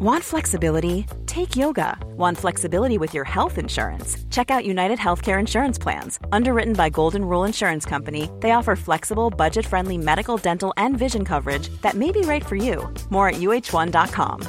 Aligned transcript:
Want 0.00 0.22
flexibility? 0.22 1.06
Take 1.26 1.56
yoga. 1.56 1.98
Want 2.16 2.38
flexibility 2.38 2.98
with 2.98 3.14
your 3.14 3.24
health 3.24 3.58
insurance? 3.58 4.16
Check 4.30 4.48
out 4.48 4.64
United 4.64 4.98
Healthcare 4.98 5.40
Insurance 5.40 5.82
Plans. 5.82 6.20
Underwritten 6.30 6.74
by 6.74 6.88
Golden 6.90 7.24
Rule 7.24 7.46
Insurance 7.46 7.88
Company, 7.88 8.30
they 8.40 8.52
offer 8.52 8.76
flexible, 8.76 9.30
budget 9.30 9.66
friendly 9.66 9.98
medical, 9.98 10.36
dental, 10.36 10.72
and 10.76 10.98
vision 10.98 11.24
coverage 11.24 11.68
that 11.82 11.94
may 11.94 12.12
be 12.12 12.20
right 12.20 12.46
for 12.46 12.56
you. 12.56 12.94
More 13.10 13.28
at 13.28 13.40
uh1.com. 13.40 14.40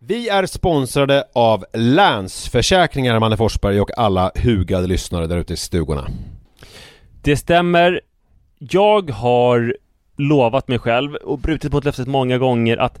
Vi 0.00 0.28
är 0.28 0.46
sponsrade 0.46 1.24
av 1.34 1.64
Länsförsäkringar, 1.74 3.20
Manne 3.20 3.36
Forsberg 3.36 3.80
och 3.80 3.98
alla 3.98 4.32
hugade 4.34 4.86
lyssnare 4.86 5.26
där 5.26 5.36
ute 5.36 5.52
i 5.52 5.56
stugorna. 5.56 6.08
Det 7.22 7.36
stämmer. 7.36 8.00
Jag 8.58 9.10
har 9.10 9.76
lovat 10.16 10.68
mig 10.68 10.78
själv 10.78 11.14
och 11.14 11.38
brutit 11.38 11.72
mot 11.72 11.84
löftet 11.84 12.08
många 12.08 12.38
gånger 12.38 12.76
att 12.76 13.00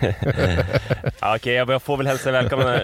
Okej, 1.20 1.34
Okej, 1.34 1.54
jag 1.54 1.82
får 1.82 1.96
väl 1.96 2.06
hälsa 2.06 2.30
välkomna 2.30 2.80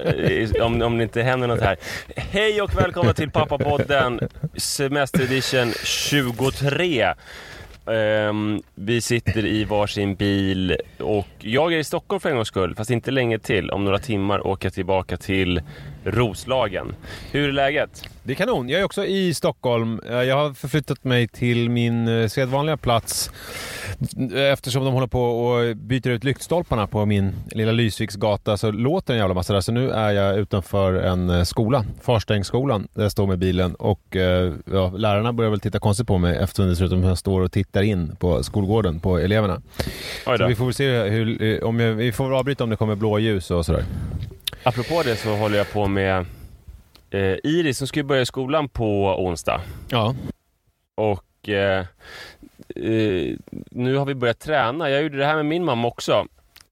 om, 0.60 0.82
om 0.82 0.98
det 0.98 1.02
inte 1.02 1.22
händer 1.22 1.48
något 1.48 1.60
här. 1.60 1.76
Hej 2.16 2.62
och 2.62 2.78
välkomna 2.78 3.12
till 3.12 3.30
Pappapodden 3.30 4.20
Semesteredition 4.56 5.72
23. 5.84 7.06
Um, 7.84 7.94
ehm, 7.94 8.62
vi 8.74 9.00
sitter 9.00 9.46
i 9.46 9.64
varsin 9.64 10.14
bil 10.14 10.76
och 10.98 11.28
jag 11.38 11.72
är 11.72 11.78
i 11.78 11.84
Stockholm 11.84 12.20
för 12.20 12.28
en 12.28 12.36
gångs 12.36 12.48
skull, 12.48 12.74
fast 12.74 12.90
inte 12.90 13.10
länge 13.10 13.38
till. 13.38 13.70
Om 13.70 13.84
några 13.84 13.98
timmar 13.98 14.46
åker 14.46 14.66
jag 14.66 14.74
tillbaka 14.74 15.16
till 15.16 15.62
Roslagen. 16.06 16.94
Hur 17.32 17.48
är 17.48 17.52
läget? 17.52 18.02
Det 18.22 18.32
är 18.32 18.36
kanon. 18.36 18.68
Jag 18.68 18.80
är 18.80 18.84
också 18.84 19.06
i 19.06 19.34
Stockholm. 19.34 20.00
Eh, 20.10 20.22
Jag 20.22 20.36
har 20.36 20.52
förflyttat 20.54 21.04
mig 21.04 21.28
till 21.28 21.70
min 21.70 22.08
eh, 22.08 22.28
sedvanliga 22.28 22.76
plats 22.76 23.30
eftersom 24.52 24.84
de 24.84 24.94
håller 24.94 25.06
på 25.06 25.22
och 25.22 25.76
byter 25.76 26.08
ut 26.08 26.24
lyktstolparna 26.24 26.86
på 26.86 27.06
min 27.06 27.32
lilla 27.50 27.72
Lysviksgata 27.72 28.56
så 28.56 28.70
låter 28.70 29.12
en 29.14 29.18
jävla 29.20 29.34
massa 29.34 29.52
där. 29.52 29.60
Så 29.60 29.72
nu 29.72 29.90
är 29.90 30.10
jag 30.10 30.38
utanför 30.38 30.94
en 30.94 31.30
eh, 31.30 31.42
skola, 31.42 31.84
Farstängsskolan, 32.02 32.88
där 32.94 33.02
jag 33.02 33.12
står 33.12 33.26
med 33.26 33.38
bilen 33.38 33.74
och 33.74 34.16
eh, 34.16 34.52
ja, 34.72 34.90
lärarna 34.96 35.32
börjar 35.32 35.50
väl 35.50 35.60
titta 35.60 35.78
konstigt 35.78 36.06
på 36.06 36.18
mig 36.18 36.36
eftersom 36.36 36.68
det 36.68 36.76
ser 36.76 36.84
ut 36.84 36.90
som 36.90 37.00
att 37.00 37.06
jag 37.08 37.18
står 37.18 37.40
och 37.40 37.52
tittar 37.52 37.82
in 37.82 38.16
på 38.16 38.42
skolgården 38.42 39.00
på 39.00 39.18
eleverna. 39.18 39.62
Så 40.24 40.46
vi 40.46 40.54
får 40.54 40.64
väl 40.64 40.74
se 40.74 41.02
hur, 41.02 41.42
eh, 41.42 41.68
om 41.68 41.80
jag, 41.80 41.94
vi 41.94 42.12
får 42.12 42.38
avbryta 42.38 42.64
om 42.64 42.70
det 42.70 42.76
kommer 42.76 42.94
blåljus 42.94 43.50
och 43.50 43.66
sådär. 43.66 43.84
Apropå 44.66 45.02
det 45.04 45.16
så 45.16 45.36
håller 45.36 45.58
jag 45.58 45.72
på 45.72 45.86
med 45.86 46.26
eh, 47.10 47.20
Iris 47.44 47.78
som 47.78 47.86
ska 47.86 48.00
ju 48.00 48.04
börja 48.04 48.22
i 48.22 48.26
skolan 48.26 48.68
på 48.68 49.14
onsdag. 49.24 49.60
Ja. 49.88 50.14
Och 50.94 51.48
eh, 51.48 51.78
eh, 52.76 53.36
nu 53.70 53.96
har 53.96 54.04
vi 54.04 54.14
börjat 54.14 54.38
träna. 54.38 54.90
Jag 54.90 55.02
gjorde 55.02 55.18
det 55.18 55.26
här 55.26 55.36
med 55.36 55.46
min 55.46 55.64
mamma 55.64 55.88
också. 55.88 56.26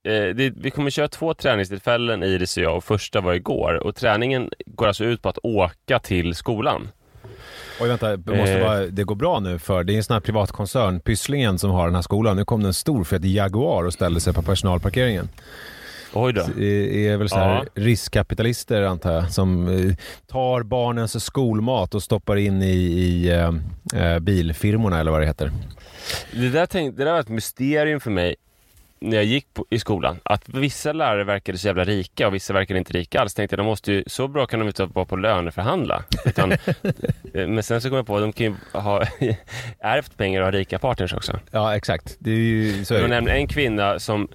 Eh, 0.04 0.12
det, 0.34 0.52
vi 0.56 0.70
kommer 0.70 0.90
köra 0.90 1.08
två 1.08 1.34
träningstillfällen, 1.34 2.22
Iris 2.22 2.56
och 2.56 2.62
jag, 2.62 2.76
och 2.76 2.84
första 2.84 3.20
var 3.20 3.34
igår. 3.34 3.74
Och 3.86 3.96
träningen 3.96 4.50
går 4.66 4.86
alltså 4.86 5.04
ut 5.04 5.22
på 5.22 5.28
att 5.28 5.38
åka 5.42 5.98
till 5.98 6.34
skolan. 6.34 6.88
Oj 7.80 7.88
vänta, 7.88 8.16
måste 8.16 8.52
Eh. 8.54 8.66
bara, 8.66 8.86
det 8.86 9.04
går 9.04 9.14
bra 9.14 9.40
nu 9.40 9.58
för 9.58 9.84
det 9.84 9.92
är 9.92 9.96
en 9.96 10.04
sån 10.04 10.14
här 10.14 10.20
privatkoncern, 10.20 11.00
Pysslingen, 11.00 11.58
som 11.58 11.70
har 11.70 11.86
den 11.86 11.94
här 11.94 12.02
skolan. 12.02 12.36
Nu 12.36 12.44
kom 12.44 12.62
det 12.62 12.68
en 12.68 12.74
stor 12.74 13.04
fet 13.04 13.24
Jaguar 13.24 13.84
och 13.84 13.92
ställde 13.92 14.20
sig 14.20 14.32
på 14.34 14.42
personalparkeringen. 14.42 15.28
Oj 16.14 16.32
då. 16.32 16.44
Det 16.56 17.08
är 17.08 17.16
väl 17.16 17.28
så 17.28 17.36
här 17.36 17.54
Ja. 17.54 17.64
riskkapitalister 17.82 18.82
antar 18.82 19.12
jag, 19.12 19.32
som 19.32 19.68
eh, 19.68 19.94
tar 20.26 20.62
barnens 20.62 21.24
skolmat 21.24 21.94
och 21.94 22.02
stoppar 22.02 22.36
in 22.36 22.62
i, 22.62 22.66
i 22.76 23.28
eh, 23.30 23.52
eh, 24.02 24.18
bilfirmorna 24.18 25.00
eller 25.00 25.10
vad 25.10 25.20
det 25.20 25.26
heter. 25.26 25.50
Det 26.32 26.48
där, 26.48 26.66
tänk, 26.66 26.96
det 26.96 27.04
där 27.04 27.12
var 27.12 27.20
ett 27.20 27.28
mysterium 27.28 28.00
för 28.00 28.10
mig 28.10 28.36
när 29.00 29.16
jag 29.16 29.24
gick 29.24 29.54
på, 29.54 29.66
i 29.70 29.78
skolan. 29.78 30.16
Att 30.22 30.48
vissa 30.48 30.92
lärare 30.92 31.24
verkade 31.24 31.58
så 31.58 31.66
jävla 31.66 31.84
rika 31.84 32.26
och 32.26 32.34
vissa 32.34 32.52
verkade 32.52 32.78
inte 32.78 32.92
rika 32.92 33.20
alls. 33.20 33.34
Tänkte 33.34 33.54
jag, 33.54 33.58
de 33.58 33.66
måste 33.66 33.92
ju, 33.92 34.04
så 34.06 34.28
bra 34.28 34.46
kan 34.46 34.60
de 34.60 34.68
inte 34.68 34.84
vara 34.84 35.04
på 35.04 35.16
löneförhandla. 35.16 36.04
Utan, 36.24 36.52
eh, 37.32 37.48
men 37.48 37.62
sen 37.62 37.80
så 37.80 37.88
kom 37.88 37.96
jag 37.96 38.06
på 38.06 38.16
att 38.16 38.22
de 38.22 38.32
kan 38.32 38.46
ju 38.46 38.54
ha 38.72 39.02
ärvt 39.78 40.16
pengar 40.16 40.40
och 40.40 40.46
ha 40.46 40.52
rika 40.52 40.78
partners 40.78 41.12
också. 41.14 41.40
Ja 41.50 41.76
exakt, 41.76 42.16
det 42.18 42.30
är 42.30 42.34
ju 42.34 42.84
så 42.84 42.94
är 42.94 43.08
det. 43.08 43.32
en 43.32 43.48
kvinna 43.48 43.98
som 43.98 44.28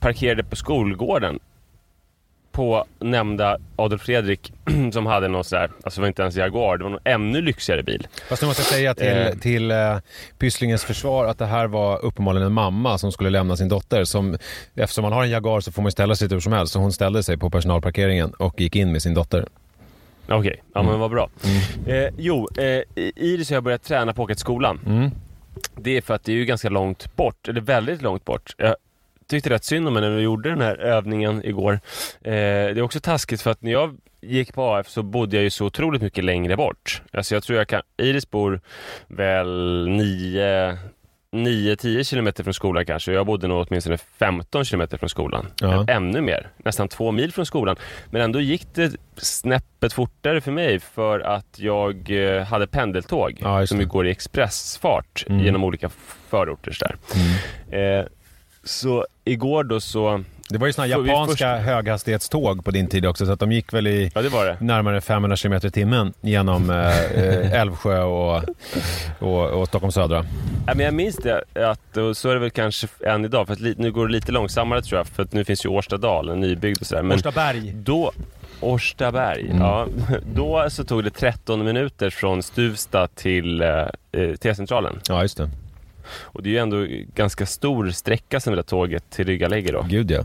parkerade 0.00 0.44
på 0.44 0.56
skolgården 0.56 1.38
på 2.52 2.84
nämnda 2.98 3.58
Adolf 3.76 4.02
Fredrik 4.02 4.52
som 4.92 5.06
hade 5.06 5.28
någon 5.28 5.44
sådär, 5.44 5.70
alltså 5.84 6.00
det 6.00 6.02
var 6.02 6.08
inte 6.08 6.22
ens 6.22 6.36
Jaguar, 6.36 6.76
det 6.76 6.84
var 6.84 6.90
någon 6.90 7.00
ännu 7.04 7.40
lyxigare 7.42 7.82
bil. 7.82 8.06
Fast 8.28 8.42
nu 8.42 8.48
måste 8.48 8.60
jag 8.62 8.66
säga 8.68 8.94
till, 8.94 9.06
Eh. 9.08 9.34
till 9.40 9.70
eh, 9.70 9.98
Pysslingens 10.38 10.84
försvar 10.84 11.24
att 11.26 11.38
det 11.38 11.46
här 11.46 11.66
var 11.66 12.04
uppenbarligen 12.04 12.46
en 12.46 12.52
mamma 12.52 12.98
som 12.98 13.12
skulle 13.12 13.30
lämna 13.30 13.56
sin 13.56 13.68
dotter. 13.68 14.04
Som, 14.04 14.36
eftersom 14.74 15.02
man 15.02 15.12
har 15.12 15.22
en 15.24 15.30
Jaguar 15.30 15.60
så 15.60 15.72
får 15.72 15.82
man 15.82 15.92
ställa 15.92 16.14
sig 16.14 16.28
hur 16.28 16.40
som 16.40 16.52
helst. 16.52 16.72
Så 16.72 16.78
hon 16.78 16.92
ställde 16.92 17.22
sig 17.22 17.36
på 17.36 17.50
personalparkeringen 17.50 18.30
och 18.30 18.60
gick 18.60 18.76
in 18.76 18.92
med 18.92 19.02
sin 19.02 19.14
dotter. 19.14 19.46
Okej, 20.28 20.62
ja 20.74 20.80
Mm. 20.80 20.92
men 20.92 21.00
vad 21.00 21.10
bra. 21.10 21.30
Eh, 21.86 22.08
jo, 22.18 22.48
eh, 22.58 22.82
Iris 23.16 23.50
och 23.50 23.56
jag 23.56 23.62
börjat 23.64 23.82
träna 23.82 24.12
på 24.12 24.22
att 24.22 24.24
åka 24.26 24.34
till 24.34 24.40
skolan. 24.40 24.80
Mm. 24.86 25.10
Det 25.76 25.96
är 25.96 26.00
för 26.00 26.14
att 26.14 26.24
det 26.24 26.32
är 26.32 26.36
ju 26.36 26.44
ganska 26.44 26.68
långt 26.68 27.16
bort, 27.16 27.48
eller 27.48 27.60
väldigt 27.60 28.02
långt 28.02 28.24
bort. 28.24 28.54
Jag 28.58 28.76
tyckte 29.30 29.50
rätt 29.50 29.64
synd 29.64 29.88
om 29.88 29.94
henne 29.96 30.08
när 30.08 30.16
vi 30.16 30.22
gjorde 30.22 30.48
den 30.48 30.60
här 30.60 30.76
övningen 30.76 31.44
igår. 31.44 31.72
Eh, 31.72 32.30
det 32.32 32.78
är 32.78 32.82
också 32.82 33.00
taskigt 33.00 33.42
för 33.42 33.50
att 33.50 33.62
när 33.62 33.72
jag 33.72 33.96
gick 34.22 34.54
på 34.54 34.74
AF 34.74 34.88
så 34.88 35.02
bodde 35.02 35.36
jag 35.36 35.42
ju 35.42 35.50
så 35.50 35.66
otroligt 35.66 36.02
mycket 36.02 36.24
längre 36.24 36.56
bort. 36.56 37.02
Alltså 37.12 37.34
jag 37.34 37.42
tror 37.42 37.58
jag 37.58 37.68
kan, 37.68 37.82
Iris 37.96 38.30
bor 38.30 38.60
väl 39.08 39.88
9 39.88 40.78
9-10 41.32 42.04
kilometer 42.04 42.44
från 42.44 42.54
skolan 42.54 42.86
kanske. 42.86 43.12
Jag 43.12 43.26
bodde 43.26 43.48
nog 43.48 43.66
åtminstone 43.68 43.98
15 43.98 44.64
kilometer 44.64 44.96
från 44.98 45.08
skolan. 45.08 45.46
Ja. 45.60 45.84
Ännu 45.88 46.20
mer, 46.20 46.48
nästan 46.56 46.88
två 46.88 47.12
mil 47.12 47.32
från 47.32 47.46
skolan. 47.46 47.76
Men 48.10 48.22
ändå 48.22 48.40
gick 48.40 48.66
det 48.74 48.92
snäppet 49.16 49.92
fortare 49.92 50.40
för 50.40 50.52
mig 50.52 50.80
för 50.80 51.20
att 51.20 51.58
jag 51.58 52.10
eh, 52.10 52.42
hade 52.44 52.66
pendeltåg 52.66 53.38
Ja, 53.40 53.66
som 53.66 53.88
går 53.88 54.06
i 54.06 54.10
expressfart 54.10 55.24
Mm. 55.28 55.44
genom 55.44 55.64
olika 55.64 55.88
förorter. 56.28 56.76
Där. 56.80 56.96
Mm. 57.70 58.00
Eh, 58.00 58.06
så 58.64 59.06
igår 59.24 59.64
då 59.64 59.80
så 59.80 60.24
Det 60.48 60.58
var 60.58 60.66
ju 60.66 60.72
För 60.88 61.02
vi 61.02 61.08
japanska 61.10 61.56
höghastighetståg 61.56 62.64
på 62.64 62.70
din 62.70 62.86
tid 62.86 63.06
också, 63.06 63.26
så 63.26 63.32
att 63.32 63.40
de 63.40 63.52
gick 63.52 63.72
väl 63.72 63.86
i 63.86 64.10
Ja, 64.14 64.22
det 64.22 64.28
det. 64.44 64.56
närmare 64.60 65.00
500 65.00 65.36
km 65.36 65.52
i 65.52 65.70
timmen 65.70 66.12
genom 66.20 66.70
eh, 66.70 67.04
eh, 67.04 67.52
Älvsjö 67.60 68.02
och, 68.02 68.42
och, 69.18 69.50
och 69.50 69.68
Stockholm 69.68 69.92
södra. 69.92 70.26
Ja, 70.66 70.74
men 70.74 70.84
jag 70.84 70.94
minns 70.94 71.16
det, 71.16 71.44
att, 71.70 72.16
så 72.16 72.28
är 72.30 72.34
det 72.34 72.40
väl 72.40 72.50
kanske 72.50 72.86
än 73.06 73.24
idag, 73.24 73.46
för 73.46 73.52
att 73.54 73.60
li, 73.60 73.74
nu 73.78 73.92
går 73.92 74.06
det 74.06 74.12
lite 74.12 74.32
långsammare 74.32 74.82
tror 74.82 74.98
jag, 74.98 75.06
för 75.06 75.22
att 75.22 75.32
nu 75.32 75.44
finns 75.44 75.64
ju 75.64 75.68
Årstadal, 75.68 76.28
en 76.28 76.40
nybyggd 76.40 76.80
och 76.80 76.86
sådär. 76.86 77.12
Årstaberg. 77.12 77.72
då, 77.74 78.12
Årstaberg, 78.60 79.46
Mm. 79.50 79.62
ja. 79.62 79.86
Då 80.34 80.66
så 80.70 80.84
tog 80.84 81.04
det 81.04 81.10
13 81.10 81.64
minuter 81.64 82.10
från 82.10 82.42
Stuvsta 82.42 83.06
till 83.06 83.62
eh, 83.62 83.68
eh, 84.12 84.34
T-centralen. 84.40 85.00
Ja, 85.08 85.22
just 85.22 85.36
det. 85.36 85.50
Och 86.22 86.42
det 86.42 86.48
är 86.48 86.52
ju 86.52 86.58
ändå 86.58 86.86
ganska 87.14 87.46
stor 87.46 87.90
sträcka 87.90 88.40
som 88.40 88.52
det 88.52 88.56
där 88.56 88.62
tåget 88.62 89.10
tillryggalägger 89.10 89.72
då. 89.72 89.86
Gud 89.88 90.10
ja. 90.10 90.24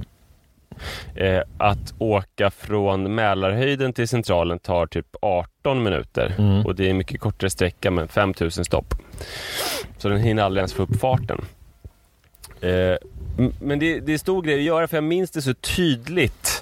Eh, 1.15 1.41
att 1.57 1.93
åka 1.97 2.51
från 2.51 3.15
Mälarhöjden 3.15 3.93
till 3.93 4.07
Centralen 4.07 4.59
tar 4.59 4.87
typ 4.87 5.15
18 5.21 5.83
minuter. 5.83 6.35
Mm. 6.37 6.65
Och 6.65 6.75
det 6.75 6.85
är 6.85 6.89
en 6.89 6.97
mycket 6.97 7.21
kortare 7.21 7.49
sträcka 7.49 7.91
men 7.91 8.07
5000 8.07 8.65
stopp. 8.65 8.93
Så 9.97 10.09
den 10.09 10.19
hinner 10.19 10.43
aldrig 10.43 10.61
ens 10.61 10.73
få 10.73 10.83
upp 10.83 10.99
farten. 10.99 11.41
Eh, 12.61 12.97
men 13.59 13.79
det, 13.79 13.99
det 13.99 14.13
är 14.13 14.17
stor 14.17 14.41
grej 14.41 14.55
att 14.55 14.63
göra 14.63 14.87
för 14.87 14.97
jag 14.97 15.03
minns 15.03 15.31
det 15.31 15.41
så 15.41 15.53
tydligt 15.53 16.54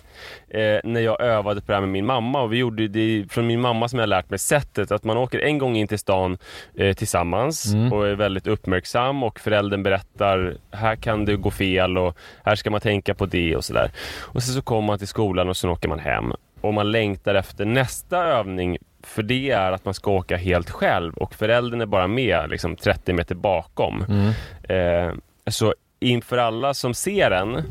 eh, 0.49 0.79
när 0.83 1.01
jag 1.01 1.21
övade 1.21 1.61
på 1.61 1.67
det 1.67 1.73
här 1.73 1.81
med 1.81 1.89
min 1.89 2.05
mamma. 2.05 2.41
Och 2.41 2.53
vi 2.53 2.57
gjorde 2.57 2.87
det 2.87 3.25
från 3.31 3.47
min 3.47 3.61
mamma 3.61 3.87
som 3.87 3.99
jag 3.99 4.09
lärt 4.09 4.29
mig 4.29 4.39
sättet 4.39 4.91
att 4.91 5.03
man 5.03 5.17
åker 5.17 5.39
en 5.39 5.57
gång 5.57 5.75
in 5.75 5.87
till 5.87 5.99
stan 5.99 6.37
eh, 6.77 6.93
tillsammans 6.93 7.73
Mm. 7.73 7.93
och 7.93 8.07
är 8.07 8.15
väldigt 8.15 8.47
uppmärksam 8.47 9.23
och 9.23 9.39
föräldern 9.39 9.83
berättar 9.83 10.57
här 10.71 10.95
kan 10.95 11.25
det 11.25 11.35
gå 11.35 11.51
fel 11.51 11.97
och 11.97 12.17
här 12.43 12.55
ska 12.55 12.69
man 12.71 12.81
tänka 12.81 13.13
på 13.13 13.25
det 13.25 13.55
och 13.55 13.65
sådär. 13.65 13.91
Och 14.19 14.43
sen 14.43 14.55
så 14.55 14.61
kommer 14.61 14.87
man 14.87 14.97
till 14.97 15.07
skolan 15.07 15.49
och 15.49 15.57
sen 15.57 15.69
åker 15.69 15.89
man 15.89 15.99
hem. 15.99 16.33
Och 16.61 16.73
man 16.73 16.91
längtar 16.91 17.35
efter 17.35 17.65
nästa 17.65 18.23
övning 18.25 18.77
för 19.03 19.23
det 19.23 19.49
är 19.51 19.71
att 19.71 19.85
man 19.85 19.93
ska 19.93 20.11
åka 20.11 20.37
helt 20.37 20.69
själv 20.69 21.13
och 21.13 21.33
föräldern 21.33 21.81
är 21.81 21.85
bara 21.85 22.07
med 22.07 22.49
liksom 22.49 22.75
30 22.75 23.13
meter 23.13 23.35
bakom. 23.35 24.05
Mm. 24.09 25.07
Eh, 25.09 25.13
så 25.51 25.73
inför 25.99 26.37
alla 26.37 26.73
som 26.73 26.93
ser 26.93 27.31
en 27.31 27.61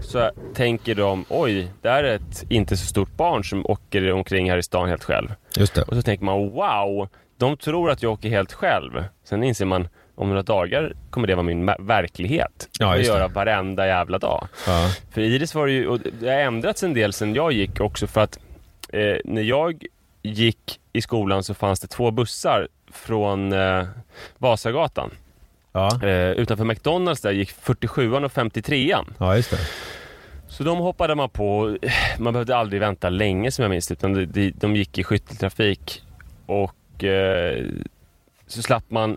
så 0.00 0.30
tänker 0.54 0.94
de 0.94 1.24
oj, 1.28 1.68
där 1.82 2.04
är 2.04 2.14
ett 2.14 2.44
inte 2.48 2.76
så 2.76 2.86
stort 2.86 3.16
barn 3.16 3.44
som 3.44 3.66
åker 3.66 4.12
omkring 4.12 4.50
här 4.50 4.58
i 4.58 4.62
stan 4.62 4.88
helt 4.88 5.04
själv. 5.04 5.34
Just 5.56 5.74
det. 5.74 5.82
Och 5.82 5.96
så 5.96 6.02
tänker 6.02 6.24
man 6.24 6.50
wow, 6.50 7.08
de 7.36 7.56
tror 7.56 7.90
att 7.90 8.02
jag 8.02 8.12
åker 8.12 8.28
helt 8.28 8.52
själv. 8.52 9.04
Sen 9.24 9.42
inser 9.42 9.64
man 9.64 9.88
om 10.14 10.28
några 10.28 10.42
dagar 10.42 10.92
kommer 11.10 11.26
det 11.26 11.34
vara 11.34 11.46
min 11.46 11.66
verklighet. 11.78 12.68
Ja, 12.78 12.96
just 12.96 13.10
det. 13.10 13.16
göra 13.16 13.28
varenda 13.28 13.86
jävla 13.86 14.18
dag. 14.18 14.48
Ja. 14.66 14.90
För 15.10 15.20
Iris 15.20 15.54
var 15.54 15.66
det 15.66 15.72
ju, 15.72 15.86
och 15.86 16.00
det 16.20 16.28
har 16.28 16.38
ändrats 16.40 16.82
en 16.82 16.94
del 16.94 17.12
sen 17.12 17.34
jag 17.34 17.52
gick 17.52 17.80
också 17.80 18.06
för 18.06 18.20
att 18.20 18.38
eh, 18.92 19.16
när 19.24 19.42
jag 19.42 19.84
gick 20.22 20.80
i 20.92 21.02
skolan 21.02 21.44
så 21.44 21.54
fanns 21.54 21.80
det 21.80 21.88
två 21.88 22.10
bussar 22.10 22.68
från 22.92 23.52
eh, 23.52 23.84
Vasagatan. 24.38 25.10
Ja. 25.72 26.02
Eh, 26.02 26.30
utanför 26.30 26.64
McDonalds 26.64 27.20
där 27.20 27.30
gick 27.30 27.52
47an 27.52 28.24
och 28.24 28.32
53an. 28.32 29.04
ja, 29.18 29.36
just 29.36 29.50
det. 29.50 29.58
Så 30.48 30.64
de 30.64 30.78
hoppade 30.78 31.14
man 31.14 31.30
på. 31.30 31.76
Man 32.18 32.32
behövde 32.32 32.56
aldrig 32.56 32.80
vänta 32.80 33.08
länge 33.08 33.50
som 33.50 33.62
jag 33.62 33.70
minns 33.70 33.90
utan 33.90 34.12
de, 34.14 34.24
de, 34.26 34.50
de 34.50 34.76
gick 34.76 34.98
i 34.98 35.04
skytteltrafik 35.04 36.02
och 36.46 37.04
eh, 37.04 37.66
så 38.46 38.62
slapp 38.62 38.84
man 38.88 39.16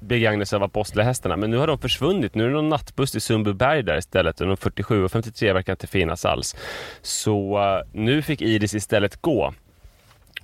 begagna 0.00 0.46
sig 0.46 0.56
av 0.56 0.62
apostlahästarna. 0.62 1.36
Men 1.36 1.50
nu 1.50 1.56
har 1.56 1.66
de 1.66 1.78
försvunnit. 1.78 2.34
Nu 2.34 2.44
är 2.44 2.48
det 2.48 2.54
någon 2.54 2.68
nattbuss 2.68 3.12
till 3.12 3.20
Sundbyberg 3.20 3.82
där 3.82 3.98
istället 3.98 4.40
och 4.40 4.46
de 4.46 4.56
47 4.56 5.04
och 5.04 5.12
53 5.12 5.52
verkar 5.52 5.72
inte 5.72 5.86
finnas 5.86 6.24
alls. 6.24 6.56
Så 7.02 7.58
eh, 7.58 7.88
nu 7.92 8.22
fick 8.22 8.42
Iris 8.42 8.74
istället 8.74 9.22
gå. 9.22 9.54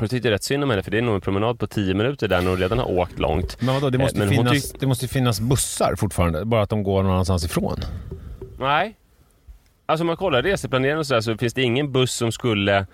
Jag 0.00 0.10
tyckte 0.10 0.30
rätt 0.30 0.42
synd 0.42 0.64
om 0.64 0.70
henne 0.70 0.82
för 0.82 0.90
det 0.90 0.98
är 0.98 1.02
nog 1.02 1.14
en 1.14 1.20
promenad 1.20 1.58
på 1.58 1.66
10 1.66 1.94
minuter 1.94 2.28
där 2.28 2.40
när 2.42 2.50
hon 2.50 2.58
redan 2.58 2.78
har 2.78 2.90
åkt 2.90 3.18
långt. 3.18 3.56
Men 3.60 3.74
vadå, 3.74 3.90
det 3.90 3.98
Eh, 3.98 4.02
måste, 4.02 4.18
men 4.18 4.28
finnas, 4.28 4.72
det 4.72 4.86
måste 4.86 5.08
finnas 5.08 5.40
bussar 5.40 5.94
fortfarande, 5.96 6.44
bara 6.44 6.62
att 6.62 6.70
de 6.70 6.82
går 6.82 7.02
någon 7.02 7.12
annanstans 7.12 7.44
ifrån. 7.44 7.80
Nej. 8.58 8.94
Alltså 9.86 10.02
om 10.02 10.06
man 10.06 10.16
kollar 10.16 10.42
reseplaneraren 10.42 10.98
och 10.98 11.06
sådär 11.06 11.20
så 11.20 11.36
finns 11.36 11.54
det 11.54 11.62
ingen 11.62 11.92
buss 11.92 12.14
som 12.14 12.32
skulle 12.32 12.86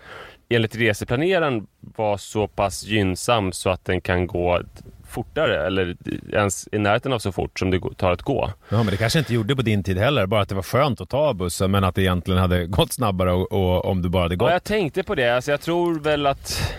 enligt 0.48 0.76
reseplaneraren 0.76 1.66
vara 1.96 2.18
så 2.18 2.46
pass 2.48 2.84
gynnsam 2.84 3.52
så 3.52 3.70
att 3.70 3.84
den 3.84 4.00
kan 4.00 4.26
gå 4.26 4.60
fortare 5.08 5.66
eller 5.66 5.96
ens 6.32 6.68
i 6.72 6.78
närheten 6.78 7.12
av 7.12 7.18
så 7.18 7.32
fort 7.32 7.58
som 7.58 7.70
det 7.70 7.80
tar 7.96 8.12
att 8.12 8.22
gå. 8.22 8.52
Ja, 8.68 8.76
men 8.76 8.86
det 8.86 8.96
kanske 8.96 9.18
inte 9.18 9.34
gjorde 9.34 9.56
på 9.56 9.62
din 9.62 9.82
tid 9.82 9.98
heller, 9.98 10.26
bara 10.26 10.40
att 10.40 10.48
det 10.48 10.54
var 10.54 10.62
skönt 10.62 11.00
att 11.00 11.08
ta 11.08 11.34
bussen, 11.34 11.70
men 11.70 11.84
att 11.84 11.94
det 11.94 12.02
egentligen 12.02 12.40
hade 12.40 12.66
gått 12.66 12.92
snabbare 12.92 13.32
och, 13.32 13.52
och 13.52 13.84
om 13.84 14.02
du 14.02 14.08
bara 14.08 14.22
hade 14.22 14.36
gått. 14.36 14.48
Ja, 14.48 14.52
jag 14.52 14.64
tänkte 14.64 15.02
på 15.02 15.14
det. 15.14 15.36
Alltså 15.36 15.50
jag 15.50 15.60
tror 15.60 15.98
väl 16.00 16.26
att 16.26 16.72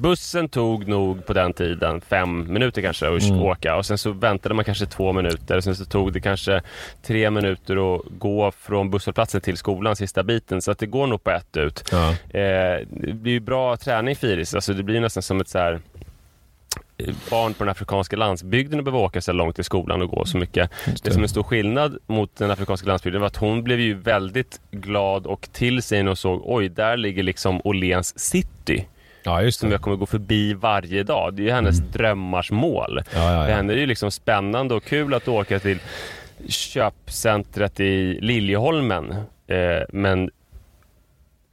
bussen 0.00 0.48
tog 0.48 0.88
nog 0.88 1.26
på 1.26 1.32
den 1.32 1.52
tiden 1.52 2.00
fem 2.00 2.52
minuter 2.52 2.82
kanske 2.82 3.16
att 3.16 3.22
Mm. 3.22 3.42
åka 3.42 3.76
och 3.76 3.86
sen 3.86 3.98
så 3.98 4.10
väntade 4.10 4.54
man 4.54 4.64
kanske 4.64 4.86
två 4.86 5.12
minuter. 5.12 5.60
Sen 5.60 5.76
så 5.76 5.84
tog 5.84 6.12
det 6.12 6.20
kanske 6.20 6.62
tre 7.02 7.30
minuter 7.30 7.94
att 7.96 8.02
gå 8.18 8.50
från 8.50 8.90
busshållplatsen 8.90 9.40
till 9.40 9.56
skolan 9.56 9.96
sista 9.96 10.22
biten 10.22 10.62
så 10.62 10.70
att 10.70 10.78
det 10.78 10.86
går 10.86 11.06
nog 11.06 11.24
på 11.24 11.30
ett 11.30 11.56
ut. 11.56 11.84
Ja. 11.92 12.10
Eh, 12.10 12.86
det 12.90 13.12
blir 13.12 13.32
ju 13.32 13.40
bra 13.40 13.76
träning 13.76 14.16
för 14.16 14.26
Iris. 14.26 14.54
Alltså 14.54 14.74
det 14.74 14.82
blir 14.82 15.00
nästan 15.00 15.22
som 15.22 15.40
ett 15.40 15.48
så 15.48 15.58
här 15.58 15.80
eh, 16.98 17.14
barn 17.30 17.54
på 17.54 17.64
den 17.64 17.70
afrikanska 17.70 18.16
landsbygden 18.16 18.78
och 18.78 18.84
behöva 18.84 19.04
åka 19.04 19.20
så 19.20 19.32
långt 19.32 19.54
till 19.54 19.64
skolan 19.64 20.02
och 20.02 20.08
gå 20.10 20.24
så 20.24 20.38
mycket. 20.38 20.70
Just 20.86 21.04
Det 21.04 21.10
som 21.10 21.20
är 21.20 21.24
en 21.24 21.28
stor 21.28 21.42
skillnad 21.42 21.98
mot 22.06 22.36
den 22.36 22.50
afrikanska 22.50 22.86
landsbygden 22.88 23.20
var 23.20 23.26
att 23.26 23.36
hon 23.36 23.62
blev 23.62 23.80
ju 23.80 23.94
väldigt 23.94 24.60
glad 24.70 25.26
och 25.26 25.48
till 25.52 25.82
sig 25.82 26.02
hon 26.02 26.16
såg 26.16 26.42
oj, 26.44 26.68
där 26.68 26.96
ligger 26.96 27.22
liksom 27.22 27.60
Åhléns 27.64 28.18
city 28.18 28.86
ja, 29.24 29.42
just 29.42 29.60
som 29.60 29.68
det. 29.68 29.74
jag 29.74 29.82
kommer 29.82 29.96
gå 29.96 30.06
förbi 30.06 30.54
varje 30.54 31.02
dag. 31.02 31.34
Det 31.34 31.42
är 31.42 31.44
ju 31.44 31.50
hennes 31.52 31.78
drömmars 31.78 32.50
mål. 32.50 33.00
Ja, 33.14 33.32
ja, 33.32 33.44
För 33.44 33.50
ja. 33.50 33.56
henne 33.56 33.72
är 33.72 33.76
ju 33.76 33.86
liksom 33.86 34.10
spännande 34.10 34.74
och 34.74 34.84
kul 34.84 35.14
att 35.14 35.28
åka 35.28 35.58
till 35.58 35.78
köpcentret 36.48 37.80
i 37.80 38.18
Liljeholmen. 38.20 39.14
Eh, 39.46 39.82
men 39.92 40.30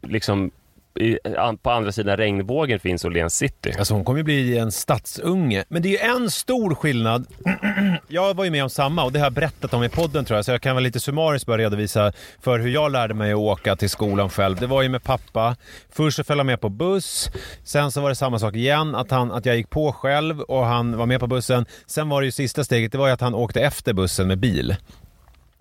liksom 0.07 0.51
i, 0.95 1.17
an, 1.37 1.57
på 1.57 1.71
andra 1.71 1.91
sidan 1.91 2.17
regnbågen 2.17 2.79
finns 2.79 3.05
Åhléns 3.05 3.35
city. 3.35 3.73
Alltså 3.77 3.93
hon 3.93 4.03
kommer 4.03 4.19
ju 4.19 4.23
bli 4.23 4.57
en 4.57 4.71
stadsunge. 4.71 5.63
Men 5.67 5.81
det 5.81 5.87
är 5.87 5.91
ju 5.91 6.15
en 6.15 6.31
stor 6.31 6.75
skillnad. 6.75 7.27
jag 8.07 8.33
var 8.33 8.43
ju 8.43 8.51
med 8.51 8.63
om 8.63 8.69
samma 8.69 9.03
och 9.03 9.11
det 9.11 9.19
har 9.19 9.25
jag 9.25 9.33
berättat 9.33 9.73
om 9.73 9.83
i 9.83 9.89
podden 9.89 10.25
tror 10.25 10.37
jag. 10.37 10.45
Så 10.45 10.51
jag 10.51 10.61
kan 10.61 10.75
väl 10.75 10.83
lite 10.83 10.99
summariskt 10.99 11.47
bara 11.47 11.57
redovisa 11.57 12.13
för 12.41 12.59
hur 12.59 12.69
jag 12.69 12.91
lärde 12.91 13.13
mig 13.13 13.31
att 13.31 13.37
åka 13.37 13.75
till 13.75 13.89
skolan 13.89 14.29
själv. 14.29 14.57
Det 14.57 14.67
var 14.67 14.81
ju 14.81 14.89
med 14.89 15.03
pappa. 15.03 15.55
Först 15.89 16.17
så 16.17 16.23
följde 16.23 16.39
han 16.39 16.47
med 16.47 16.61
på 16.61 16.69
buss. 16.69 17.29
Sen 17.63 17.91
så 17.91 18.01
var 18.01 18.09
det 18.09 18.15
samma 18.15 18.39
sak 18.39 18.55
igen. 18.55 18.95
Att, 18.95 19.11
han, 19.11 19.31
att 19.31 19.45
jag 19.45 19.55
gick 19.55 19.69
på 19.69 19.93
själv 19.93 20.41
och 20.41 20.65
han 20.65 20.97
var 20.97 21.05
med 21.05 21.19
på 21.19 21.27
bussen. 21.27 21.65
Sen 21.85 22.09
var 22.09 22.21
det 22.21 22.25
ju 22.25 22.31
sista 22.31 22.63
steget. 22.63 22.91
Det 22.91 22.97
var 22.97 23.07
ju 23.07 23.13
att 23.13 23.21
han 23.21 23.35
åkte 23.35 23.61
efter 23.61 23.93
bussen 23.93 24.27
med 24.27 24.39
bil. 24.39 24.75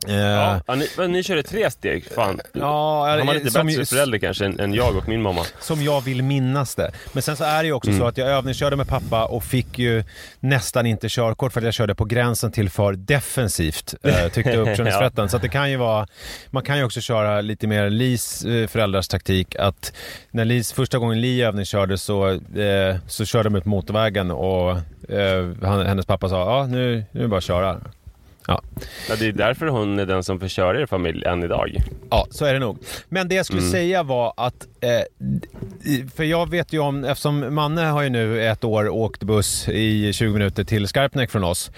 Eh, 0.08 0.14
Ja, 0.16 0.60
ja, 0.66 0.74
ni, 0.74 0.88
men 0.96 1.12
ni 1.12 1.22
körde 1.22 1.42
tre 1.42 1.70
steg. 1.70 2.04
Fan. 2.14 2.40
Ja, 2.52 3.06
Han 3.08 3.26
var 3.26 3.34
lite 3.34 3.64
bättre 3.64 3.84
förälder 3.86 4.18
kanske 4.18 4.44
än, 4.44 4.60
än 4.60 4.74
jag 4.74 4.96
och 4.96 5.08
min 5.08 5.22
mamma. 5.22 5.44
Som 5.60 5.82
jag 5.82 6.00
vill 6.00 6.22
minnas 6.22 6.74
det. 6.74 6.90
Men 7.12 7.22
sen 7.22 7.36
så 7.36 7.44
är 7.44 7.62
det 7.62 7.66
ju 7.66 7.72
också 7.72 7.90
Mm. 7.90 8.00
så 8.00 8.06
att 8.06 8.16
jag 8.18 8.28
övningskörde 8.28 8.76
med 8.76 8.88
pappa 8.88 9.24
och 9.24 9.44
fick 9.44 9.78
ju 9.78 10.04
nästan 10.40 10.86
inte 10.86 11.06
körkort 11.10 11.52
för 11.52 11.60
att 11.60 11.64
jag 11.64 11.74
körde 11.74 11.94
på 11.94 12.04
gränsen 12.04 12.52
till 12.52 12.70
för 12.70 12.92
defensivt, 12.92 13.94
eh, 14.02 14.28
tyckte 14.28 14.56
uppkörningsrätten. 14.56 15.28
Så 15.28 15.36
att 15.36 15.42
det 15.42 15.48
kan 15.48 15.70
ju 15.70 15.76
vara, 15.76 16.06
man 16.50 16.62
kan 16.62 16.78
ju 16.78 16.84
också 16.84 17.00
köra 17.00 17.40
lite 17.40 17.66
mer 17.66 17.90
Lis 17.90 18.44
eh, 18.44 18.66
föräldrars 18.66 19.08
taktik 19.08 19.56
att 19.56 19.92
när 20.30 20.44
Lis, 20.44 20.72
första 20.72 20.98
gången 20.98 21.20
Li 21.20 21.42
övningskörde 21.42 21.98
så, 21.98 22.28
eh, 22.30 22.96
så 23.06 23.24
körde 23.24 23.48
de 23.48 23.54
ut 23.56 23.64
motorvägen 23.64 24.30
och 24.30 24.70
eh, 25.08 25.84
hennes 25.86 26.06
pappa 26.06 26.28
sa 26.28 26.38
ja 26.60 26.66
nu, 26.66 27.04
nu 27.12 27.20
är 27.20 27.22
det 27.22 27.28
bara 27.28 27.38
att 27.38 27.44
köra. 27.44 27.80
Ja. 28.46 28.62
Ja, 29.08 29.16
det 29.18 29.26
är 29.26 29.32
därför 29.32 29.66
hon 29.66 29.98
är 29.98 30.06
den 30.06 30.24
som 30.24 30.40
får 30.40 30.48
köra 30.48 30.80
er 30.80 30.86
familj 30.86 31.24
än 31.24 31.42
idag. 31.42 31.76
Ja, 32.10 32.26
så 32.30 32.44
är 32.44 32.52
det 32.52 32.58
nog. 32.60 32.78
Men 33.08 33.28
det 33.28 33.34
jag 33.34 33.46
skulle 33.46 33.60
Mm. 33.60 33.72
säga 33.72 34.02
var 34.02 34.32
att, 34.36 34.66
eh, 34.80 36.08
för 36.14 36.24
jag 36.24 36.50
vet 36.50 36.72
ju 36.72 36.78
om, 36.78 37.04
eftersom 37.04 37.54
Manne 37.54 37.82
har 37.82 38.02
ju 38.02 38.08
nu 38.08 38.46
ett 38.46 38.64
år 38.64 38.88
åkt 38.88 39.22
buss 39.22 39.68
i 39.68 40.12
20 40.12 40.32
minuter 40.32 40.64
till 40.64 40.88
Skarpnäck 40.88 41.30
från 41.30 41.44
oss. 41.44 41.70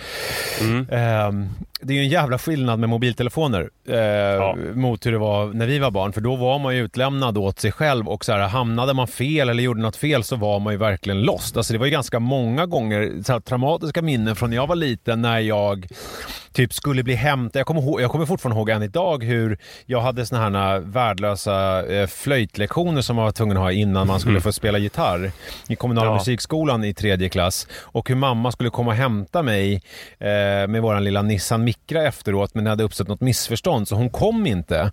Mm. 0.61 0.87
Ehm, 0.91 1.49
det 1.83 1.93
är 1.93 1.97
ju 1.97 2.03
en 2.03 2.09
jävla 2.09 2.39
skillnad 2.39 2.79
med 2.79 2.89
mobiltelefoner 2.89 3.71
eh, 3.89 4.55
mot 4.75 5.07
hur 5.07 5.13
det 5.13 5.19
var 5.19 5.47
när 5.47 5.67
vi 5.67 5.79
var 5.79 5.91
barn. 5.91 6.13
För 6.13 6.21
då 6.21 6.37
var 6.37 6.59
man 6.59 6.77
ju 6.77 6.85
utlämnad 6.85 7.39
åt 7.39 7.61
sig 7.61 7.73
själv 7.73 8.09
och 8.09 8.25
så 8.25 8.33
här, 8.33 8.49
hamnade 8.49 8.95
man 8.95 9.07
fel 9.09 9.49
eller 9.49 9.63
gjorde 9.63 9.81
något 9.83 9.97
fel 9.97 10.25
så 10.25 10.37
var 10.37 10.61
man 10.61 10.73
ju 10.73 10.79
verkligen 10.79 11.23
lost. 11.23 11.57
Alltså 11.57 11.73
det 11.73 11.79
var 11.79 11.87
ju 11.87 11.93
ganska 11.93 12.19
många 12.19 12.67
gånger 12.67 13.23
så 13.25 13.33
här, 13.33 13.41
traumatiska 13.41 14.03
minnen 14.03 14.37
från 14.37 14.51
när 14.51 14.57
jag 14.57 14.67
var 14.67 14.77
liten 14.77 15.23
när 15.23 15.39
jag 15.39 15.87
typ 16.53 16.73
skulle 16.75 17.03
bli 17.03 17.15
hämtad. 17.15 17.61
Jag 17.61 17.67
kommer, 17.67 18.01
jag 18.01 18.11
kommer 18.11 18.27
fortfarande 18.27 18.59
ihåg 18.59 18.71
än 18.71 18.83
idag 18.83 19.25
hur 19.25 19.59
jag 19.87 20.01
hade 20.01 20.27
såna 20.27 20.41
här 20.41 20.79
värdelösa 20.79 21.87
eh, 21.87 22.07
flöjtlektioner 22.07 23.01
som 23.03 23.17
man 23.17 23.25
var 23.25 23.33
tvungen 23.33 23.57
att 23.57 23.63
ha 23.63 23.73
innan 23.73 24.07
man 24.07 24.21
skulle 24.21 24.41
få 24.41 24.53
spela 24.53 24.79
gitarr 24.79 25.33
i 25.69 25.77
kommunala 25.77 26.07
Ja. 26.11 26.15
musikskolan 26.15 26.85
i 26.85 26.95
tredje 26.95 27.29
klass. 27.29 27.67
Och 27.81 28.09
hur 28.09 28.17
mamma 28.17 28.53
skulle 28.53 28.71
komma 28.71 28.91
och 28.91 28.97
hämta 28.97 29.43
mig 29.43 29.75
eh, 30.19 30.29
med 30.69 30.83
våran 30.83 31.05
lilla 31.05 31.23
Nissan 31.23 31.65
Micra 31.73 32.03
efteråt 32.07 32.55
men 32.55 32.65
det 32.65 32.71
hade 32.71 32.85
uppstått 32.85 33.09
något 33.09 33.21
missförstånd 33.21 33.89
så 33.89 33.95
hon 33.95 34.11
kom 34.11 34.47
inte. 34.47 34.91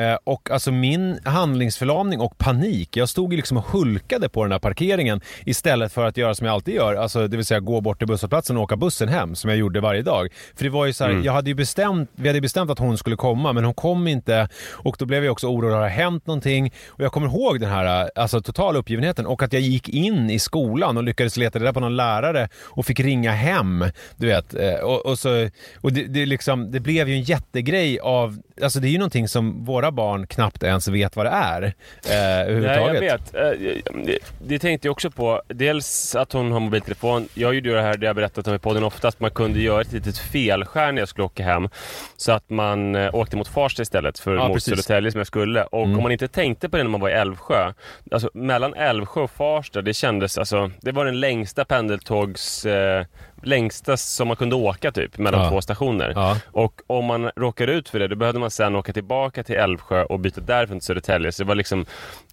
Eh, 0.00 0.18
och 0.24 0.50
alltså 0.50 0.72
min 0.72 1.18
handlingsförlamning 1.24 2.20
och 2.20 2.38
panik, 2.38 2.96
jag 2.96 3.08
stod 3.08 3.32
ju 3.32 3.36
liksom 3.36 3.56
och 3.56 3.64
hulkade 3.64 4.28
på 4.28 4.42
den 4.44 4.52
här 4.52 4.58
parkeringen 4.58 5.20
istället 5.44 5.92
för 5.92 6.06
att 6.06 6.16
göra 6.16 6.34
som 6.34 6.46
jag 6.46 6.54
alltid 6.54 6.74
gör, 6.74 6.94
alltså 6.94 7.28
det 7.28 7.36
vill 7.36 7.46
säga 7.46 7.60
gå 7.60 7.80
bort 7.80 7.98
till 7.98 8.06
busshållplatsen 8.06 8.56
och 8.56 8.62
åka 8.62 8.76
bussen 8.76 9.08
hem 9.08 9.34
som 9.34 9.50
jag 9.50 9.58
gjorde 9.58 9.80
varje 9.80 10.02
dag. 10.02 10.28
För 10.56 10.64
det 10.64 10.70
var 10.70 10.86
ju 10.86 10.92
så 10.92 11.04
här, 11.04 11.10
Mm. 11.10 11.24
jag 11.24 11.32
hade 11.32 11.50
ju 11.50 11.54
bestämt, 11.54 12.10
vi 12.14 12.28
hade 12.28 12.40
bestämt 12.40 12.70
att 12.70 12.78
hon 12.78 12.98
skulle 12.98 13.16
komma 13.16 13.52
men 13.52 13.64
hon 13.64 13.74
kom 13.74 14.08
inte 14.08 14.48
och 14.70 14.96
då 14.98 15.06
blev 15.06 15.24
jag 15.24 15.32
också 15.32 15.46
orolig, 15.46 15.74
har 15.74 15.82
det 15.82 15.88
hänt 15.88 16.26
någonting? 16.26 16.72
Och 16.88 17.04
jag 17.04 17.12
kommer 17.12 17.26
ihåg 17.26 17.60
den 17.60 17.70
här 17.70 18.10
alltså, 18.14 18.40
totala 18.40 18.78
uppgivenheten 18.78 19.26
och 19.26 19.42
att 19.42 19.52
jag 19.52 19.62
gick 19.62 19.88
in 19.88 20.30
i 20.30 20.38
skolan 20.38 20.96
och 20.96 21.02
lyckades 21.04 21.36
leta 21.36 21.58
reda 21.58 21.72
på 21.72 21.80
någon 21.80 21.96
lärare 21.96 22.48
och 22.56 22.86
fick 22.86 23.00
ringa 23.00 23.32
hem. 23.32 23.84
Du 24.16 24.26
vet, 24.26 24.54
eh, 24.54 24.74
och, 24.74 25.06
och, 25.06 25.18
så, 25.18 25.48
och 25.80 25.92
det, 25.92 26.02
det, 26.04 26.26
liksom, 26.26 26.70
det 26.70 26.80
blev 26.80 27.08
ju 27.08 27.14
en 27.14 27.22
jättegrej 27.22 28.00
av, 28.00 28.38
alltså 28.62 28.80
det 28.80 28.88
är 28.88 28.90
ju 28.90 28.98
någonting 28.98 29.28
som 29.28 29.64
våra 29.64 29.90
barn 29.92 30.26
knappt 30.26 30.62
ens 30.62 30.88
vet 30.88 31.16
vad 31.16 31.26
det 31.26 31.30
är 31.30 31.62
eh, 31.62 31.70
Nej, 32.08 32.42
överhuvudtaget. 32.44 32.94
jag 32.94 33.00
vet. 33.00 33.34
Eh, 33.34 34.02
Det, 34.04 34.18
det 34.46 34.58
tänkte 34.58 34.88
jag 34.88 34.92
också 34.92 35.10
på. 35.10 35.42
Dels 35.48 36.14
att 36.14 36.32
hon 36.32 36.52
har 36.52 36.60
mobiltelefon. 36.60 37.28
Jag 37.34 37.54
gjorde 37.54 37.68
ju 37.68 37.74
det 37.74 37.82
här, 37.82 37.96
det 37.96 38.06
jag 38.06 38.16
berättat 38.16 38.48
om 38.48 38.54
i 38.54 38.58
podden 38.58 38.84
att 39.02 39.20
man 39.20 39.30
kunde 39.30 39.60
göra 39.60 39.80
ett 39.80 39.92
litet 39.92 40.18
felskär 40.18 40.92
när 40.92 41.02
jag 41.02 41.08
skulle 41.08 41.24
åka 41.24 41.42
hem. 41.44 41.68
Så 42.16 42.32
att 42.32 42.50
man 42.50 42.94
eh, 42.94 43.14
åkte 43.14 43.36
mot 43.36 43.48
Farsta 43.48 43.82
istället 43.82 44.18
för 44.18 44.34
Ja, 44.34 44.48
mot. 44.48 44.62
Södertälje 44.62 45.10
som 45.12 45.18
jag 45.18 45.26
skulle. 45.26 45.62
Och 45.64 45.84
Mm. 45.84 45.96
om 45.96 46.02
man 46.02 46.12
inte 46.12 46.28
tänkte 46.28 46.68
på 46.68 46.76
det 46.76 46.82
när 46.82 46.90
man 46.90 47.00
var 47.00 47.08
i 47.08 47.12
Älvsjö. 47.12 47.72
Alltså 48.10 48.30
mellan 48.34 48.74
Älvsjö 48.74 49.20
och 49.20 49.30
Farsta, 49.30 49.82
det 49.82 49.94
kändes 49.94 50.38
alltså, 50.38 50.70
det 50.80 50.92
var 50.92 51.04
den 51.04 51.20
längsta 51.20 51.64
pendeltågs... 51.64 52.66
Eh, 52.66 53.04
längsta 53.42 53.96
som 53.96 54.28
man 54.28 54.36
kunde 54.36 54.56
åka 54.56 54.92
typ, 54.92 55.18
mellan 55.18 55.40
Ja. 55.44 55.50
två 55.50 55.60
stationer. 55.60 56.12
Ja. 56.14 56.36
Och 56.52 56.80
om 56.86 57.04
man 57.04 57.30
råkar 57.36 57.66
ut 57.66 57.88
för 57.88 57.98
det, 57.98 58.08
då 58.08 58.16
behövde 58.16 58.40
man 58.40 58.50
sen 58.50 58.76
åka 58.76 58.92
tillbaka 58.92 59.42
till 59.44 59.54
Älvsjö 59.56 60.02
och 60.04 60.20
byta 60.20 60.40
därifrån 60.40 60.78
till 60.78 60.86
Södertälje. 60.86 61.32
Så 61.32 61.42
det 61.42 61.48
var 61.48 61.54
liksom 61.54 61.86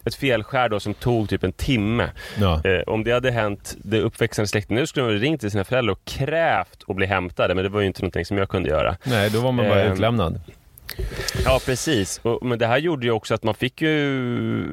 ett 0.05 0.15
felskär 0.15 0.69
då 0.69 0.79
som 0.79 0.93
tog 0.93 1.29
typ 1.29 1.43
en 1.43 1.51
timme. 1.51 2.09
Ja. 2.39 2.61
Eh, 2.65 2.81
om 2.87 3.03
det 3.03 3.11
hade 3.11 3.31
hänt 3.31 3.75
det 3.83 3.99
uppväxande 4.01 4.47
släkten 4.47 4.75
nu 4.75 4.87
skulle 4.87 5.05
de 5.05 5.13
ha 5.13 5.19
ringt 5.21 5.41
till 5.41 5.51
sina 5.51 5.63
föräldrar 5.63 5.91
och 5.91 6.05
krävt 6.05 6.83
att 6.87 6.95
bli 6.95 7.05
hämtade. 7.05 7.55
Men 7.55 7.63
det 7.63 7.69
var 7.69 7.79
ju 7.81 7.87
inte 7.87 8.01
någonting 8.01 8.25
som 8.25 8.37
jag 8.37 8.49
kunde 8.49 8.69
göra. 8.69 8.97
Nej, 9.03 9.29
då 9.29 9.39
var 9.41 9.51
man 9.51 9.65
bara 9.69 9.83
Ehm, 9.83 9.93
utlämnad. 9.93 10.41
Ja, 11.45 11.59
precis. 11.65 12.19
Och, 12.23 12.45
men 12.45 12.59
det 12.59 12.67
här 12.67 12.77
gjorde 12.77 13.05
ju 13.05 13.11
också 13.11 13.33
att 13.33 13.43
man 13.43 13.53
fick 13.55 13.81
ju 13.81 14.11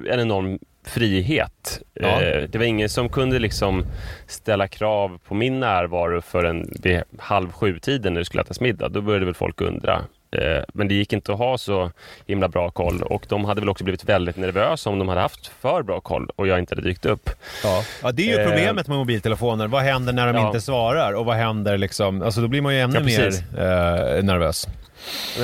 en 0.08 0.20
enorm 0.20 0.58
frihet. 0.86 1.80
Ja. 1.94 2.22
Eh, 2.22 2.42
det 2.48 2.58
var 2.58 2.64
ingen 2.64 2.88
som 2.88 3.08
kunde 3.08 3.38
liksom 3.38 3.84
ställa 4.26 4.68
krav 4.68 5.18
på 5.28 5.34
min 5.34 5.60
närvaro 5.60 6.20
förrän 6.22 6.70
vid 6.82 7.02
halv 7.18 7.52
sju-tiden 7.52 8.12
när 8.14 8.20
det 8.20 8.24
skulle 8.24 8.42
ätas 8.42 8.60
middag. 8.60 8.88
Då 8.88 9.00
började 9.00 9.24
väl 9.24 9.34
folk 9.34 9.60
undra. 9.60 10.00
Eh, 10.36 10.62
Men 10.74 10.88
det 10.88 10.94
gick 10.94 11.12
inte 11.12 11.32
att 11.32 11.38
ha 11.38 11.58
så 11.58 11.90
himla 12.26 12.48
bra 12.48 12.70
koll 12.70 13.02
och 13.02 13.26
de 13.28 13.44
hade 13.44 13.60
väl 13.60 13.68
också 13.68 13.84
blivit 13.84 14.04
väldigt 14.04 14.36
nervösa 14.36 14.90
om 14.90 14.98
de 14.98 15.08
hade 15.08 15.20
haft 15.20 15.46
för 15.60 15.82
bra 15.82 16.00
koll 16.00 16.30
och 16.36 16.46
jag 16.46 16.58
inte 16.58 16.74
hade 16.74 16.88
dykt 16.88 17.06
upp. 17.06 17.30
Ja. 17.64 17.84
ja, 18.02 18.12
det 18.12 18.22
är 18.22 18.36
ju 18.36 18.40
Eh, 18.42 18.48
problemet 18.48 18.88
med 18.88 18.96
mobiltelefoner. 18.98 19.66
Vad 19.68 19.82
händer 19.82 20.12
när 20.12 20.26
de 20.32 20.36
Ja. 20.36 20.46
inte 20.46 20.60
svarar? 20.60 21.12
Och 21.12 21.24
vad 21.24 21.36
händer 21.36 21.78
liksom? 21.78 22.22
Alltså 22.22 22.40
då 22.40 22.48
blir 22.48 22.60
man 22.60 22.74
ju 22.74 22.80
ännu 22.80 23.00
mer 23.00 24.22
nervös. 24.22 24.66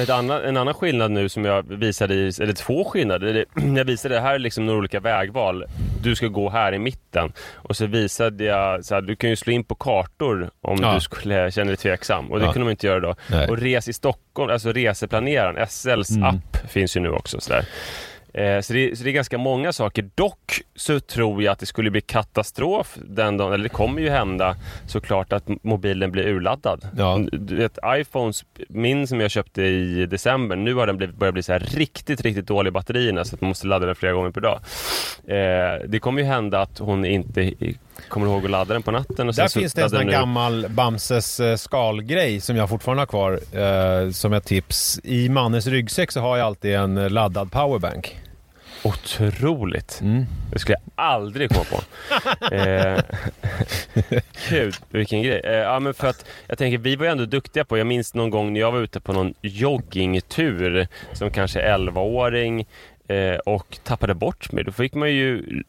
Annan, 0.08 0.44
en 0.44 0.56
annan 0.56 0.74
skillnad 0.74 1.10
nu 1.10 1.28
som 1.28 1.44
jag 1.44 1.62
visade, 1.62 2.14
i, 2.14 2.32
eller 2.40 2.52
två 2.52 2.84
skillnader. 2.84 3.44
Jag 3.76 3.84
visade 3.84 4.14
det 4.14 4.20
här 4.20 4.34
är 4.34 4.38
liksom 4.38 4.66
några 4.66 4.78
olika 4.78 5.00
vägval. 5.00 5.64
Du 6.02 6.14
ska 6.16 6.26
gå 6.26 6.50
här 6.50 6.72
i 6.74 6.78
mitten. 6.78 7.32
Och 7.54 7.76
så 7.76 7.86
visade 7.86 8.44
jag, 8.44 8.84
så 8.84 8.94
här, 8.94 9.02
du 9.02 9.16
kan 9.16 9.30
ju 9.30 9.36
slå 9.36 9.52
in 9.52 9.64
på 9.64 9.74
kartor 9.74 10.50
om 10.60 10.78
Ja. 10.82 10.94
du 10.94 11.00
skulle 11.00 11.50
känna 11.50 11.66
dig 11.68 11.76
tveksam. 11.76 12.32
Och 12.32 12.38
det 12.38 12.44
Ja. 12.44 12.52
kunde 12.52 12.64
man 12.64 12.70
inte 12.70 12.86
göra 12.86 13.00
då. 13.00 13.14
Nej. 13.30 13.48
Och 13.48 13.58
Res 13.58 13.88
i 13.88 13.92
Stockholm, 13.92 14.50
alltså 14.50 14.72
reseplaneraren, 14.72 15.66
SLs 15.68 16.10
Mm. 16.10 16.22
app 16.28 16.70
finns 16.70 16.96
ju 16.96 17.00
nu 17.00 17.10
också. 17.10 17.40
Så, 17.40 17.52
där. 17.52 17.64
Eh, 18.34 18.60
så, 18.60 18.72
det, 18.72 18.98
så 18.98 19.04
det 19.04 19.10
är 19.10 19.12
ganska 19.12 19.38
många 19.38 19.72
saker. 19.72 20.10
Dock 20.14 20.60
så 20.74 21.00
tror 21.00 21.42
jag 21.42 21.52
att 21.52 21.58
det 21.58 21.66
skulle 21.66 21.90
bli 21.90 22.00
katastrof 22.00 22.98
den 23.04 23.36
dagen, 23.36 23.52
eller 23.52 23.62
det 23.62 23.68
kommer 23.68 24.00
ju 24.00 24.10
hända 24.10 24.56
såklart 24.86 25.32
att 25.32 25.48
mobilen 25.62 26.12
blir 26.12 26.28
urladdad. 26.28 26.88
Ja. 26.96 27.20
Du 27.32 27.56
vet, 27.56 27.78
iPhones, 27.86 28.44
min 28.68 29.06
som 29.06 29.20
jag 29.20 29.30
köpte 29.30 29.62
i 29.62 30.06
december, 30.06 30.56
nu 30.56 30.74
har 30.74 30.86
den 30.86 30.96
blivit, 30.96 31.16
börjat 31.16 31.34
bli 31.34 31.42
så 31.42 31.52
här 31.52 31.60
riktigt, 31.60 32.20
riktigt 32.20 32.46
dålig 32.46 32.68
i 32.68 32.72
batterierna 32.72 33.24
så 33.24 33.34
att 33.34 33.40
man 33.40 33.48
måste 33.48 33.66
ladda 33.66 33.86
den 33.86 33.94
flera 33.94 34.12
gånger 34.12 34.30
per 34.30 34.40
dag. 34.40 34.60
Eh, 35.26 35.88
det 35.88 35.98
kommer 35.98 36.20
ju 36.20 36.26
hända 36.26 36.60
att 36.60 36.78
hon 36.78 37.04
inte 37.04 37.54
kommer 38.08 38.26
ihåg 38.26 38.44
att 38.44 38.50
ladda 38.50 38.74
den 38.74 38.82
på 38.82 38.90
natten. 38.90 39.28
Och 39.28 39.34
sen 39.34 39.42
Där 39.42 39.60
finns 39.60 39.72
det 39.72 39.82
en 39.82 39.90
sån 39.90 40.06
gammal 40.06 40.66
Bamses 40.68 41.40
eh, 41.40 41.56
skalgrej 41.56 42.40
som 42.40 42.56
jag 42.56 42.68
fortfarande 42.68 43.00
har 43.00 43.06
kvar 43.06 43.40
eh, 43.52 44.10
som 44.10 44.32
ett 44.32 44.44
tips. 44.44 45.00
I 45.04 45.28
Mannes 45.28 45.66
ryggsäck 45.66 46.12
så 46.12 46.20
har 46.20 46.36
jag 46.36 46.46
alltid 46.46 46.74
en 46.74 46.98
eh, 46.98 47.10
laddad 47.10 47.52
powerbank. 47.52 48.16
Otroligt! 48.82 50.00
Mm. 50.02 50.26
Det 50.52 50.58
skulle 50.58 50.76
jag 50.84 51.04
aldrig 51.04 51.50
komma 51.50 51.64
på. 51.64 51.80
eh, 52.54 53.00
Gud, 54.48 54.74
vilken 54.90 55.22
grej. 55.22 55.40
Eh, 55.44 55.52
ja, 55.52 55.80
men 55.80 55.94
för 55.94 56.08
att 56.08 56.24
jag 56.46 56.58
tänker, 56.58 56.78
vi 56.78 56.96
var 56.96 57.06
ju 57.06 57.12
ändå 57.12 57.24
duktiga 57.24 57.64
på, 57.64 57.78
jag 57.78 57.86
minns 57.86 58.14
någon 58.14 58.30
gång 58.30 58.52
när 58.52 58.60
jag 58.60 58.72
var 58.72 58.80
ute 58.80 59.00
på 59.00 59.12
någon 59.12 59.34
joggingtur 59.40 60.88
som 61.12 61.30
kanske 61.30 61.76
11-åring 61.76 62.66
eh, 63.08 63.34
och 63.34 63.78
tappade 63.84 64.14
bort 64.14 64.52
mig. 64.52 64.64
Då 64.64 64.72
fick 64.72 64.94
man 64.94 65.10
ju 65.10 65.62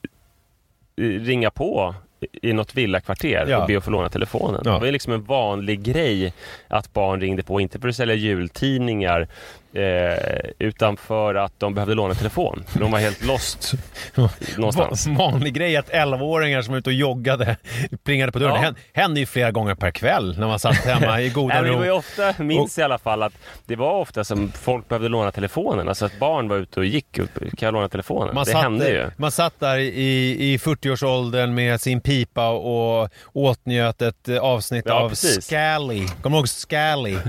eh, 0.98 1.04
ringa 1.04 1.52
på 1.52 1.96
i 2.42 2.54
något 2.54 2.76
villakvarter 2.76 3.46
Ja. 3.50 3.58
och 3.62 3.68
be 3.68 3.78
att 3.78 3.84
få 3.84 3.92
låna 3.92 4.10
telefonen. 4.10 4.62
Ja. 4.66 4.72
Det 4.74 4.80
var 4.80 4.92
liksom 4.92 5.14
en 5.14 5.24
vanlig 5.24 5.82
grej 5.84 6.34
att 6.68 6.94
barn 6.94 7.22
ringde 7.22 7.44
på, 7.44 7.62
inte 7.62 7.80
för 7.80 7.88
att 7.88 7.96
sälja 7.96 8.16
jultidningar 8.16 9.28
eh, 9.74 10.50
utan 10.60 10.98
för 10.98 11.36
att 11.36 11.60
de 11.60 11.74
behövde 11.74 11.96
låna 11.96 12.14
telefon. 12.14 12.64
För 12.68 12.80
de 12.80 12.92
var 12.92 13.00
helt 13.00 13.26
lost 13.26 13.74
någonstans. 14.58 15.08
Va- 15.08 15.14
Vanlig 15.18 15.54
grej 15.54 15.78
att 15.78 15.90
11-åringar 15.90 16.62
som 16.62 16.74
är 16.74 16.78
ute 16.78 16.90
och 16.90 16.94
joggade 16.94 17.58
plingade 18.04 18.32
på 18.32 18.40
dörren. 18.40 18.64
Ja. 18.64 18.72
Det 18.94 19.02
händer 19.02 19.20
ju 19.20 19.26
flera 19.26 19.52
gånger 19.52 19.76
per 19.76 19.92
kväll 19.92 20.40
när 20.40 20.48
man 20.48 20.60
satt 20.60 20.76
hemma 20.76 21.22
i 21.22 21.30
goda 21.30 21.64
ro. 21.64 21.92
ofta, 21.98 22.34
minns 22.44 22.78
i 22.78 22.82
alla 22.82 22.98
fall 22.98 23.24
att 23.24 23.34
det 23.66 23.76
var 23.76 23.92
ofta 24.00 24.24
som 24.24 24.52
folk 24.52 24.88
behövde 24.90 25.10
låna 25.10 25.32
telefonen. 25.32 25.88
Alltså 25.90 26.06
att 26.06 26.20
barn 26.20 26.48
var 26.48 26.58
ute 26.58 26.80
och 26.80 26.86
gick 26.86 27.20
och 27.20 27.40
kan 27.58 27.68
jag 27.68 27.74
låna 27.74 27.90
telefonen? 27.90 28.36
Man 28.36 28.46
det 28.46 28.52
satt, 28.52 28.62
hände 28.64 28.90
ju. 28.90 29.12
man 29.18 29.32
satt 29.32 29.60
där 29.60 29.78
i, 29.78 30.54
i 30.54 30.58
40-årsåldern 30.58 31.54
med 31.56 31.82
sin 31.82 32.02
pipa 32.02 32.50
och 32.50 33.10
åtnjöt 33.34 34.02
ett 34.02 34.30
eh, 34.30 34.38
avsnitt 34.38 34.86
Ja, 34.88 34.94
av 34.94 35.10
precis. 35.10 35.46
Scally. 35.46 36.08
Kommer 36.22 36.38
du 36.38 36.40
ihåg 36.40 36.50
Scally? 36.50 37.18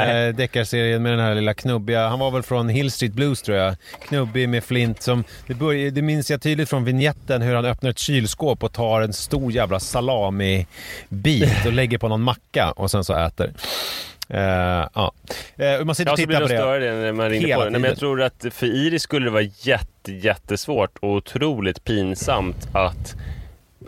Eh, 0.00 0.34
deckarserien 0.34 1.02
med 1.02 1.12
den 1.12 1.20
här 1.20 1.34
lilla 1.34 1.54
knubbiga, 1.80 2.08
han 2.08 2.18
var 2.18 2.30
väl 2.30 2.42
från 2.42 2.68
Hill 2.68 2.90
Street 2.90 3.12
Blues 3.12 3.42
tror 3.42 3.58
jag. 3.58 3.76
Knubbig 4.08 4.48
med 4.48 4.64
flint 4.64 5.02
som, 5.02 5.24
det, 5.46 5.54
börjar, 5.54 5.90
det 5.90 6.02
minns 6.02 6.30
jag 6.30 6.42
tydligt 6.42 6.68
från 6.70 6.84
vignetten 6.84 7.42
hur 7.42 7.54
han 7.54 7.64
öppnar 7.64 7.90
ett 7.90 7.98
kylskåp 7.98 8.64
och 8.64 8.72
tar 8.72 9.00
en 9.00 9.12
stor 9.12 9.52
jävla 9.52 9.80
salami-bit 9.80 11.66
och 11.66 11.72
lägger 11.72 11.98
på 11.98 12.08
någon 12.08 12.22
macka 12.22 12.70
och 12.76 12.90
sen 12.90 13.04
så 13.04 13.14
äter. 13.16 13.52
Eh, 14.28 14.40
ja. 14.94 15.12
Eh, 15.56 15.84
man 15.84 15.94
sitter 15.94 16.08
Ja, 16.10 16.12
och 16.12 16.18
så 16.18 16.26
blir 16.26 16.36
tittar 16.36 16.40
det 16.40 16.40
på 16.40 16.48
det. 16.48 16.58
större 16.58 16.94
när 16.94 17.12
man 17.12 17.30
ringde 17.30 17.46
Hela 17.48 17.58
på 17.58 17.64
det. 17.64 17.70
Nej, 17.70 17.80
men 17.80 17.88
jag 17.88 17.98
tror 17.98 18.22
att 18.22 18.46
för 18.50 18.66
Iris 18.66 19.02
skulle 19.02 19.26
det 19.26 19.30
vara 19.30 19.42
jätte, 19.62 20.12
jättesvårt 20.12 20.98
och 20.98 21.08
otroligt 21.10 21.84
pinsamt 21.84 22.68
att, 22.72 23.16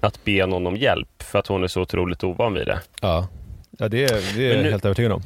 att 0.03 0.25
be 0.25 0.47
någon 0.47 0.67
om 0.67 0.77
hjälp 0.77 1.23
för 1.23 1.39
att 1.39 1.47
hon 1.47 1.63
är 1.65 1.69
så 1.69 1.81
otroligt 1.81 2.25
ovan 2.25 2.55
vid 2.55 2.67
det. 2.67 2.81
Ja, 3.01 3.29
ja 3.79 3.89
det, 3.89 4.05
är- 4.05 4.37
det 4.39 4.47
är 4.51 4.55
jag 4.57 4.63
nu- 4.63 4.71
helt 4.71 4.85
övertygad 4.85 5.13
om. 5.13 5.23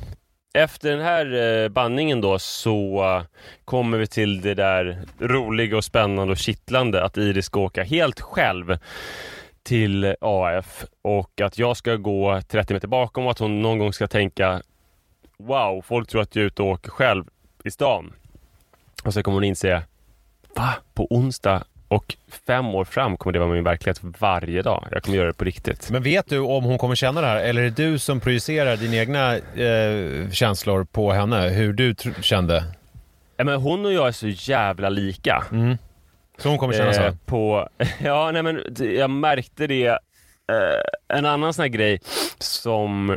Efter 0.56 0.90
den 0.90 1.00
här 1.00 1.24
eh, 1.26 1.68
banningen 1.68 1.70
bandningen 1.70 2.20
då 2.20 2.38
så 2.38 3.04
eh, 3.04 3.22
kommer 3.64 3.98
vi 3.98 4.06
till 4.06 4.40
det 4.40 4.54
där 4.54 4.98
roliga 5.18 5.76
och 5.76 5.84
spännande 5.84 6.32
och 6.32 6.38
kittlande 6.38 7.04
att 7.04 7.16
Iris 7.16 7.46
ska 7.46 7.60
åka 7.60 7.84
helt 7.84 8.20
själv 8.20 8.78
till 9.62 10.14
AF 10.20 10.84
och 11.02 11.40
att 11.40 11.58
jag 11.58 11.76
ska 11.76 11.96
gå 11.96 12.40
30 12.48 12.74
meter 12.74 12.88
bakom 12.88 13.24
och 13.24 13.30
att 13.30 13.38
hon 13.38 13.62
någon 13.62 13.78
gång 13.78 13.92
ska 13.92 14.06
tänka 14.06 14.62
Wow, 15.38 15.82
folk 15.82 16.08
tror 16.08 16.22
att 16.22 16.36
jag 16.36 16.42
är 16.42 16.46
ute 16.46 16.62
och 16.62 16.68
åker 16.68 16.90
själv 16.90 17.24
i 17.64 17.70
stan. 17.70 18.12
Och 19.04 19.14
så 19.14 19.22
kommer 19.22 19.34
hon 19.34 19.44
inse 19.44 19.82
Va? 20.54 20.74
På 20.94 21.06
onsdag 21.10 21.64
och 21.88 22.16
fem 22.46 22.66
år 22.66 22.84
fram 22.84 23.16
kommer 23.16 23.32
det 23.32 23.38
vara 23.38 23.48
min 23.52 23.64
verklighet 23.64 23.98
varje 24.02 24.62
dag. 24.62 24.88
Jag 24.90 25.02
kommer 25.02 25.16
göra 25.16 25.26
det 25.26 25.32
på 25.32 25.44
riktigt. 25.44 25.90
Men 25.90 26.02
vet 26.02 26.28
du 26.28 26.38
om 26.38 26.64
hon 26.64 26.78
kommer 26.78 26.94
känna 26.94 27.20
det 27.20 27.26
här 27.26 27.36
eller 27.36 27.62
är 27.62 27.70
det 27.70 27.82
du 27.90 27.98
som 27.98 28.20
projicerar 28.20 28.76
dina 28.76 28.96
egna 28.96 29.36
eh, 29.36 30.30
känslor 30.30 30.84
på 30.84 31.12
henne? 31.12 31.48
Hur 31.48 31.72
du 31.72 31.94
kände? 32.20 32.64
Ja, 33.36 33.44
men 33.44 33.60
hon 33.60 33.86
och 33.86 33.92
jag 33.92 34.08
är 34.08 34.12
så 34.12 34.28
jävla 34.28 34.88
lika. 34.88 35.44
Mm. 35.52 35.78
Så 36.38 36.48
hon 36.48 36.58
kommer 36.58 36.74
känna 36.74 36.90
Eh, 36.90 37.10
så? 37.10 37.16
på, 37.26 37.68
ja, 37.98 38.30
nej 38.30 38.42
men 38.42 38.62
jag 38.78 39.10
märkte 39.10 39.66
det. 39.66 39.86
Eh, 39.86 41.16
en 41.18 41.26
annan 41.26 41.54
sån 41.54 41.62
här 41.62 41.68
grej 41.68 42.00
som 42.38 43.16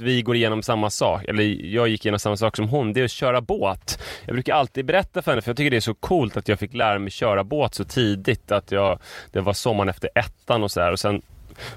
vi 0.00 0.22
går 0.22 0.36
igenom 0.36 0.62
samma 0.62 0.90
sak, 0.90 1.24
eller 1.24 1.42
jag 1.74 1.88
gick 1.88 2.04
igenom 2.04 2.18
samma 2.18 2.36
sak 2.36 2.56
som 2.56 2.68
hon, 2.68 2.92
det 2.92 3.00
är 3.00 3.04
att 3.04 3.10
köra 3.10 3.40
båt. 3.40 3.98
Jag 4.26 4.34
brukar 4.34 4.54
alltid 4.54 4.84
berätta 4.84 5.22
för 5.22 5.30
henne, 5.32 5.42
för 5.42 5.50
jag 5.50 5.56
tycker 5.56 5.70
det 5.70 5.76
är 5.76 5.80
så 5.80 5.94
coolt 5.94 6.36
att 6.36 6.48
jag 6.48 6.58
fick 6.58 6.74
lära 6.74 6.98
mig 6.98 7.10
köra 7.10 7.44
båt 7.44 7.74
så 7.74 7.84
tidigt, 7.84 8.52
att 8.52 8.72
jag, 8.72 8.98
det 9.32 9.40
var 9.40 9.52
sommaren 9.52 9.88
efter 9.88 10.10
ettan 10.14 10.62
och 10.62 10.70
så 10.70 10.80
här, 10.80 10.92
och 10.92 11.00
sen 11.00 11.22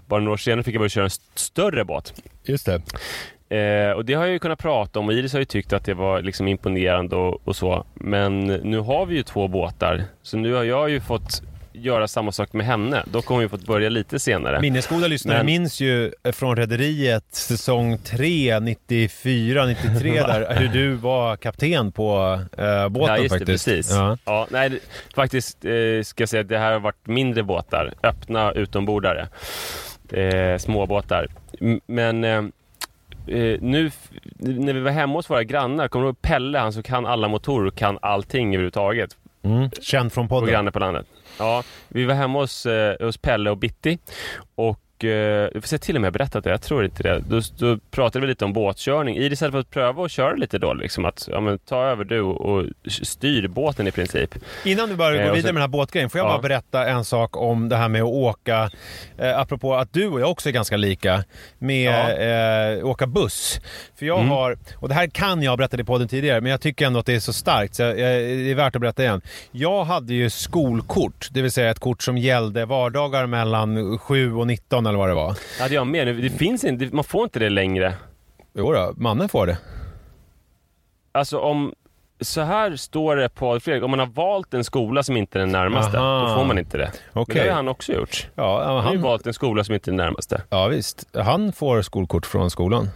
bara 0.05 0.19
några 0.19 0.33
år 0.33 0.37
senare 0.37 0.63
fick 0.63 0.75
jag 0.75 0.79
börja 0.79 0.89
köra 0.89 1.03
en 1.03 1.07
st- 1.07 1.23
större 1.35 1.85
båt. 1.85 2.21
Just 2.43 2.65
det. 2.65 2.81
Eh, 3.49 3.91
och 3.91 4.05
det 4.05 4.13
har 4.13 4.23
jag 4.23 4.31
ju 4.33 4.39
kunnat 4.39 4.59
prata 4.59 4.99
om 4.99 5.07
och 5.07 5.13
Iris 5.13 5.33
har 5.33 5.39
ju 5.39 5.45
tyckt 5.45 5.73
att 5.73 5.85
det 5.85 5.93
var 5.93 6.21
liksom 6.21 6.47
imponerande 6.47 7.15
och, 7.15 7.47
och 7.47 7.55
så. 7.55 7.85
Men 7.93 8.45
nu 8.47 8.79
har 8.79 9.05
vi 9.05 9.15
ju 9.15 9.23
två 9.23 9.47
båtar. 9.47 10.03
Så 10.21 10.37
nu 10.37 10.53
har 10.53 10.63
jag 10.63 10.89
ju 10.89 10.99
fått 10.99 11.41
göra 11.81 12.07
samma 12.07 12.31
sak 12.31 12.53
med 12.53 12.65
henne. 12.65 13.03
Dock 13.05 13.25
har 13.27 13.35
hon 13.35 13.43
ju 13.43 13.49
fått 13.49 13.65
börja 13.65 13.89
lite 13.89 14.19
senare. 14.19 14.61
Minnesgoda 14.61 15.07
lyssnare 15.07 15.37
Men- 15.37 15.45
minns 15.45 15.79
ju 15.81 16.11
från 16.33 16.55
Rederiet 16.55 17.25
säsong 17.31 17.97
3, 17.97 18.59
94, 18.59 19.65
93 19.65 20.21
där, 20.21 20.55
hur 20.55 20.67
du 20.67 20.93
var 20.93 21.35
kapten 21.35 21.91
på 21.91 22.39
eh, 22.57 22.89
båten 22.89 23.15
ja, 23.15 23.17
just 23.17 23.33
det, 23.33 23.39
faktiskt. 23.39 23.65
precis. 23.65 23.91
Ja. 23.91 24.17
Ja. 24.25 24.47
nej, 24.51 24.79
faktiskt 25.15 25.65
eh, 25.65 25.71
ska 26.03 26.21
jag 26.21 26.29
säga 26.29 26.41
att 26.41 26.49
det 26.49 26.57
här 26.57 26.71
har 26.73 26.79
varit 26.79 27.07
mindre 27.07 27.43
båtar. 27.43 27.93
Öppna 28.03 28.51
utombordare. 28.51 29.27
Eh, 30.11 30.57
småbåtar. 30.57 31.27
Men 31.87 32.23
eh, 32.23 32.37
eh, 33.27 33.57
nu 33.61 33.91
när 34.39 34.73
vi 34.73 34.79
var 34.79 34.91
hemma 34.91 35.13
hos 35.13 35.29
våra 35.29 35.43
grannar, 35.43 35.87
kommer 35.87 36.03
du 36.05 36.09
ihåg 36.09 36.21
Pelle, 36.21 36.59
han 36.59 36.73
som 36.73 36.83
kan 36.83 37.05
alla 37.05 37.27
motorer 37.27 37.67
och 37.67 37.75
kan 37.75 37.99
allting 38.01 38.47
överhuvudtaget? 38.47 39.09
Mm. 39.43 39.69
Känd 39.81 40.13
från 40.13 40.27
på 40.27 40.35
podden. 40.35 40.49
grannar 40.53 40.71
på 40.71 40.79
landet. 40.79 41.05
Ja, 41.37 41.63
vi 41.87 42.05
var 42.05 42.15
hemma 42.15 42.39
hos, 42.39 42.65
eh, 42.65 42.95
hos 43.05 43.17
Pelle 43.17 43.49
och 43.49 43.57
Bitti 43.57 43.99
och 44.55 44.79
eh, 45.03 45.09
jag 45.53 45.63
får 45.63 45.77
till 45.77 45.95
och 45.95 46.01
med 46.01 46.13
berättat 46.13 46.43
det, 46.43 46.49
jag 46.49 46.61
tror 46.61 46.85
inte 46.85 47.03
det. 47.03 47.23
Då, 47.27 47.41
då 47.57 47.77
pratade 47.91 48.21
vi 48.25 48.27
lite 48.27 48.45
om 48.45 48.53
båtkörning. 48.53 49.15
Iris 49.17 49.41
hade 49.41 49.51
fått 49.51 49.69
pröva 49.71 50.05
att 50.05 50.11
köra 50.11 50.33
lite 50.35 50.57
då, 50.57 50.73
liksom 50.73 51.05
att 51.05 51.27
ja, 51.31 51.39
men, 51.39 51.59
ta 51.59 51.83
över 51.83 52.03
du 52.03 52.21
och 52.21 52.65
styr 52.87 53.47
båten 53.47 53.87
i 53.87 53.91
princip. 53.91 54.35
Innan 54.65 54.89
du 54.89 54.95
börjar 54.95 55.13
Eh, 55.21 55.23
gå 55.25 55.29
och 55.31 55.37
vidare 55.37 55.53
med 55.53 55.61
den 55.61 55.61
här 55.61 55.67
båtgrejen, 55.77 56.09
får 56.09 56.19
jag 56.19 56.25
Ja. 56.27 56.31
bara 56.31 56.41
berätta 56.41 56.85
en 56.87 57.05
sak 57.05 57.37
om 57.37 57.69
det 57.69 57.75
här 57.75 57.89
med 57.89 58.01
att 58.01 58.07
åka, 58.07 58.69
eh, 59.17 59.39
apropå 59.39 59.75
att 59.75 59.93
du 59.93 60.07
och 60.07 60.21
jag 60.21 60.31
också 60.31 60.49
är 60.49 60.53
ganska 60.53 60.77
lika, 60.77 61.23
med 61.59 62.77
eh, 62.79 62.85
åka 62.85 63.07
buss. 63.07 63.59
För 63.99 64.05
jag 64.05 64.17
Mm. 64.19 64.29
har, 64.29 64.57
och 64.75 64.89
det 64.89 64.95
här 64.95 65.07
kan 65.07 65.43
jag 65.43 65.51
ha 65.51 65.57
berättat 65.57 65.79
i 65.79 65.83
podden 65.83 66.07
tidigare, 66.07 66.41
men 66.41 66.51
jag 66.51 66.61
tycker 66.61 66.85
ändå 66.87 66.99
att 66.99 67.05
det 67.05 67.15
är 67.15 67.19
så 67.19 67.33
starkt 67.33 67.75
så 67.75 67.81
jag, 67.83 67.89
jag, 67.89 67.97
det 68.21 68.51
är 68.51 68.55
värt 68.55 68.75
att 68.75 68.81
berätta 68.81 69.03
igen. 69.03 69.21
Jag 69.51 69.83
hade 69.85 70.13
ju 70.13 70.29
skolkort, 70.29 71.27
det 71.31 71.41
vill 71.41 71.51
säga 71.51 71.69
ett 71.71 71.79
kort 71.79 72.03
som 72.03 72.17
gällde 72.17 72.65
vardagar 72.65 73.25
mellan 73.25 73.97
7 73.99 74.33
och 74.33 74.47
19 74.47 74.86
eller 74.87 74.97
vad 74.99 75.09
det 75.09 75.13
var. 75.15 75.37
Det 75.57 75.63
hade 75.63 75.75
jag 75.75 75.87
med. 75.87 76.07
Det 76.07 76.29
finns 76.29 76.63
inte, 76.63 76.89
man 76.95 77.03
får 77.03 77.23
inte 77.23 77.39
det 77.39 77.49
längre. 77.49 77.93
Jo 78.53 78.71
då, 78.73 78.93
mannen 78.97 79.29
får 79.29 79.47
det. 79.47 79.57
Alltså 81.11 81.39
om, 81.39 81.73
så 82.21 82.41
här 82.41 82.75
står 82.75 83.15
det 83.15 83.29
på 83.29 83.59
Fredrik, 83.59 83.83
om 83.83 83.91
man 83.91 83.99
har 83.99 84.07
valt 84.07 84.53
en 84.53 84.63
skola 84.63 85.03
som 85.03 85.17
inte 85.17 85.37
är 85.37 85.39
den 85.39 85.51
närmaste, 85.51 85.99
Aha. 85.99 86.27
då 86.29 86.35
får 86.35 86.45
man 86.45 86.57
inte 86.59 86.77
det. 86.77 86.91
Men 87.13 87.23
Okej. 87.23 87.43
det 87.43 87.49
har 87.49 87.55
han 87.55 87.67
också 87.67 87.93
gjort. 87.93 88.27
Ja, 88.35 88.43
ja, 88.61 88.65
Han 88.67 88.75
har 88.75 88.81
han, 88.83 89.01
valt 89.01 89.27
en 89.27 89.33
skola 89.33 89.63
som 89.63 89.75
inte 89.75 89.89
är 89.89 89.91
den 89.91 89.97
närmaste. 89.97 90.41
ja 90.49 90.67
visst, 90.67 91.05
han 91.13 91.51
får 91.53 91.81
skolkort 91.81 92.25
från 92.25 92.49
skolan. 92.49 92.89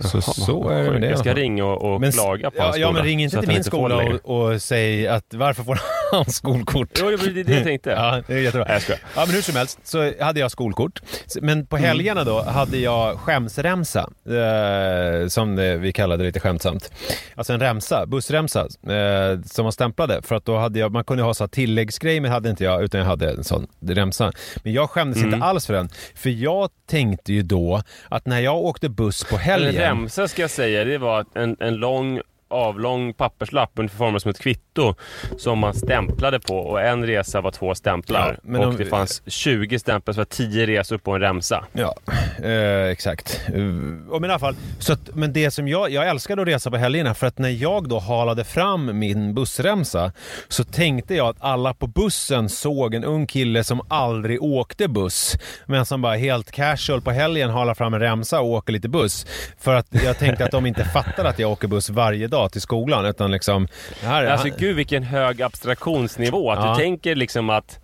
Så, 0.00 0.20
så 0.22 0.68
är 0.68 0.90
det 1.00 1.06
Jag 1.06 1.18
ska 1.18 1.34
ringa 1.34 1.64
och, 1.64 1.94
och 1.94 2.00
Men- 2.00 2.12
klaga 2.12 2.50
på 2.50 2.56
ja, 2.58 2.62
hans 2.62 2.74
skola. 2.76 2.86
ja, 2.86 2.92
men 2.92 3.02
ring 3.02 3.22
inte 3.22 3.38
till 3.40 3.48
han 3.48 3.54
min 3.54 3.64
skola 3.64 3.96
och, 4.24 4.52
och 4.52 4.62
säg 4.62 5.08
att 5.08 5.34
varför 5.34 5.62
får 5.62 5.74
han 5.74 5.82
skolkort? 6.28 6.88
Jo, 7.00 7.10
det 7.10 7.16
var 7.16 7.26
det 7.44 7.54
jag 7.54 7.64
tänkte. 7.64 7.90
Ja, 7.90 8.22
det 8.26 8.34
är 8.34 8.38
jättebra. 8.38 8.64
Nej, 8.64 8.74
jag 8.74 8.82
skojar. 8.82 9.00
Ja, 9.16 9.24
men 9.26 9.34
hur 9.34 9.42
som 9.42 9.56
helst 9.56 9.78
så 9.84 10.12
hade 10.20 10.40
jag 10.40 10.50
skolkort. 10.50 11.00
Men 11.40 11.50
Mm. 11.58 11.66
på 11.66 11.76
helgerna 11.76 12.24
då 12.24 12.42
hade 12.42 12.78
jag 12.78 13.18
skämsremsa, 13.18 14.10
eh, 14.26 15.28
som 15.28 15.56
det, 15.56 15.76
vi 15.76 15.92
kallade 15.92 16.22
det 16.22 16.26
lite 16.26 16.40
skämtsamt. 16.40 16.92
Alltså 17.34 17.52
en 17.52 17.60
remsa, 17.60 18.06
bussremsa, 18.06 18.60
eh, 18.88 19.40
som 19.44 19.62
man 19.62 19.72
stämplade. 19.72 20.22
För 20.22 20.34
att 20.34 20.44
då 20.44 20.56
hade 20.56 20.78
jag, 20.78 20.92
man 20.92 21.04
kunde 21.04 21.22
ha 21.22 21.34
så 21.34 21.44
här 21.44 21.48
tilläggsgrej, 21.48 22.20
men 22.20 22.30
hade 22.30 22.50
inte 22.50 22.64
jag, 22.64 22.82
utan 22.82 23.00
jag 23.00 23.06
hade 23.06 23.30
en 23.30 23.44
sån 23.44 23.66
remsa. 23.86 24.32
Men 24.62 24.72
jag 24.72 24.90
skämdes 24.90 25.18
Mm. 25.22 25.34
inte 25.34 25.46
alls 25.46 25.66
för 25.66 25.74
den. 25.74 25.88
För 26.14 26.30
jag 26.30 26.70
tänkte 26.90 27.32
ju 27.32 27.42
då 27.42 27.82
att 28.08 28.26
när 28.26 28.40
jag 28.40 28.56
åkte 28.56 28.88
buss 28.88 29.24
på 29.24 29.34
En 29.36 29.40
helgen... 29.42 29.74
remsa 29.74 30.28
ska 30.28 30.42
jag 30.42 30.50
säga, 30.50 30.84
det 30.84 30.98
var 30.98 31.24
en, 31.34 31.56
en 31.60 31.74
lång 31.76 32.20
avlång 32.48 33.14
papperslapp 33.14 33.70
ungefär 33.74 33.98
formad 33.98 34.22
som 34.22 34.30
ett 34.30 34.38
kvitto 34.38 34.94
som 35.38 35.58
man 35.58 35.74
stämplade 35.74 36.40
på 36.40 36.58
och 36.58 36.82
en 36.82 37.06
resa 37.06 37.40
var 37.40 37.50
två 37.50 37.74
stämplar. 37.74 38.38
Ja, 38.48 38.58
och 38.58 38.64
om- 38.64 38.76
det 38.76 38.84
fanns 38.84 39.22
20 39.26 39.78
stämplar 39.78 40.12
så 40.14 40.20
var 40.20 40.24
10 40.24 40.66
resor 40.66 40.98
på 40.98 41.12
en 41.12 41.20
remsa. 41.20 41.64
Ja, 41.72 41.94
eh, 42.42 42.82
exakt. 42.90 43.40
Uh, 43.54 44.08
och 44.10 44.20
men 44.20 44.30
i 44.30 44.32
alla 44.32 44.38
fall, 44.38 44.56
så 44.78 44.92
att, 44.92 45.14
men 45.14 45.32
det 45.32 45.50
som 45.50 45.68
jag, 45.68 45.90
jag 45.90 46.08
älskade 46.08 46.42
att 46.42 46.48
resa 46.48 46.70
på 46.70 46.76
helgerna 46.76 47.14
för 47.14 47.26
att 47.26 47.38
när 47.38 47.48
jag 47.48 47.88
då 47.88 47.98
halade 47.98 48.44
fram 48.44 48.98
min 48.98 49.34
bussremsa 49.34 50.12
så 50.48 50.64
tänkte 50.64 51.14
jag 51.14 51.26
att 51.28 51.36
alla 51.40 51.74
på 51.74 51.86
bussen 51.86 52.48
såg 52.48 52.94
en 52.94 53.04
ung 53.04 53.26
kille 53.26 53.64
som 53.64 53.80
aldrig 53.88 54.42
åkte 54.42 54.88
buss 54.88 55.36
men 55.66 55.86
som 55.86 56.02
bara 56.02 56.16
helt 56.16 56.50
casual 56.50 57.00
på 57.00 57.10
helgen 57.10 57.50
halar 57.50 57.74
fram 57.74 57.94
en 57.94 58.00
remsa 58.00 58.40
och 58.40 58.48
åker 58.48 58.72
lite 58.72 58.88
buss. 58.88 59.26
För 59.58 59.74
att 59.74 59.86
jag 60.04 60.18
tänkte 60.18 60.44
att 60.44 60.50
de 60.50 60.66
inte 60.66 60.84
fattar 60.84 61.24
att 61.24 61.38
jag 61.38 61.50
åker 61.50 61.68
buss 61.68 61.90
varje 61.90 62.26
dag 62.26 62.37
till 62.48 62.60
skolan 62.60 63.04
utan 63.06 63.30
liksom... 63.30 63.68
Här, 64.02 64.24
är- 64.24 64.30
Alltså 64.30 64.48
gud 64.58 64.76
vilken 64.76 65.02
hög 65.02 65.42
abstraktionsnivå. 65.42 66.50
Att 66.52 66.64
Ja. 66.64 66.70
du 66.70 66.76
tänker 66.82 67.14
liksom 67.14 67.50
att 67.50 67.78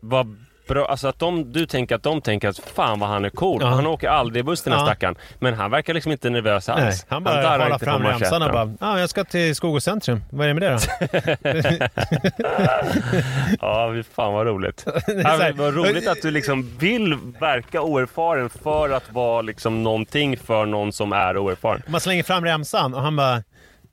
vad 0.00 0.36
bra, 0.68 0.86
alltså 0.86 1.08
att 1.08 1.18
de, 1.18 1.52
du 1.52 1.66
tänker 1.66 1.94
att 1.94 2.02
de 2.02 2.20
tänker 2.22 2.48
att 2.48 2.58
fan 2.58 2.98
vad 3.00 3.08
han 3.08 3.24
är 3.24 3.30
cool. 3.30 3.58
Ja. 3.62 3.68
Han 3.68 3.86
åker 3.86 4.08
aldrig 4.08 4.44
buss 4.44 4.62
den 4.62 4.72
här 4.72 4.80
Ja. 4.80 4.86
stackaren. 4.86 5.14
Men 5.38 5.54
han 5.54 5.70
verkar 5.70 5.94
liksom 5.94 6.12
inte 6.12 6.30
nervös 6.30 6.68
alls. 6.68 6.80
Nej, 6.80 6.94
han 7.08 7.24
bara 7.24 7.64
inte 7.66 7.78
på 7.78 7.84
fram 7.84 8.02
remsan 8.02 8.42
och 8.42 8.52
bara 8.52 8.74
ah, 8.80 8.98
“Jag 8.98 9.10
ska 9.10 9.24
till 9.24 9.54
Skogås 9.56 9.84
centrum, 9.84 10.24
vad 10.30 10.48
är 10.48 10.54
det 10.54 10.60
med 10.60 10.62
det 10.62 10.70
då?” 10.70 10.78
Ja, 13.60 13.94
fan 14.14 14.32
vad 14.32 14.46
roligt. 14.46 14.86
Ja, 15.24 15.50
vad 15.54 15.74
roligt 15.74 16.08
att 16.08 16.22
du 16.22 16.30
liksom 16.30 16.76
vill 16.78 17.14
verka 17.40 17.82
oerfaren 17.82 18.50
för 18.50 18.90
att 18.90 19.12
vara 19.12 19.42
liksom 19.42 19.82
någonting 19.82 20.36
för 20.36 20.66
någon 20.66 20.92
som 20.92 21.12
är 21.12 21.38
oerfaren. 21.38 21.82
Man 21.86 22.00
slänger 22.00 22.22
fram 22.22 22.44
remsan 22.44 22.94
och 22.94 23.02
han 23.02 23.16
bara 23.16 23.42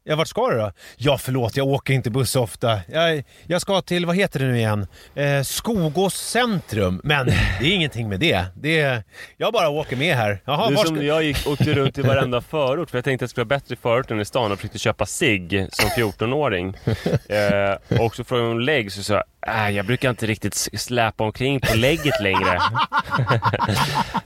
Ja, 0.09 0.15
vart 0.15 0.27
ska 0.27 0.49
du 0.49 0.57
då? 0.57 0.71
Ja, 0.97 1.17
förlåt, 1.17 1.57
jag 1.57 1.67
åker 1.67 1.93
inte 1.93 2.09
buss 2.09 2.35
ofta. 2.35 2.79
Jag, 2.87 3.23
jag 3.47 3.61
ska 3.61 3.81
till, 3.81 4.05
vad 4.05 4.15
heter 4.15 4.39
det 4.39 4.45
nu 4.45 4.57
igen? 4.57 4.87
Eh, 5.15 5.41
Skogås 5.41 6.15
centrum. 6.15 7.01
Men 7.03 7.25
det 7.25 7.65
är 7.65 7.75
ingenting 7.75 8.09
med 8.09 8.19
det. 8.19 8.45
det 8.55 8.79
är, 8.79 9.03
jag 9.37 9.53
bara 9.53 9.69
åker 9.69 9.95
med 9.95 10.15
här. 10.15 10.41
Jaha, 10.45 10.67
är 10.67 10.75
var 10.75 10.85
som 10.85 10.95
ska... 10.95 11.05
jag 11.05 11.23
gick, 11.23 11.47
åkte 11.47 11.73
runt 11.73 11.97
i 11.97 12.01
varenda 12.01 12.41
förort 12.49 12.89
för 12.89 12.97
jag 12.97 13.05
tänkte 13.05 13.25
att 13.25 13.29
det 13.29 13.31
skulle 13.31 13.43
vara 13.43 13.59
bättre 13.59 13.73
i 13.73 13.77
förorten 13.77 14.19
i 14.19 14.25
stan 14.25 14.51
och 14.51 14.57
försökte 14.57 14.79
köpa 14.79 15.05
sig 15.05 15.67
som 15.71 15.89
14-åring. 15.89 16.73
Eh, 17.29 18.01
och 18.01 18.15
så 18.15 18.23
frågade 18.23 18.47
hon 18.47 18.65
lägg 18.65 18.91
så 18.91 19.03
sa 19.03 19.13
jag, 19.13 19.23
äh, 19.47 19.75
jag 19.75 19.85
brukar 19.85 20.09
inte 20.09 20.25
riktigt 20.25 20.55
släpa 20.55 21.23
omkring 21.23 21.59
på 21.59 21.75
lägget 21.75 22.21
längre. 22.21 22.61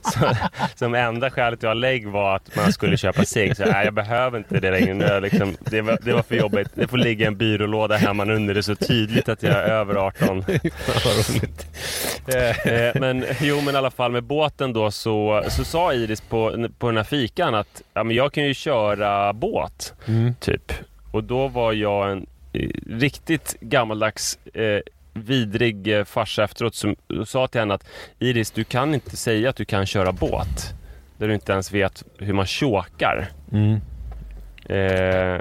så, 0.00 0.36
som 0.74 0.94
enda 0.94 1.30
skälet 1.30 1.60
till 1.60 1.68
att 1.68 1.70
ha 1.70 1.80
lägg 1.80 2.08
var 2.08 2.36
att 2.36 2.56
man 2.56 2.72
skulle 2.72 2.96
köpa 2.96 3.24
sig. 3.24 3.54
Så 3.54 3.62
äh, 3.62 3.82
jag 3.84 3.94
behöver 3.94 4.38
inte 4.38 4.60
det 4.60 4.70
längre. 4.70 4.94
Nu 4.94 5.04
jag 5.04 5.22
liksom, 5.22 5.56
det, 5.72 5.82
var, 5.82 5.98
det 6.02 6.12
var 6.12 6.22
för 6.22 6.34
jobbigt. 6.34 6.68
Det 6.74 6.88
får 6.88 6.98
ligga 6.98 7.26
en 7.26 7.36
byrålåda 7.36 7.96
hemma 7.96 8.24
under. 8.24 8.54
Det 8.54 8.60
är 8.60 8.62
så 8.62 8.74
tydligt 8.74 9.28
att 9.28 9.42
jag 9.42 9.52
är 9.52 9.62
över 9.62 9.94
18. 9.94 10.28
Vad 10.46 10.46
roligt. 11.06 11.66
Eh, 12.26 13.00
men 13.00 13.24
jo, 13.40 13.60
men 13.60 13.74
i 13.74 13.78
alla 13.78 13.90
fall 13.90 14.12
med 14.12 14.24
båten 14.24 14.72
då 14.72 14.90
så, 14.90 15.42
så 15.48 15.64
sa 15.64 15.92
Iris 15.94 16.20
på, 16.20 16.68
på 16.78 16.86
den 16.86 16.96
här 16.96 17.04
fikan 17.04 17.54
att 17.54 17.82
ja, 17.94 18.04
men 18.04 18.16
jag 18.16 18.32
kan 18.32 18.44
ju 18.44 18.54
köra 18.54 19.32
båt, 19.32 19.94
Mm. 20.08 20.34
typ. 20.40 20.72
Och 21.12 21.24
då 21.24 21.48
var 21.48 21.72
jag 21.72 22.12
en 22.12 22.26
eh, 22.52 22.68
riktigt 22.90 23.56
gammaldags 23.60 24.38
eh, 24.54 24.80
vidrig 25.14 25.98
eh, 25.98 26.04
farsa 26.04 26.44
efteråt 26.44 26.74
som 26.74 26.96
sa 27.26 27.46
till 27.48 27.60
henne 27.60 27.74
att 27.74 27.86
Iris, 28.18 28.50
du 28.50 28.64
kan 28.64 28.94
inte 28.94 29.16
säga 29.16 29.50
att 29.50 29.56
du 29.56 29.64
kan 29.64 29.86
köra 29.86 30.12
båt 30.12 30.74
där 31.18 31.28
du 31.28 31.34
inte 31.34 31.52
ens 31.52 31.72
vet 31.72 32.04
hur 32.18 32.32
man 32.32 32.46
chokar. 32.46 33.28
Mm. 33.52 33.80
Eh, 34.66 35.40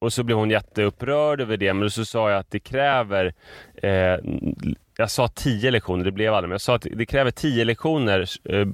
och 0.00 0.12
så 0.12 0.22
blev 0.22 0.38
hon 0.38 0.50
jätteupprörd 0.50 1.40
över 1.40 1.56
det, 1.56 1.74
men 1.74 1.90
så 1.90 2.04
sa 2.04 2.30
jag 2.30 2.38
att 2.38 2.50
det 2.50 2.60
kräver 2.60 3.34
eh, 3.82 4.16
jag 4.96 5.10
sa 5.10 5.28
tio 5.28 5.70
lektioner, 5.70 6.04
det 6.04 6.12
blev 6.12 6.34
aldrig, 6.34 6.48
men 6.48 6.54
jag 6.54 6.60
sa 6.60 6.74
att 6.74 6.86
det 6.92 7.06
kräver 7.06 7.30
tio 7.30 7.64
lektioner 7.64 8.26
eh, 8.44 8.66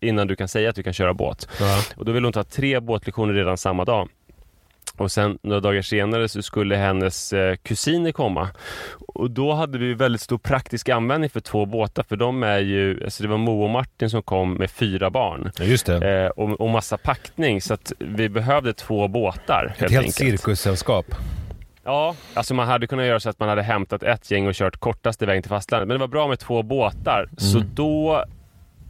innan 0.00 0.26
du 0.26 0.36
kan 0.36 0.48
säga 0.48 0.70
att 0.70 0.76
du 0.76 0.82
kan 0.82 0.92
köra 0.92 1.14
båt. 1.14 1.48
Ja. 1.60 1.82
Och 1.96 2.04
då 2.04 2.12
ville 2.12 2.26
hon 2.26 2.32
ta 2.32 2.44
tre 2.44 2.80
båtlektioner 2.80 3.34
redan 3.34 3.56
samma 3.56 3.84
dag. 3.84 4.08
Och 5.00 5.12
sen 5.12 5.38
några 5.42 5.60
dagar 5.60 5.82
senare 5.82 6.28
så 6.28 6.42
skulle 6.42 6.76
hennes 6.76 7.32
eh, 7.32 7.56
kusiner 7.56 8.12
komma. 8.12 8.48
Och 9.08 9.30
då 9.30 9.52
hade 9.52 9.78
vi 9.78 9.94
väldigt 9.94 10.20
stor 10.20 10.38
praktisk 10.38 10.88
användning 10.88 11.30
för 11.30 11.40
två 11.40 11.66
båtar, 11.66 12.02
för 12.08 12.16
de 12.16 12.42
är 12.42 12.58
ju, 12.58 13.04
alltså 13.04 13.22
det 13.22 13.28
var 13.28 13.36
Mo 13.36 13.62
och 13.62 13.70
Martin 13.70 14.10
som 14.10 14.22
kom 14.22 14.54
med 14.54 14.70
fyra 14.70 15.10
barn. 15.10 15.50
Ja, 15.58 15.64
just 15.64 15.86
det. 15.86 16.10
Eh, 16.24 16.28
och, 16.28 16.60
och 16.60 16.68
massa 16.70 16.96
packning 16.98 17.60
så 17.60 17.74
att 17.74 17.92
vi 17.98 18.28
behövde 18.28 18.72
två 18.72 19.08
båtar 19.08 19.64
Ett 19.74 19.80
helt 19.80 19.92
helt 19.92 20.04
enkelt. 20.06 20.16
cirkussällskap. 20.40 21.06
Ja, 21.84 22.14
alltså 22.34 22.54
man 22.54 22.66
hade 22.68 22.86
kunnat 22.86 23.06
göra 23.06 23.20
så 23.20 23.30
att 23.30 23.38
man 23.38 23.48
hade 23.48 23.62
hämtat 23.62 24.02
ett 24.02 24.30
gäng 24.30 24.46
och 24.46 24.54
kört 24.54 24.76
kortaste 24.76 25.26
vägen 25.26 25.42
till 25.42 25.48
fastlandet. 25.50 25.88
Men 25.88 25.94
det 25.94 26.00
var 26.00 26.08
bra 26.08 26.28
med 26.28 26.38
två 26.38 26.62
båtar. 26.62 27.28
Så 27.38 27.58
Mm. 27.58 27.70
då 27.74 28.24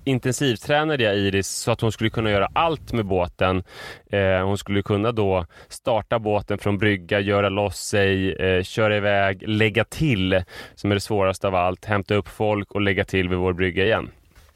intensivtränade 0.05 1.05
jag 1.05 1.17
Iris 1.17 1.49
så 1.49 1.71
att 1.71 1.81
hon 1.81 1.93
skulle 1.93 2.11
kunna 2.11 2.31
göra 2.31 2.49
allt 2.53 2.93
med 2.93 3.07
båten. 3.07 3.63
Eh, 4.11 4.45
hon 4.47 4.59
skulle 4.59 4.83
kunna 4.83 5.13
då 5.13 5.47
starta 5.69 6.19
båten 6.19 6.59
från 6.59 6.79
brygga, 6.79 7.21
göra 7.21 7.49
loss 7.49 7.77
sig, 7.77 8.33
eh, 8.33 8.63
köra 8.63 8.97
iväg, 8.97 9.49
lägga 9.49 9.85
till, 9.85 10.43
som 10.75 10.91
är 10.91 10.95
det 10.95 11.01
svåraste 11.01 11.47
av 11.47 11.55
allt, 11.55 11.85
hämta 11.85 12.15
upp 12.15 12.29
folk 12.29 12.73
och 12.73 12.81
lägga 12.81 13.05
till 13.05 13.29
vid 13.29 13.39
vår 13.39 13.53
brygga 13.53 13.85
igen. 13.85 14.11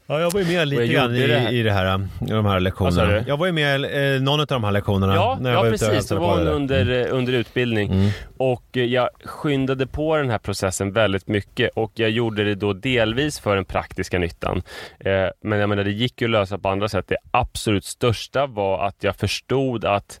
Ja, 0.07 0.19
jag 0.19 0.31
var 0.31 0.39
ju 0.39 0.47
med 0.47 0.67
lite 0.67 0.87
grann 0.87 1.15
i, 1.15 1.27
det 1.27 1.39
här. 1.39 1.51
i, 1.51 1.63
det 1.63 1.71
här, 1.71 1.99
i 2.21 2.31
de 2.31 2.45
här 2.45 2.59
lektionerna. 2.59 3.23
Jag 3.27 3.37
var 3.37 3.45
ju 3.45 3.51
med 3.51 4.15
eh, 4.15 4.21
någon 4.21 4.39
av 4.39 4.45
de 4.45 4.63
här 4.63 4.71
lektionerna. 4.71 5.15
Ja, 5.15 5.37
när 5.41 5.49
jag 5.49 5.59
ja 5.59 5.63
var 5.63 5.71
precis. 5.71 6.09
På 6.09 6.15
var 6.15 6.37
hon 6.37 6.47
under, 6.47 7.05
eh, 7.05 7.15
under 7.15 7.33
utbildning. 7.33 7.91
Mm. 7.91 8.09
Och 8.37 8.77
eh, 8.77 8.83
jag 8.83 9.09
skyndade 9.23 9.87
på 9.87 10.17
den 10.17 10.29
här 10.29 10.37
processen 10.37 10.93
väldigt 10.93 11.27
mycket 11.27 11.71
och 11.75 11.91
jag 11.95 12.09
gjorde 12.09 12.43
det 12.43 12.55
då 12.55 12.73
delvis 12.73 13.39
för 13.39 13.55
den 13.55 13.65
praktiska 13.65 14.19
nyttan. 14.19 14.61
Eh, 14.99 15.27
men 15.41 15.59
jag 15.59 15.69
menar, 15.69 15.83
det 15.83 15.91
gick 15.91 16.21
ju 16.21 16.27
att 16.27 16.31
lösa 16.31 16.57
på 16.57 16.69
andra 16.69 16.89
sätt. 16.89 17.05
Det 17.07 17.17
absolut 17.31 17.85
största 17.85 18.45
var 18.45 18.87
att 18.87 19.03
jag 19.03 19.15
förstod 19.15 19.85
att 19.85 20.19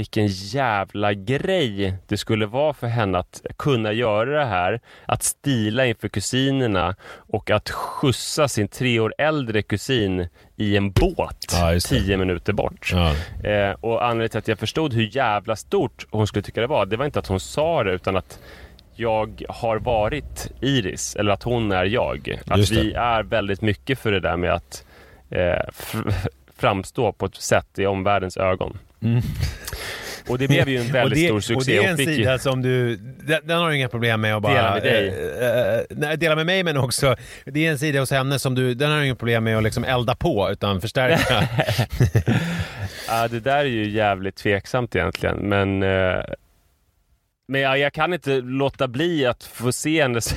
vilken 0.00 0.26
jävla 0.26 1.14
grej 1.14 1.94
det 2.06 2.16
skulle 2.16 2.46
vara 2.46 2.74
för 2.74 2.86
henne 2.86 3.18
att 3.18 3.42
kunna 3.56 3.92
göra 3.92 4.38
det 4.38 4.44
här, 4.44 4.80
att 5.06 5.22
stila 5.22 5.86
inför 5.86 6.08
kusinerna 6.08 6.96
och 7.12 7.50
att 7.50 7.70
skjutsa 7.70 8.48
sin 8.48 8.68
tre 8.68 9.00
år 9.00 9.14
äldre 9.18 9.62
kusin 9.62 10.28
i 10.56 10.76
en 10.76 10.92
båt 10.92 11.46
det. 11.50 11.80
tio 11.80 12.16
minuter 12.16 12.52
bort. 12.52 12.92
Ja. 12.92 13.14
Eh, 13.48 13.72
och 13.80 14.04
anledningen 14.04 14.30
till 14.30 14.38
att 14.38 14.48
jag 14.48 14.58
förstod 14.58 14.92
hur 14.92 15.16
jävla 15.16 15.56
stort 15.56 16.06
hon 16.10 16.26
skulle 16.26 16.42
tycka 16.42 16.60
det 16.60 16.66
var, 16.66 16.86
det 16.86 16.96
var 16.96 17.04
inte 17.04 17.18
att 17.18 17.26
hon 17.26 17.40
sa 17.40 17.84
det 17.84 17.92
utan 17.92 18.16
att 18.16 18.38
jag 18.94 19.42
har 19.48 19.78
varit 19.78 20.52
Iris, 20.60 21.16
eller 21.16 21.32
att 21.32 21.42
hon 21.42 21.72
är 21.72 21.84
jag. 21.84 22.38
Att 22.46 22.70
vi 22.70 22.92
är 22.92 23.22
väldigt 23.22 23.60
mycket 23.60 23.98
för 23.98 24.12
det 24.12 24.20
där 24.20 24.36
med 24.36 24.52
att 24.52 24.84
eh, 25.30 25.62
framstå 26.56 27.12
på 27.12 27.26
ett 27.26 27.34
sätt 27.34 27.78
i 27.78 27.86
omvärldens 27.86 28.36
ögon. 28.36 28.78
Mm. 29.02 29.22
Och 30.30 30.38
det 30.38 30.48
blev 30.48 30.68
ju 30.68 30.76
en 30.76 30.92
väldigt 30.92 31.18
det, 31.18 31.26
stor 31.26 31.40
succé. 31.40 31.54
Och 31.54 31.64
det 31.64 31.88
är 31.88 31.90
en 31.90 32.14
sida 32.14 32.38
som 32.38 32.62
du, 32.62 32.96
den, 32.96 33.40
den 33.44 33.58
har 33.58 33.70
du 33.70 33.76
inga 33.76 33.88
problem 33.88 34.20
med 34.20 34.36
att 34.36 34.42
bara... 34.42 34.54
Dela 34.54 34.74
med 34.74 34.82
dig. 34.82 35.08
eh, 35.40 35.74
eh, 35.74 35.80
nej, 35.90 36.16
dela 36.16 36.36
med 36.36 36.46
mig 36.46 36.62
men 36.62 36.76
också, 36.76 37.16
det 37.44 37.66
är 37.66 37.70
en 37.70 37.78
sida 37.78 38.00
hos 38.00 38.10
henne 38.10 38.38
som 38.38 38.54
du, 38.54 38.74
den 38.74 38.90
har 38.90 38.98
du 38.98 39.04
inga 39.04 39.14
problem 39.14 39.44
med 39.44 39.56
att 39.56 39.62
liksom 39.62 39.84
elda 39.84 40.14
på 40.14 40.48
utan 40.52 40.80
förstärka. 40.80 41.48
Ja, 43.08 43.28
det 43.28 43.40
där 43.40 43.58
är 43.58 43.64
ju 43.64 43.90
jävligt 43.90 44.36
tveksamt 44.36 44.96
egentligen, 44.96 45.36
men 45.36 45.82
eh, 45.82 46.22
men 47.50 47.60
ja, 47.60 47.76
jag 47.76 47.92
kan 47.92 48.12
inte 48.14 48.40
låta 48.40 48.88
bli 48.88 49.26
att 49.26 49.44
få 49.44 49.72
se 49.72 50.02
henne 50.02 50.20
så, 50.20 50.34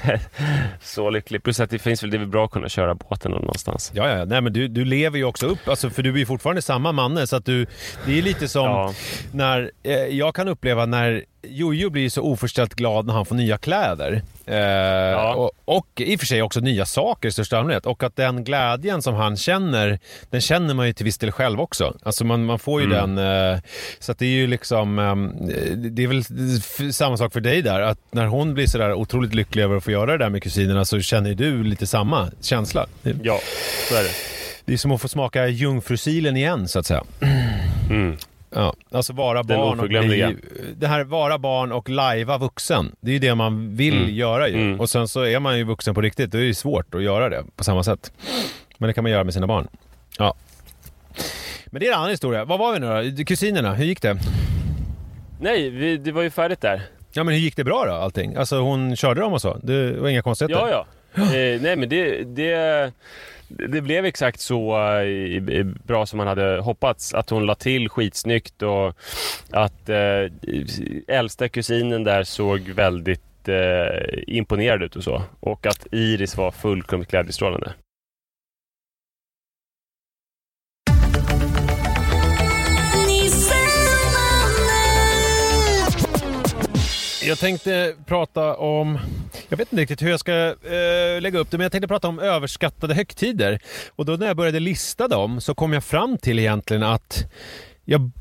så 0.81 1.09
lycklig. 1.09 1.43
Plus 1.43 1.59
att 1.59 1.69
det 1.69 1.79
finns 1.79 2.03
väl, 2.03 2.09
det 2.11 2.17
är 2.17 2.19
väl 2.19 2.27
bra 2.27 2.45
att 2.45 2.51
kunna 2.51 2.69
köra 2.69 2.95
båten 2.95 3.31
någonstans. 3.31 3.91
Ja, 3.95 4.09
ja, 4.17 4.25
nej 4.25 4.41
men 4.41 4.53
du, 4.53 4.67
du 4.67 4.85
lever 4.85 5.17
ju 5.17 5.23
också 5.23 5.45
upp, 5.47 5.67
alltså, 5.67 5.89
för 5.89 6.03
du 6.03 6.13
är 6.13 6.17
ju 6.17 6.25
fortfarande 6.25 6.61
samma 6.61 6.91
manne 6.91 7.27
så 7.27 7.35
att 7.35 7.45
du, 7.45 7.65
det 8.05 8.17
är 8.17 8.21
lite 8.21 8.47
som 8.47 8.63
Ja. 8.65 8.93
när, 9.31 9.71
eh, 9.83 9.93
jag 9.95 10.35
kan 10.35 10.47
uppleva 10.47 10.85
när 10.85 11.23
Jojo 11.47 11.89
blir 11.89 12.09
så 12.09 12.21
oförställt 12.21 12.73
glad 12.73 13.05
när 13.05 13.13
han 13.13 13.25
får 13.25 13.35
nya 13.35 13.57
kläder. 13.57 14.21
Eh, 14.45 15.31
och, 15.31 15.51
och 15.65 15.87
i 15.97 16.15
och 16.15 16.19
för 16.19 16.27
sig 16.27 16.41
också 16.41 16.59
nya 16.59 16.85
saker 16.85 17.27
i 17.29 17.31
största 17.31 17.57
allmänhet. 17.57 17.85
Och 17.85 18.03
att 18.03 18.15
den 18.15 18.43
glädjen 18.43 19.01
som 19.01 19.15
han 19.15 19.37
känner, 19.37 19.99
den 20.29 20.41
känner 20.41 20.73
man 20.73 20.87
ju 20.87 20.93
till 20.93 21.05
viss 21.05 21.17
del 21.17 21.31
själv 21.31 21.61
också. 21.61 21.97
Alltså 22.03 22.25
man, 22.25 22.45
man 22.45 22.59
får 22.59 22.81
ju 22.81 22.87
Mm. 22.87 23.15
den, 23.15 23.53
eh, 23.53 23.59
så 23.99 24.11
att 24.11 24.19
det 24.19 24.25
är 24.25 24.29
ju 24.29 24.47
liksom, 24.47 24.99
eh, 24.99 25.15
det 25.77 26.03
är 26.03 26.07
väl 26.07 26.93
samma 26.93 27.17
sak 27.17 27.33
för 27.33 27.41
dig 27.41 27.61
där, 27.61 27.81
att 27.81 27.99
när 28.11 28.25
hon 28.25 28.53
blir 28.53 28.67
sådär 28.67 28.93
otroligt 28.93 29.33
lycklig 29.35 29.63
över 29.63 29.75
att 29.77 29.83
få 29.83 29.91
göra 29.91 30.11
det 30.11 30.17
där 30.17 30.29
med 30.29 30.43
kusinerna 30.43 30.85
så 30.85 30.99
känner 31.01 31.29
ju 31.29 31.35
du 31.35 31.63
lite 31.63 31.87
samma 31.87 32.31
känsla. 32.41 32.85
Ja, 33.23 33.39
så 33.89 33.95
är 33.95 34.03
det. 34.03 34.09
det 34.65 34.73
är 34.73 34.77
som 34.77 34.91
att 34.91 35.01
få 35.01 35.07
smaka 35.07 35.47
jungfrusilen 35.47 36.37
igen 36.37 36.67
så 36.67 36.79
att 36.79 36.85
säga. 36.85 37.03
Mm. 37.89 38.17
Ja, 38.55 38.73
alltså 38.91 39.13
vara 39.13 39.43
Den 39.43 39.57
barn 39.57 39.79
och 39.79 39.87
bli, 39.87 40.35
det 40.75 40.87
här 40.87 41.03
vara 41.03 41.37
barn 41.37 41.71
och 41.71 41.89
lajva 41.89 42.37
vuxen. 42.37 42.95
Det 43.01 43.09
är 43.11 43.13
ju 43.13 43.19
det 43.19 43.35
man 43.35 43.75
vill 43.75 43.97
Mm. 43.97 44.15
göra 44.15 44.47
ju. 44.49 44.55
Mm. 44.55 44.79
Och 44.79 44.89
sen 44.89 45.07
så 45.07 45.21
är 45.25 45.39
man 45.39 45.57
ju 45.57 45.63
vuxen 45.63 45.95
på 45.95 46.01
riktigt, 46.01 46.31
då 46.31 46.37
är 46.37 46.41
det 46.41 46.47
ju 46.47 46.53
svårt 46.53 46.95
att 46.95 47.03
göra 47.03 47.29
det 47.29 47.43
på 47.55 47.63
samma 47.63 47.83
sätt. 47.83 48.11
Men 48.77 48.87
det 48.87 48.93
kan 48.93 49.03
man 49.03 49.11
göra 49.11 49.23
med 49.23 49.33
sina 49.33 49.47
barn. 49.47 49.67
Ja. 50.17 50.35
Men 51.65 51.79
det 51.79 51.87
är 51.87 51.91
en 51.91 51.97
annan 51.97 52.09
historia. 52.09 52.45
Vad 52.45 52.59
var 52.59 52.73
vi 52.73 52.79
nu 52.79 53.15
då? 53.17 53.23
Kusinerna, 53.25 53.73
hur 53.73 53.85
gick 53.85 54.01
det? 54.01 54.17
Nej, 55.41 55.69
vi, 55.69 55.97
det 55.97 56.11
var 56.11 56.21
ju 56.21 56.29
färdigt 56.29 56.61
där. 56.61 56.81
Ja 57.13 57.23
men 57.23 57.33
hur 57.33 57.41
gick 57.41 57.55
det 57.55 57.63
bra 57.63 57.85
då 57.85 57.91
allting? 57.91 58.35
Alltså 58.35 58.59
hon 58.59 58.95
körde 58.95 59.21
dem 59.21 59.33
och 59.33 59.41
så? 59.41 59.57
Det 59.63 59.91
var 59.91 60.09
inga 60.09 60.21
konstigheter? 60.21 60.67
Ja, 60.67 60.69
ja. 60.69 60.85
Eh, 61.23 61.61
nej, 61.61 61.75
men 61.75 61.89
det, 61.89 62.23
det, 62.23 62.91
det 63.47 63.81
blev 63.81 64.05
exakt 64.05 64.39
så 64.39 64.77
eh, 65.01 65.65
bra 65.65 66.05
som 66.05 66.17
man 66.17 66.27
hade 66.27 66.59
hoppats. 66.61 67.13
Att 67.13 67.29
hon 67.29 67.45
la 67.45 67.55
till 67.55 67.89
skitsnyggt 67.89 68.61
och 68.61 68.95
att 69.51 69.89
eh, 69.89 70.31
äldsta 71.07 71.49
kusinen 71.49 72.03
där 72.03 72.23
såg 72.23 72.61
väldigt 72.61 73.47
eh, 73.47 74.23
imponerad 74.27 74.83
ut 74.83 74.95
och 74.95 75.03
så. 75.03 75.21
Och 75.39 75.65
att 75.65 75.87
Iris 75.91 76.37
var 76.37 76.51
fullkomligt 76.51 77.11
glädjestrålande. 77.11 77.73
Jag 87.27 87.39
tänkte 87.39 87.95
prata 88.05 88.55
om, 88.55 88.99
jag 89.49 89.57
vet 89.57 89.71
inte 89.73 89.81
riktigt 89.81 90.01
hur 90.01 90.09
jag 90.09 90.19
ska 90.19 90.33
eh, 90.47 91.21
lägga 91.21 91.39
upp 91.39 91.51
det, 91.51 91.57
men 91.57 91.63
jag 91.65 91.71
tänkte 91.71 91.87
prata 91.87 92.07
om 92.07 92.19
överskattade 92.19 92.93
högtider. 92.93 93.59
Och 93.95 94.05
då 94.05 94.13
när 94.13 94.27
jag 94.27 94.37
började 94.37 94.59
lista 94.59 95.07
dem 95.07 95.41
så 95.41 95.55
kom 95.55 95.73
jag 95.73 95.83
fram 95.83 96.17
till 96.17 96.39
egentligen 96.39 96.83
att 96.83 97.23
jag 97.85 98.11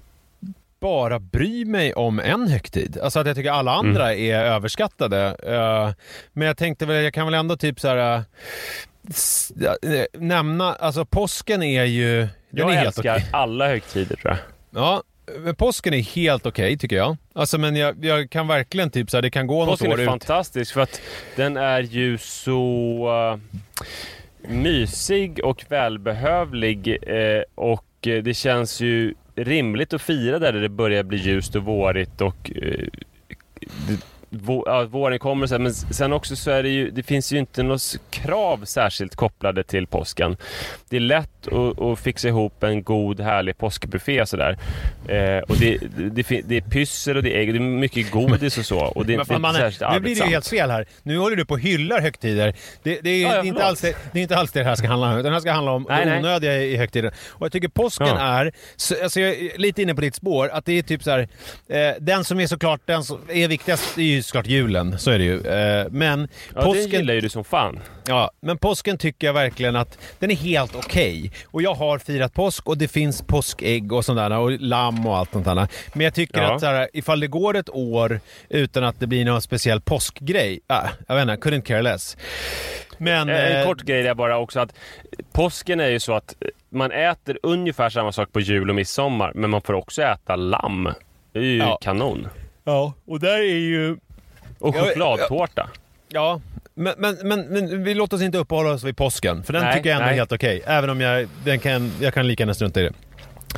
bara 0.81 1.19
bryr 1.19 1.65
mig 1.65 1.95
om 1.95 2.21
en 2.21 2.49
högtid. 2.49 2.99
Alltså 3.03 3.21
att 3.21 3.27
jag 3.27 3.37
tycker 3.37 3.51
alla 3.51 3.73
andra 3.73 4.15
är 4.15 4.39
överskattade. 4.45 5.37
Eh, 5.47 5.93
men 6.33 6.47
jag 6.47 6.57
tänkte 6.57 6.87
väl, 6.87 7.05
jag 7.05 7.15
kan 7.15 7.27
väl 7.27 7.35
ändå 7.35 7.57
typ 7.57 7.81
så 7.81 7.89
här 7.89 8.23
s- 9.11 9.53
eh, 9.83 10.21
nämna, 10.21 10.75
alltså 10.75 11.05
påsken 11.05 11.63
är 11.63 11.85
ju... 11.85 12.29
Jag 12.51 12.71
är 12.71 12.75
helt 12.77 12.87
älskar 12.99 13.23
alla 13.33 13.69
högtider 13.69 14.17
tror 14.17 14.33
jag. 14.33 14.39
Ja, 14.83 15.03
påsken 15.57 15.95
är 15.95 16.03
helt 16.03 16.47
okej 16.47 16.79
tycker 16.79 16.97
jag. 16.97 17.17
Alltså 17.33 17.59
men 17.59 17.77
jag, 17.77 18.05
jag 18.05 18.31
kan 18.31 18.47
verkligen 18.49 18.91
typ 18.91 19.11
så 19.11 19.17
här, 19.17 19.23
det 19.23 19.31
kan 19.31 19.47
gå 19.47 19.59
något 19.59 19.69
Påsken 19.69 19.93
år 19.93 19.99
är 19.99 20.03
ut. 20.03 20.09
fantastisk 20.09 20.75
för 20.75 20.81
att 20.81 21.01
den 21.37 21.57
är 21.57 21.81
ju 21.81 22.19
så 22.19 23.09
uh, 23.33 23.41
mysig 24.49 25.45
och 25.45 25.65
välbehövlig 25.69 26.99
eh, 27.03 27.43
och 27.55 28.07
eh, 28.07 28.23
det 28.23 28.35
känns 28.35 28.81
ju 28.81 29.15
rimligt 29.35 29.93
att 29.93 30.03
fira 30.03 30.39
där 30.39 30.53
det 30.53 30.69
börjar 30.69 31.03
bli 31.03 31.19
ljust 31.19 31.57
och 31.57 31.65
vårigt 31.65 32.21
och 32.21 32.53
eh, 32.55 32.89
ja, 33.89 33.97
våren 34.89 35.19
kommer 35.19 35.47
så 35.47 35.55
här, 35.55 35.59
men 35.59 35.75
sen 35.75 36.13
också 36.13 36.37
så 36.37 36.51
är 36.51 36.63
det 36.63 36.69
ju, 36.69 36.91
det 36.91 37.03
finns 37.03 37.33
ju 37.33 37.39
inte 37.39 37.63
något 37.63 37.97
krav 38.11 38.65
särskilt 38.65 39.17
kopplade 39.17 39.65
till 39.65 39.87
påsken. 39.87 40.37
Det 40.89 40.97
är 40.97 41.01
lätt 41.01 41.49
att, 41.49 41.81
att 41.81 41.99
fixa 41.99 42.29
ihop 42.29 42.63
en 42.63 42.83
god 42.83 43.21
härlig 43.21 43.59
påskbuffé 43.59 44.27
sådär. 44.27 44.59
Eh, 45.09 45.39
och 45.39 45.57
det, 45.57 45.79
det, 45.97 46.29
det, 46.29 46.41
det 46.45 46.57
är 46.57 46.61
pyssel 46.61 47.17
och 47.17 47.23
det 47.23 47.37
är 47.37 47.41
ägg, 47.41 47.53
det 47.55 47.59
är 47.59 47.61
mycket 47.61 48.11
godis 48.11 48.59
och 48.59 48.67
så. 48.67 48.79
Och 48.79 49.07
det, 49.07 49.15
är 49.15 49.21
inte 49.21 49.39
Manne, 49.39 49.59
särskilt 49.59 49.93
nu 49.93 50.01
blir 50.01 50.15
det 50.17 50.25
ju 50.25 50.31
helt 50.31 50.49
fel 50.49 50.71
här. 50.71 50.87
Nu 51.03 51.19
håller 51.19 51.37
du 51.37 51.45
på 51.45 51.55
och 51.55 51.61
hyllar 51.61 52.01
högtider. 52.01 52.55
Det, 52.83 53.01
det, 53.03 53.11
är, 53.11 53.23
Ja, 53.23 53.35
ja, 53.37 53.45
inte 53.45 53.65
alls 53.65 53.81
det, 53.81 53.97
det 54.13 54.19
är 54.19 54.23
inte 54.23 54.37
alls 54.37 54.53
det 54.53 54.61
det 54.61 54.65
här 54.67 54.75
ska 54.75 54.89
handla 54.89 55.07
om. 55.07 55.13
utan 55.13 55.25
Det 55.25 55.31
här 55.33 55.41
ska 55.41 55.53
handla 55.53 55.73
om 55.73 55.87
Nej, 55.89 56.07
nej. 56.07 56.19
onödiga 56.19 56.57
i, 56.59 56.73
i 56.73 56.77
högtider. 56.77 57.13
Och 57.29 57.45
jag 57.47 57.53
tycker 57.53 57.69
påsken 57.69 58.07
Ja. 58.07 58.19
är, 58.19 58.53
så, 58.77 58.95
alltså 59.03 59.21
jag 59.21 59.31
är 59.31 59.59
lite 59.59 59.83
inne 59.83 59.95
på 59.95 60.01
ditt 60.01 60.15
spår, 60.15 60.49
att 60.49 60.65
det 60.67 60.79
är 60.79 60.83
typ 60.83 61.03
så 61.03 61.11
här, 61.11 61.29
eh, 61.69 61.95
den 62.01 62.25
som 62.25 62.41
är 62.41 62.47
såklart, 62.47 62.81
den 62.85 63.05
som 63.05 63.19
är 63.29 63.49
viktigast 63.49 63.99
är 63.99 64.03
ju 64.03 64.22
såklart 64.23 64.47
julen. 64.47 64.99
Så 64.99 65.11
är 65.11 65.19
det 65.19 65.25
ju. 65.25 65.41
Eh, 65.41 65.87
men 65.91 66.29
Ja, 66.55 66.61
det 66.61 66.67
påsken... 66.67 66.91
gillar 67.01 67.15
ju 67.15 67.21
du 67.21 67.29
som 67.29 67.45
fan. 67.45 67.81
Ja, 68.07 68.31
men 68.41 68.59
påsken 68.59 68.99
tycker 68.99 69.27
jag 69.27 69.35
verkligen 69.35 69.77
att 69.77 69.99
den 70.19 70.31
är 70.31 70.35
helt 70.35 70.77
okej. 70.77 71.33
Och 71.47 71.63
jag 71.63 71.75
har 71.75 71.99
firat 71.99 72.35
påsk 72.35 72.69
och 72.69 72.79
det 72.79 72.89
finns 72.89 73.23
påskägg 73.23 73.93
och 73.93 74.05
sånt 74.05 74.19
där 74.19 74.39
och 74.39 74.51
lamm 74.61 75.07
och 75.07 75.17
allt 75.17 75.33
sånt 75.33 75.45
där. 75.45 75.55
Men 75.95 76.05
jag 76.05 76.15
tycker 76.15 76.41
Ja. 76.43 76.55
att 76.55 76.61
så 76.61 76.67
här, 76.67 76.89
ifall 76.93 77.21
det 77.21 77.27
går 77.27 77.57
ett 77.57 77.71
år 77.71 78.21
utan 78.49 78.85
att 78.85 79.01
det 79.01 79.07
blir 79.07 79.25
någon 79.25 79.43
speciell 79.43 79.81
påskgrej, 79.81 80.61
ah, 80.67 80.89
jag 81.09 81.15
vet 81.15 81.23
inte, 81.23 81.49
couldn't 81.51 81.63
care 81.63 81.83
less. 81.83 82.17
Men... 82.99 83.29
Eh, 83.29 83.37
En 83.53 83.61
eh, 83.61 83.67
kort 83.67 83.83
grej 83.83 84.03
där 84.03 84.15
bara 84.15 84.39
också 84.39 84.61
att 84.61 84.75
påsken 85.33 85.81
är 85.81 85.89
ju 85.89 86.01
så 86.01 86.13
att 86.13 86.35
man 86.71 86.93
äter 86.93 87.39
ungefär 87.43 87.91
samma 87.91 88.13
sak 88.13 88.33
på 88.33 88.41
jul 88.41 88.69
och 88.71 88.75
midsommar 88.77 89.33
men 89.35 89.51
man 89.51 89.63
får 89.63 89.75
också 89.75 90.03
äta 90.03 90.37
lamm. 90.37 90.89
Det 91.33 91.39
är 91.39 91.43
ju 91.43 91.57
Ja. 91.59 91.79
kanon. 91.83 92.29
Ja, 92.65 92.93
och 93.07 93.21
där 93.21 93.39
är 93.39 93.57
ju... 93.59 93.97
Och 94.63 94.77
chokladtårta. 94.77 95.69
Ja, 96.09 96.41
men, 96.75 96.95
men, 96.99 97.17
men, 97.23 97.41
men 97.41 97.85
vi 97.85 97.95
låter 97.95 98.17
oss 98.17 98.23
inte 98.23 98.39
uppehålla 98.39 98.71
oss 98.71 98.85
vid 98.85 98.97
påsken, 98.97 99.45
för 99.45 99.53
den 99.53 99.63
Nej, 99.63 99.77
tycker 99.77 99.91
jag 99.91 99.97
ändå 99.97 100.05
är 100.05 100.11
nej. 100.11 100.19
helt 100.19 100.33
okej. 100.33 100.63
Även 100.67 100.91
om 100.91 101.01
jag, 101.01 101.29
den 101.45 101.59
kan, 101.59 101.93
jag 102.01 102.15
kan 102.15 102.27
lika 102.27 102.43
gärna 102.43 102.55
strunta 102.55 102.81
i 102.81 102.83
det. 102.83 102.93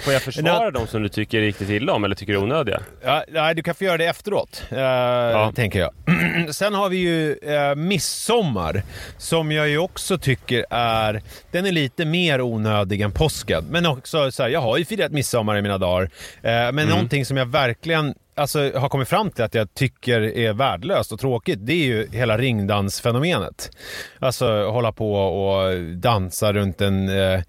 Får 0.01 0.13
jag 0.13 0.23
försvara 0.23 0.71
de 0.71 0.87
som 0.87 1.03
du 1.03 1.09
tycker 1.09 1.41
riktigt 1.41 1.71
illa 1.71 1.93
om 1.93 2.05
eller 2.05 2.15
tycker 2.15 2.33
är 2.33 2.37
onödiga? 2.37 2.81
Ja, 3.05 3.25
nej, 3.29 3.55
du 3.55 3.63
kan 3.63 3.75
få 3.75 3.85
göra 3.85 3.97
det 3.97 4.07
efteråt, 4.07 4.65
eh, 4.71 5.51
tänker 5.51 5.79
jag. 5.79 5.91
Sen 6.55 6.75
har 6.75 6.89
vi 6.89 6.97
ju 6.97 7.33
eh, 7.33 7.75
midsommar, 7.75 8.83
som 9.19 9.53
jag 9.53 9.69
ju 9.69 9.79
också 9.79 10.19
tycker 10.19 10.67
är... 10.71 11.23
Den 11.51 11.67
är 11.67 11.73
lite 11.73 12.05
mer 12.05 12.41
onödig 12.41 13.01
än 13.01 13.13
påsken. 13.13 13.65
Men 13.71 13.87
också 13.87 14.33
så 14.33 14.43
här, 14.43 14.51
jag 14.51 14.61
har 14.61 14.79
ju 14.79 14.85
firat 14.85 15.13
midsommar 15.13 15.57
i 15.57 15.63
mina 15.63 15.79
dagar. 15.79 16.11
Eh, 16.43 16.73
men 16.73 16.89
någonting 16.89 17.25
som 17.25 17.37
jag 17.37 17.47
verkligen 17.47 18.15
alltså, 18.35 18.73
har 18.79 18.89
kommit 18.89 19.09
fram 19.09 19.31
till 19.31 19.45
att 19.45 19.55
jag 19.55 19.75
tycker 19.75 20.21
är 20.21 20.53
värdelöst 20.53 21.13
och 21.13 21.21
tråkigt, 21.21 21.59
det 21.63 21.73
är 21.73 21.87
ju 21.87 22.09
hela 22.13 22.39
ringdansfenomenet. 22.39 23.71
Alltså 24.19 24.65
hålla 24.71 24.93
på 24.93 25.15
och 25.15 25.81
dansa 25.81 26.53
runt 26.53 26.81
en 26.81 27.09
eh, 27.09 27.41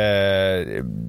eh, 0.00 0.66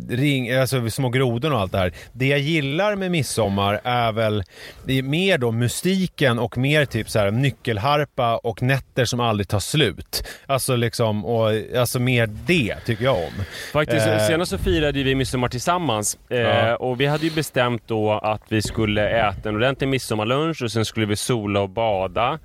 ring, 0.10 0.52
alltså 0.54 0.90
små 0.90 1.10
grodor 1.10 1.54
och 1.54 1.60
allt 1.60 1.72
det 1.72 1.78
här. 1.78 1.92
Det 2.14 2.28
jag 2.28 2.40
gillar 2.40 2.96
med 2.96 3.12
midsommar 3.12 3.82
är 3.84 4.12
väl 4.12 4.44
det 4.86 4.98
är 4.98 5.04
mer 5.04 5.38
då 5.38 5.52
mystiken 5.52 6.40
och 6.40 6.58
mer 6.58 6.86
typ 6.86 7.10
så 7.10 7.20
här 7.20 7.32
nyckelharpa 7.32 8.38
och 8.38 8.62
nätter 8.62 9.06
som 9.06 9.20
aldrig 9.20 9.48
tar 9.48 9.60
slut. 9.60 10.24
Alltså 10.46 10.76
liksom, 10.76 11.26
och, 11.26 11.50
alltså 11.78 12.00
mer 12.00 12.30
det 12.46 12.76
tycker 12.86 13.04
jag 13.04 13.16
om. 13.16 13.44
Faktiskt, 13.74 14.08
Eh. 14.08 14.28
senast 14.28 14.52
så 14.52 14.58
firade 14.58 15.04
vi 15.04 15.16
midsommar 15.16 15.48
tillsammans 15.50 16.18
eh, 16.30 16.38
Ja. 16.40 16.76
och 16.76 17.02
vi 17.02 17.06
hade 17.06 17.26
ju 17.26 17.32
bestämt 17.32 17.84
då 17.88 18.12
att 18.12 18.42
vi 18.50 18.62
skulle 18.62 19.10
äta 19.18 19.50
en 19.50 19.56
ordentlig 19.56 19.88
midsommarlunch 19.88 20.62
och 20.62 20.72
sen 20.72 20.86
skulle 20.86 21.06
vi 21.06 21.16
sola 21.16 21.62
och 21.62 21.70
bada 21.70 22.40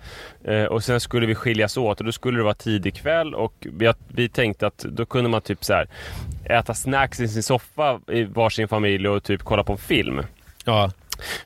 eh, 0.44 0.64
och 0.64 0.84
sen 0.84 1.00
skulle 1.00 1.26
vi 1.26 1.34
skiljas 1.34 1.76
åt 1.76 2.00
och 2.00 2.06
då 2.06 2.12
skulle 2.12 2.38
det 2.38 2.44
vara 2.44 2.54
tidig 2.54 2.94
kväll 2.94 3.34
och 3.34 3.54
vi, 3.60 3.92
vi 4.08 4.28
tänkte 4.28 4.66
att 4.66 4.78
då 4.78 5.06
kunde 5.06 5.30
man 5.30 5.40
typ 5.40 5.64
så 5.64 5.72
här 5.72 5.88
äta 6.44 6.74
snacks 6.74 7.20
i 7.20 7.28
sin 7.28 7.42
soffa 7.42 8.00
i 8.08 8.24
varsin 8.24 8.68
familj 8.68 9.08
och 9.08 9.22
typ 9.22 9.42
kolla 9.42 9.64
på 9.64 9.72
en 9.72 9.78
film. 9.78 10.22
Ja. 10.64 10.90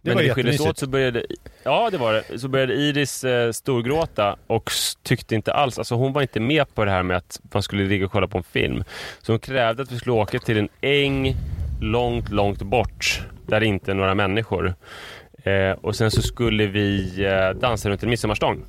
Det 0.02 0.10
Men 0.10 0.16
när 0.16 0.24
vi 0.24 0.30
skildes 0.30 0.60
åt 0.60 0.78
så 0.78 0.86
började, 0.86 1.26
ja 1.62 1.90
det 1.90 1.98
var 1.98 2.12
det, 2.12 2.38
så 2.38 2.48
började 2.48 2.74
Iris 2.74 3.24
eh, 3.24 3.52
storgråta 3.52 4.36
och 4.46 4.70
tyckte 5.02 5.34
inte 5.34 5.52
alls, 5.52 5.78
alltså 5.78 5.94
hon 5.94 6.12
var 6.12 6.22
inte 6.22 6.40
med 6.40 6.74
på 6.74 6.84
det 6.84 6.90
här 6.90 7.02
med 7.02 7.16
att 7.16 7.40
man 7.52 7.62
skulle 7.62 7.84
ligga 7.84 8.06
och 8.06 8.12
kolla 8.12 8.26
på 8.26 8.38
en 8.38 8.44
film. 8.44 8.84
Så 9.22 9.32
hon 9.32 9.38
krävde 9.38 9.82
att 9.82 9.92
vi 9.92 9.98
skulle 9.98 10.12
åka 10.12 10.38
till 10.38 10.58
en 10.58 10.68
äng 10.80 11.36
långt, 11.80 12.30
långt 12.30 12.62
bort 12.62 13.20
där 13.46 13.60
det 13.60 13.66
inte 13.66 13.90
är 13.90 13.94
några 13.94 14.14
människor. 14.14 14.74
Eh, 15.46 15.70
och 15.82 15.96
sen 15.96 16.10
så 16.10 16.22
skulle 16.22 16.66
vi 16.66 17.12
eh, 17.24 17.60
dansa 17.60 17.88
runt 17.88 18.02
en 18.02 18.10
midsommarstång. 18.10 18.64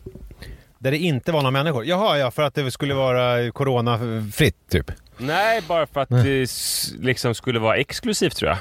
Där 0.80 0.92
det 0.92 0.98
inte 0.98 1.32
var 1.32 1.40
några 1.42 1.52
människor? 1.52 1.86
Jaha, 1.86 2.18
ja, 2.18 2.32
för 2.32 2.44
att 2.44 2.56
det 2.56 2.72
skulle 2.72 2.94
vara 2.94 3.52
coronafritt 3.52 4.56
typ? 4.70 4.92
Nej, 5.18 5.62
bara 5.68 5.88
för 5.88 6.00
att 6.02 6.10
det 6.10 6.42
s- 6.42 6.94
liksom 7.00 7.36
skulle 7.36 7.60
vara 7.60 7.78
exklusivt 7.78 8.36
tror 8.36 8.50
jag. 8.50 8.58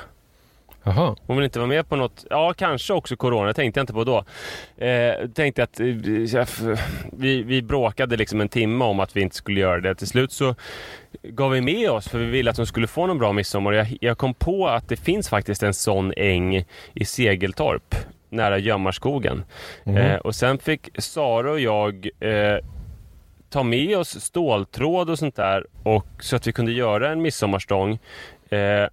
Jaha. 0.87 1.17
Hon 1.27 1.37
vill 1.37 1.45
inte 1.45 1.59
vara 1.59 1.69
med 1.69 1.89
på 1.89 1.97
något, 1.97 2.25
ja 2.31 2.55
kanske 2.57 2.93
också 2.93 3.17
corona, 3.17 3.53
tänkte 3.53 3.79
jag 3.81 3.83
inte 3.83 3.93
på 3.93 4.05
då. 4.05 4.25
Eh, 4.85 5.29
tänkte 5.29 5.63
att 5.63 5.81
eh, 5.81 5.87
vi, 7.13 7.43
vi 7.43 7.63
bråkade 7.63 8.17
liksom 8.17 8.41
en 8.41 8.49
timme 8.49 8.85
om 8.85 9.01
att 9.01 9.17
vi 9.17 9.21
inte 9.21 9.37
skulle 9.37 9.61
göra 9.61 9.81
det. 9.81 9.95
Till 9.95 10.07
slut 10.07 10.33
så 10.33 10.55
gav 11.23 11.51
vi 11.51 11.61
med 11.61 11.91
oss 11.91 12.09
för 12.09 12.19
vi 12.19 12.27
ville 12.27 12.51
att 12.51 12.57
de 12.57 12.67
skulle 12.67 12.87
få 12.87 13.07
någon 13.07 13.19
bra 13.19 13.33
midsommar. 13.33 13.73
Jag, 13.73 13.97
jag 14.01 14.19
kom 14.19 14.35
på 14.35 14.69
att 14.69 14.89
det 14.89 14.97
finns 14.97 15.29
faktiskt 15.29 15.63
en 15.63 15.75
sån 15.75 16.13
äng 16.17 16.65
i 16.95 17.05
Segeltorp 17.05 17.95
nära 18.29 18.59
Gömmarskogen. 18.59 19.45
Eh, 19.85 20.17
och 20.17 20.35
sen 20.35 20.59
fick 20.59 20.89
Sara 20.99 21.51
och 21.51 21.61
jag 21.61 22.09
eh, 22.21 22.59
ta 23.51 23.63
med 23.63 23.99
oss 23.99 24.21
ståltråd 24.21 25.11
och 25.11 25.19
sånt 25.19 25.37
där 25.37 25.67
och 25.83 26.07
så 26.21 26.37
att 26.37 26.47
vi 26.47 26.53
kunde 26.53 26.73
göra 26.73 27.13
en 27.13 27.23
midsommarstång. 27.23 27.99
Eh, 28.51 28.89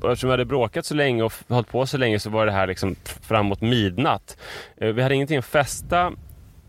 och 0.00 0.12
eftersom 0.12 0.28
vi 0.28 0.32
hade 0.32 0.44
bråkat 0.44 0.86
så 0.86 0.94
länge 0.94 1.22
och 1.22 1.32
hållit 1.48 1.68
på 1.68 1.86
så 1.86 1.98
länge 1.98 2.18
så 2.18 2.30
var 2.30 2.46
det 2.46 2.52
här 2.52 2.66
liksom 2.66 2.96
framåt 3.22 3.60
midnatt. 3.60 4.36
Eh, 4.76 4.88
vi 4.88 5.02
hade 5.02 5.14
ingenting 5.14 5.38
att 5.38 5.44
fästa 5.44 6.12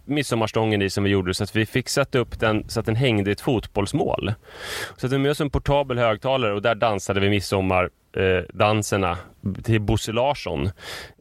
midsommarstången 0.06 0.82
i 0.82 0.90
som 0.90 1.04
vi 1.04 1.10
gjorde 1.10 1.34
så 1.34 1.44
att 1.44 1.56
vi 1.56 1.66
fick 1.66 1.90
sätta 1.90 2.20
upp 2.20 2.40
den 2.40 2.70
så 2.70 2.80
att 2.80 2.86
den 2.86 2.96
hängde 2.96 3.30
i 3.30 3.34
ett 3.34 3.42
fotbollsmål. 3.42 4.34
Så 4.98 5.06
att 5.06 5.14
vi 5.14 5.18
med 5.18 5.32
oss 5.32 5.42
en 5.42 5.50
portabel 5.50 5.98
högtalare 5.98 6.54
och 6.54 6.62
där 6.62 6.76
dansade 6.76 7.20
vi 7.20 7.30
midsommardanserna 7.30 8.38
eh, 8.38 8.44
danserna 8.54 9.18
till 9.64 9.82
Bosse 9.82 10.12
Larsson 10.12 10.66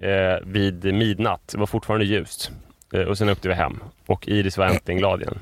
eh, 0.01 0.47
vid 0.47 0.95
midnatt. 0.95 1.49
Det 1.53 1.59
var 1.59 1.67
fortfarande 1.67 2.05
ljust. 2.05 2.51
Eh, 2.95 3.01
och 3.01 3.19
sen 3.19 3.29
åkte 3.29 3.49
vi 3.49 3.55
hem 3.55 3.79
och 4.07 4.29
Iris 4.29 4.59
var 4.59 4.67
äntligen 4.67 4.99
glad 4.99 5.21
igen. 5.21 5.39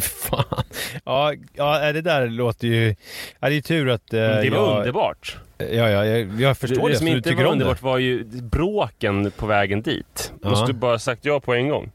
Fan. 0.02 0.64
Ja, 1.04 1.34
ja, 1.54 1.92
det 1.92 2.00
där 2.00 2.28
låter 2.28 2.66
ju... 2.68 2.94
Ja, 3.40 3.48
det 3.48 3.56
är 3.56 3.60
tur 3.60 3.88
att... 3.88 4.12
eh, 4.14 4.20
Det 4.20 4.50
var 4.50 4.58
jag, 4.58 4.78
underbart. 4.78 5.36
Ja, 5.58 5.66
ja, 5.90 6.04
jag, 6.06 6.40
jag 6.40 6.58
förstår 6.58 6.88
det. 6.88 6.94
det 6.94 6.98
som 6.98 7.06
så 7.06 7.10
du 7.12 7.16
inte 7.16 7.28
tycker 7.28 7.44
var 7.44 7.52
om 7.52 7.58
det. 7.58 7.64
underbart 7.64 7.82
var 7.82 7.98
ju 7.98 8.24
bråken 8.24 9.30
på 9.36 9.46
vägen 9.46 9.82
dit. 9.82 10.32
Ja. 10.42 10.50
Måste 10.50 10.72
bara 10.72 10.98
sagt 10.98 11.24
ja 11.24 11.40
på 11.40 11.54
en 11.54 11.68
gång. 11.68 11.90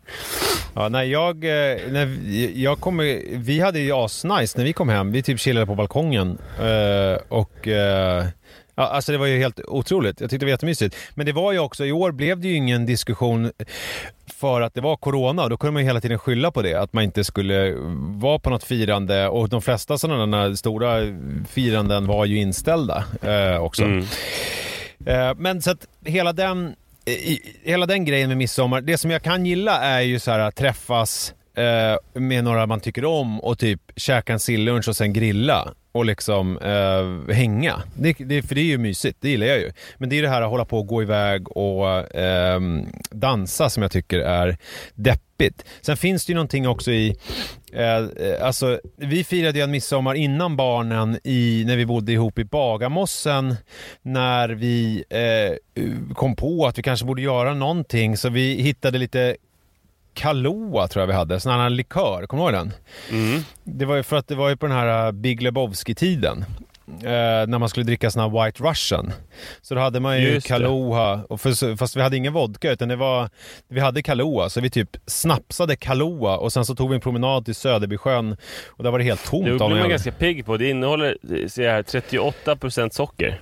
Ja, 0.76 0.90
nej, 0.90 1.10
jag, 1.12 1.36
eh, 1.44 1.78
när 1.90 2.18
jag 2.60 2.80
kommer, 2.80 3.22
vi 3.38 3.60
hade 3.60 3.80
ju 3.80 3.92
asnice 3.92 4.58
när 4.58 4.66
vi 4.66 4.74
kom 4.74 4.90
hem. 4.90 5.12
Vi 5.12 5.24
typ 5.24 5.40
chillade 5.40 5.66
på 5.66 5.76
balkongen. 5.76 6.38
eh, 6.60 7.20
och 7.28 7.68
eh, 7.68 8.26
ja, 8.76 8.84
alltså 8.84 9.12
det 9.12 9.18
var 9.18 9.26
ju 9.26 9.38
helt 9.38 9.60
otroligt. 9.68 10.22
Jag 10.22 10.30
tyckte 10.30 10.46
det 10.46 10.48
var 10.48 10.52
jättemysigt. 10.52 10.96
Men 11.16 11.26
det 11.26 11.32
var 11.32 11.52
ju 11.52 11.60
också, 11.60 11.86
i 11.86 11.92
år 11.92 12.12
blev 12.12 12.40
det 12.40 12.48
ju 12.48 12.54
ingen 12.56 12.86
diskussion 12.86 13.52
för 14.34 14.62
att 14.62 14.74
det 14.74 14.82
var 14.82 14.96
corona. 14.98 15.48
Då 15.50 15.58
kunde 15.58 15.72
man 15.74 15.82
ju 15.82 15.88
hela 15.88 16.02
tiden 16.02 16.20
skylla 16.20 16.52
på 16.52 16.62
det. 16.62 16.76
Att 16.76 16.94
man 16.94 17.04
inte 17.04 17.24
skulle 17.24 17.76
vara 18.22 18.40
på 18.40 18.50
något 18.50 18.64
firande. 18.64 19.28
Och 19.28 19.50
de 19.50 19.62
flesta 19.62 19.98
sådana 19.98 20.56
stora 20.56 21.00
firanden 21.50 22.08
var 22.08 22.26
ju 22.26 22.38
inställda 22.38 23.04
eh, 23.22 23.58
också. 23.64 23.84
Mm. 23.84 24.06
Eh, 25.06 25.34
Men 25.38 25.62
så 25.62 25.72
att 25.72 25.88
hela 26.06 26.34
den, 26.34 26.76
i- 27.06 27.40
hela 27.64 27.86
den 27.86 28.06
grejen 28.06 28.28
med 28.30 28.38
midsommar, 28.38 28.82
det 28.82 28.98
som 28.98 29.12
jag 29.12 29.24
kan 29.24 29.46
gilla 29.46 29.80
är 29.80 30.02
ju 30.02 30.20
så 30.20 30.32
här 30.32 30.40
att 30.40 30.56
träffas 30.56 31.34
eh, 31.56 32.22
med 32.22 32.44
några 32.44 32.66
man 32.66 32.80
tycker 32.80 33.06
om 33.06 33.40
och 33.42 33.60
typ 33.60 33.82
käka 33.96 34.34
en 34.34 34.40
sillunch 34.40 34.88
och 34.88 34.96
sen 34.96 35.14
grilla 35.14 35.74
och 35.96 36.06
liksom 36.06 36.58
eh, 36.58 37.36
hänga. 37.36 37.82
Det, 37.98 38.14
det, 38.14 38.42
för 38.42 38.56
det 38.56 38.62
är 38.62 38.66
ju 38.66 38.78
mysigt, 38.78 39.18
det 39.22 39.30
gillar 39.30 39.48
jag 39.48 39.60
ju. 39.60 39.72
Men 39.98 40.10
det 40.10 40.18
är 40.18 40.22
det 40.22 40.30
här 40.30 40.42
att 40.42 40.50
hålla 40.50 40.66
på 40.66 40.80
och 40.80 40.88
gå 40.88 41.02
iväg 41.02 41.58
och 41.58 42.16
eh, 42.16 42.60
dansa 43.12 43.70
som 43.70 43.84
jag 43.84 43.92
tycker 43.92 44.20
är 44.20 44.58
deppigt. 44.96 45.66
Sen 45.82 45.98
finns 45.98 46.26
det 46.26 46.32
ju 46.32 46.36
någonting 46.36 46.68
också 46.68 46.92
i 46.92 47.16
eh, 47.74 47.98
eh, 47.98 48.46
alltså, 48.46 48.80
vi 48.96 49.24
firade 49.24 49.58
ju 49.58 49.64
en 49.64 49.72
midsommar 49.72 50.16
innan 50.16 50.56
barnen 50.56 51.20
i, 51.24 51.64
när 51.68 51.78
vi 51.78 51.86
bodde 51.86 52.12
ihop 52.12 52.40
i 52.40 52.44
Bagarmossen 52.44 53.56
när 54.02 54.50
vi 54.50 55.04
eh, 55.10 55.84
kom 56.14 56.36
på 56.36 56.66
att 56.68 56.78
vi 56.78 56.84
kanske 56.84 57.06
borde 57.06 57.22
göra 57.22 57.54
någonting 57.54 58.18
så 58.18 58.30
vi 58.30 58.62
hittade 58.62 58.98
lite 58.98 59.36
Kahlua 60.16 60.88
tror 60.88 61.02
jag 61.02 61.08
vi 61.08 61.14
hade, 61.14 61.40
sån 61.40 61.52
här 61.52 61.70
likör, 61.70 62.26
kommer 62.28 62.44
du 62.44 62.58
ihåg 62.58 62.66
den? 62.66 62.74
Mm. 63.12 63.42
Det 63.64 63.86
var 63.86 63.96
ju 63.96 64.04
för 64.04 64.16
att 64.16 64.28
det 64.28 64.36
var 64.36 64.50
ju 64.50 64.58
på 64.58 64.68
den 64.68 64.76
här 64.76 65.06
eh, 65.06 65.12
Big 65.12 65.42
Lebowski-tiden. 65.42 66.46
Eh, 66.88 67.48
när 67.48 67.60
man 67.60 67.70
skulle 67.70 67.86
dricka 67.86 68.12
sån 68.12 68.22
här 68.22 68.46
White 68.46 68.64
Russian. 68.64 69.14
Så 69.62 69.76
då 69.76 69.82
hade 69.82 70.00
man 70.00 70.22
ju 70.22 70.28
Just. 70.28 70.48
Kahlua, 70.48 71.24
och 71.30 71.42
för, 71.42 71.76
fast 71.76 71.96
vi 71.98 72.02
hade 72.02 72.18
ingen 72.18 72.34
vodka 72.34 72.72
utan 72.72 72.88
det 72.88 72.96
var, 72.96 73.30
vi 73.68 73.80
hade 73.80 74.04
Kahlua. 74.04 74.50
Så 74.50 74.62
vi 74.62 74.70
typ 74.70 74.98
snapsade 75.06 75.76
Kahlua 75.76 76.38
och 76.38 76.54
sen 76.54 76.66
så 76.66 76.76
tog 76.76 76.90
vi 76.90 76.96
en 76.96 77.02
promenad 77.02 77.46
till 77.46 77.56
Söderbysjön 77.56 78.38
och 78.68 78.84
där 78.84 78.92
var 78.92 79.00
det 79.00 79.06
helt 79.06 79.26
tomt 79.26 79.46
Det 79.46 79.52
blir 79.52 79.80
man 79.80 79.90
ganska 79.90 80.12
pigg 80.12 80.46
på. 80.46 80.58
Det 80.58 80.70
innehåller 80.70 81.18
eh, 81.32 81.48
ser 81.48 81.64
jag 81.64 81.72
här, 81.72 81.84
38% 81.84 82.90
socker. 82.90 83.42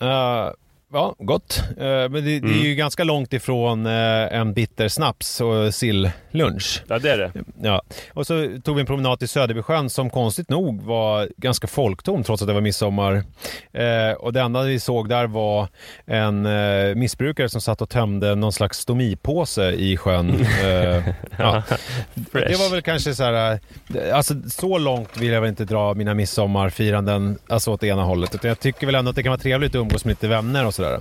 Eh, 0.00 0.50
ja, 0.92 1.14
gott. 1.18 1.62
Eh, 1.78 1.84
men 1.86 2.12
det, 2.12 2.20
det 2.20 2.36
är 2.36 2.38
Mm. 2.42 2.58
ju 2.62 2.74
ganska 2.74 3.04
långt 3.04 3.32
ifrån 3.32 3.86
eh, 3.86 3.92
en 4.38 4.52
bitter 4.54 4.88
snaps 4.88 5.40
och 5.40 5.74
sillunch. 5.74 6.82
Ja, 6.88 6.98
det 6.98 7.10
är 7.10 7.18
det. 7.18 7.32
Ja. 7.62 7.82
Och 8.14 8.26
så 8.26 8.48
tog 8.64 8.74
vi 8.74 8.80
en 8.80 8.86
promenad 8.86 9.18
till 9.18 9.28
Söderbysjön 9.28 9.90
som 9.90 10.10
konstigt 10.10 10.50
nog 10.50 10.82
var 10.82 11.28
ganska 11.36 11.66
folktom 11.66 12.22
trots 12.24 12.42
att 12.42 12.48
det 12.48 12.54
var 12.54 12.60
midsommar. 12.60 13.14
Eh, 13.72 14.12
och 14.18 14.32
det 14.32 14.40
enda 14.40 14.62
vi 14.62 14.80
såg 14.80 15.08
där 15.08 15.26
var 15.26 15.68
en 16.06 16.48
missbrukare 16.98 17.48
som 17.48 17.60
satt 17.60 17.82
och 17.82 17.88
tömde 17.90 18.34
någon 18.34 18.52
slags 18.52 18.78
stomipåse 18.78 19.70
i 19.72 19.96
sjön. 19.96 20.46
Ja. 21.40 21.62
Det 22.32 22.58
var 22.58 22.70
väl 22.70 22.82
kanske 22.82 23.14
så 23.14 23.24
här, 23.24 23.58
alltså 24.12 24.34
så 24.48 24.78
långt 24.78 25.16
vill 25.16 25.30
jag 25.32 25.40
väl 25.40 25.48
inte 25.50 25.64
dra 25.64 25.94
mina 25.94 26.14
midsommarfiranden, 26.14 27.38
alltså 27.48 27.70
åt 27.72 27.84
ena 27.84 28.02
hållet. 28.04 28.34
Utan 28.34 28.48
jag 28.48 28.60
tycker 28.60 28.86
väl 28.86 28.94
ändå 28.94 29.10
att 29.10 29.16
det 29.16 29.22
kan 29.22 29.30
vara 29.30 29.40
trevligt 29.40 29.70
att 29.70 29.74
umgås 29.80 30.04
med 30.04 30.12
lite 30.12 30.28
vänner 30.28 30.66
och 30.66 30.74
sådär. 30.82 31.00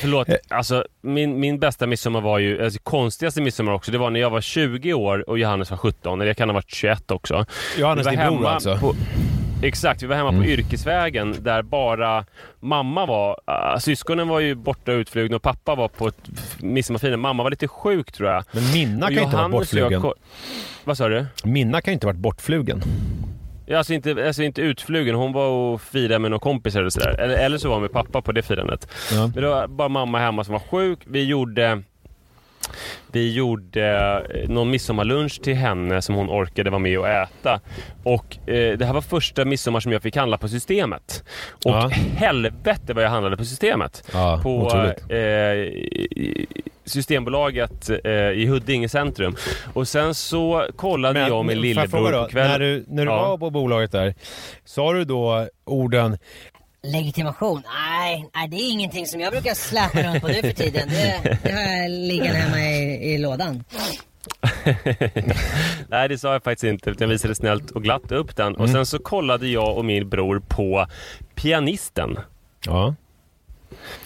Förlåt, 0.00 0.28
alltså 0.48 0.84
min, 1.00 1.40
min 1.40 1.58
bästa 1.58 1.86
midsommar 1.86 2.20
var 2.20 2.38
ju, 2.38 2.64
alltså 2.64 2.80
konstigaste 2.82 3.40
midsommar 3.42 3.72
också, 3.72 3.92
det 3.92 3.98
var 3.98 4.10
när 4.10 4.20
jag 4.20 4.30
var 4.30 4.40
20 4.40 4.92
år 4.94 5.30
och 5.30 5.38
Johannes 5.38 5.70
var 5.70 5.78
17, 5.78 6.20
eller 6.20 6.26
jag 6.28 6.36
kan 6.36 6.48
ha 6.48 6.54
varit 6.54 6.70
21 6.74 7.10
också. 7.10 7.46
Johannes, 7.78 8.06
din 8.06 8.18
bror 8.18 8.46
alltså. 8.46 8.76
På, 8.78 8.94
exakt, 9.62 10.02
vi 10.02 10.06
var 10.06 10.16
hemma 10.16 10.28
Mm. 10.28 10.42
på 10.42 10.48
Yrkesvägen 10.48 11.36
där 11.40 11.62
bara 11.62 12.24
mamma 12.60 13.06
var, 13.06 13.30
uh, 13.50 13.78
syskonen 13.78 14.28
var 14.28 14.40
ju 14.40 14.54
borta 14.54 14.92
utflugna 14.92 15.36
och 15.36 15.42
pappa 15.42 15.74
var 15.74 15.88
på 15.88 16.10
midsommarfirande. 16.58 17.16
Mamma 17.16 17.42
var 17.42 17.50
lite 17.50 17.68
sjuk 17.68 18.12
tror 18.12 18.28
jag. 18.30 18.44
Men 18.52 18.72
Minna 18.72 19.06
kan 19.06 19.16
ju 19.16 19.22
inte 19.22 19.36
ha 19.36 19.42
varit 19.42 19.52
bortflugen. 19.52 20.02
Vad 20.84 20.96
sa 20.96 21.08
du? 21.08 21.26
Minna 21.44 21.80
kan 21.80 21.92
ju 21.92 21.94
inte 21.94 22.06
ha 22.06 22.12
varit 22.12 22.20
bortflugen. 22.20 22.82
Ja, 23.66 23.78
Alltså 23.78 23.94
inte, 23.94 24.26
alltså 24.26 24.42
inte 24.42 24.62
utflugen, 24.62 25.14
hon 25.14 25.32
var 25.32 25.48
och 25.48 25.80
firade 25.80 26.18
med 26.18 26.30
några 26.30 26.40
kompisar 26.40 26.80
eller 26.80 26.90
sådär. 26.90 27.20
Eller, 27.20 27.34
eller 27.36 27.58
så 27.58 27.68
var 27.68 27.74
hon 27.74 27.82
med 27.82 27.92
pappa 27.92 28.22
på 28.22 28.32
det 28.32 28.42
firandet. 28.42 28.88
Ja. 29.12 29.30
Men 29.34 29.42
det 29.42 29.48
var 29.48 29.66
bara 29.66 29.88
mamma 29.88 30.18
hemma 30.18 30.44
som 30.44 30.52
var 30.52 30.60
sjuk. 30.60 30.98
Vi 31.06 31.24
gjorde 31.24 31.82
vi 33.12 33.32
gjorde 33.32 33.86
eh, 34.34 34.48
någon 34.48 34.70
midsommarlunch 34.70 35.40
till 35.42 35.54
henne 35.54 36.02
som 36.02 36.14
hon 36.14 36.30
orkade 36.30 36.70
vara 36.70 36.78
med 36.78 36.98
och 36.98 37.08
äta. 37.08 37.60
Och 38.04 38.48
eh, 38.48 38.78
det 38.78 38.84
här 38.86 38.92
var 38.92 39.00
första 39.00 39.44
midsommar 39.44 39.80
som 39.80 39.92
jag 39.92 40.02
fick 40.02 40.16
handla 40.16 40.38
på 40.38 40.48
Systemet. 40.48 41.24
Och 41.64 41.70
Ja. 41.70 41.88
helvete 42.16 42.92
vad 42.94 43.04
jag 43.04 43.10
handlade 43.10 43.36
på 43.36 43.44
Systemet. 43.44 44.04
Ja, 44.12 44.40
på 44.42 44.72
eh, 45.14 45.72
Systembolaget 46.84 47.90
eh, 48.04 48.12
i 48.12 48.46
Huddinge 48.46 48.88
centrum. 48.88 49.36
Och 49.72 49.88
sen 49.88 50.14
så 50.14 50.66
kollade 50.76 51.14
får 51.14 51.20
jag 51.20 51.28
fråga 51.46 51.54
lillebror 51.60 52.22
på 52.22 52.28
kvällen. 52.28 52.50
När 52.50 52.58
du, 52.58 52.84
när 52.88 53.04
du 53.06 53.10
Ja. 53.12 53.28
var 53.28 53.38
på 53.38 53.50
bolaget 53.50 53.92
där, 53.92 54.14
sa 54.64 54.92
du 54.92 55.04
då 55.04 55.48
orden 55.64 56.18
Legitimation? 56.82 57.62
Nej, 57.66 58.26
nej, 58.34 58.48
det 58.48 58.56
är 58.56 58.70
ingenting 58.70 59.06
som 59.06 59.20
jag 59.20 59.32
brukar 59.32 59.54
släpa 59.54 60.02
runt 60.02 60.22
på 60.22 60.28
nu 60.28 60.34
för 60.34 60.52
tiden. 60.52 60.88
Det, 60.88 61.38
det 61.42 61.52
har 61.52 61.60
jag 61.60 61.90
liggande 61.90 62.38
hemma 62.38 62.60
i, 62.60 63.14
i 63.14 63.18
lådan. 63.18 63.64
Nej, 65.88 66.08
det 66.08 66.18
sa 66.18 66.32
jag 66.32 66.44
faktiskt 66.44 66.64
inte. 66.64 66.90
utan 66.90 67.08
Jag 67.08 67.12
visade 67.12 67.34
snällt 67.34 67.70
och 67.70 67.82
glatt 67.82 68.12
upp 68.12 68.36
den. 68.36 68.46
Mm. 68.46 68.60
Och 68.60 68.68
sen 68.68 68.86
så 68.86 68.98
kollade 68.98 69.48
jag 69.48 69.76
och 69.76 69.84
min 69.84 70.08
bror 70.08 70.42
på 70.48 70.86
pianisten. 71.34 72.18
Ja. 72.66 72.94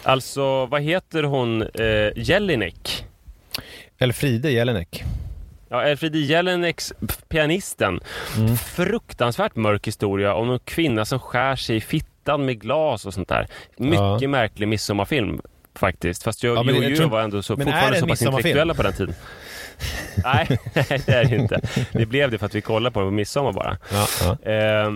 Alltså, 0.03 0.65
vad 0.65 0.81
heter 0.81 1.23
hon? 1.23 1.61
Eh, 1.61 2.11
Jelinek. 2.15 3.05
Elfride 3.97 4.51
Jelinek. 4.51 5.03
Ja, 5.69 5.83
Elfriede 5.83 6.19
Jelineks 6.19 6.93
pianisten. 7.27 7.99
Mm. 8.37 8.57
Fruktansvärt 8.57 9.55
mörk 9.55 9.87
historia 9.87 10.33
om 10.33 10.51
en 10.51 10.59
kvinna 10.59 11.05
som 11.05 11.19
skär 11.19 11.55
sig 11.55 11.75
i 11.75 11.81
fittan 11.81 12.16
med 12.37 12.61
glas 12.61 13.05
och 13.05 13.13
sånt 13.13 13.29
där. 13.29 13.47
Mycket 13.77 14.21
Ja. 14.21 14.27
märklig 14.27 14.67
midsommarfilm 14.67 15.41
faktiskt. 15.75 16.23
Fast 16.23 16.43
jag, 16.43 16.57
Ja, 16.57 16.63
men 16.63 16.75
jo, 16.75 16.83
jag 16.83 16.97
tror- 16.97 17.09
var 17.09 17.21
ändå 17.21 17.41
så, 17.41 17.55
men 17.55 17.65
fortfarande 17.65 17.99
så 17.99 18.07
pass 18.07 18.21
intellektuella 18.21 18.73
på 18.73 18.83
den 18.83 18.93
tiden. 18.93 19.15
nej, 20.23 20.47
det 21.05 21.09
är 21.09 21.25
det 21.25 21.35
inte. 21.35 21.61
Det 21.91 22.05
blev 22.05 22.31
det 22.31 22.37
för 22.37 22.45
att 22.45 22.55
vi 22.55 22.61
kollade 22.61 22.93
på 22.93 22.99
den 22.99 23.07
på 23.09 23.11
midsommar 23.13 23.51
bara. 23.51 23.77
Ja, 23.91 24.07
ja. 24.43 24.51
Eh, 24.51 24.91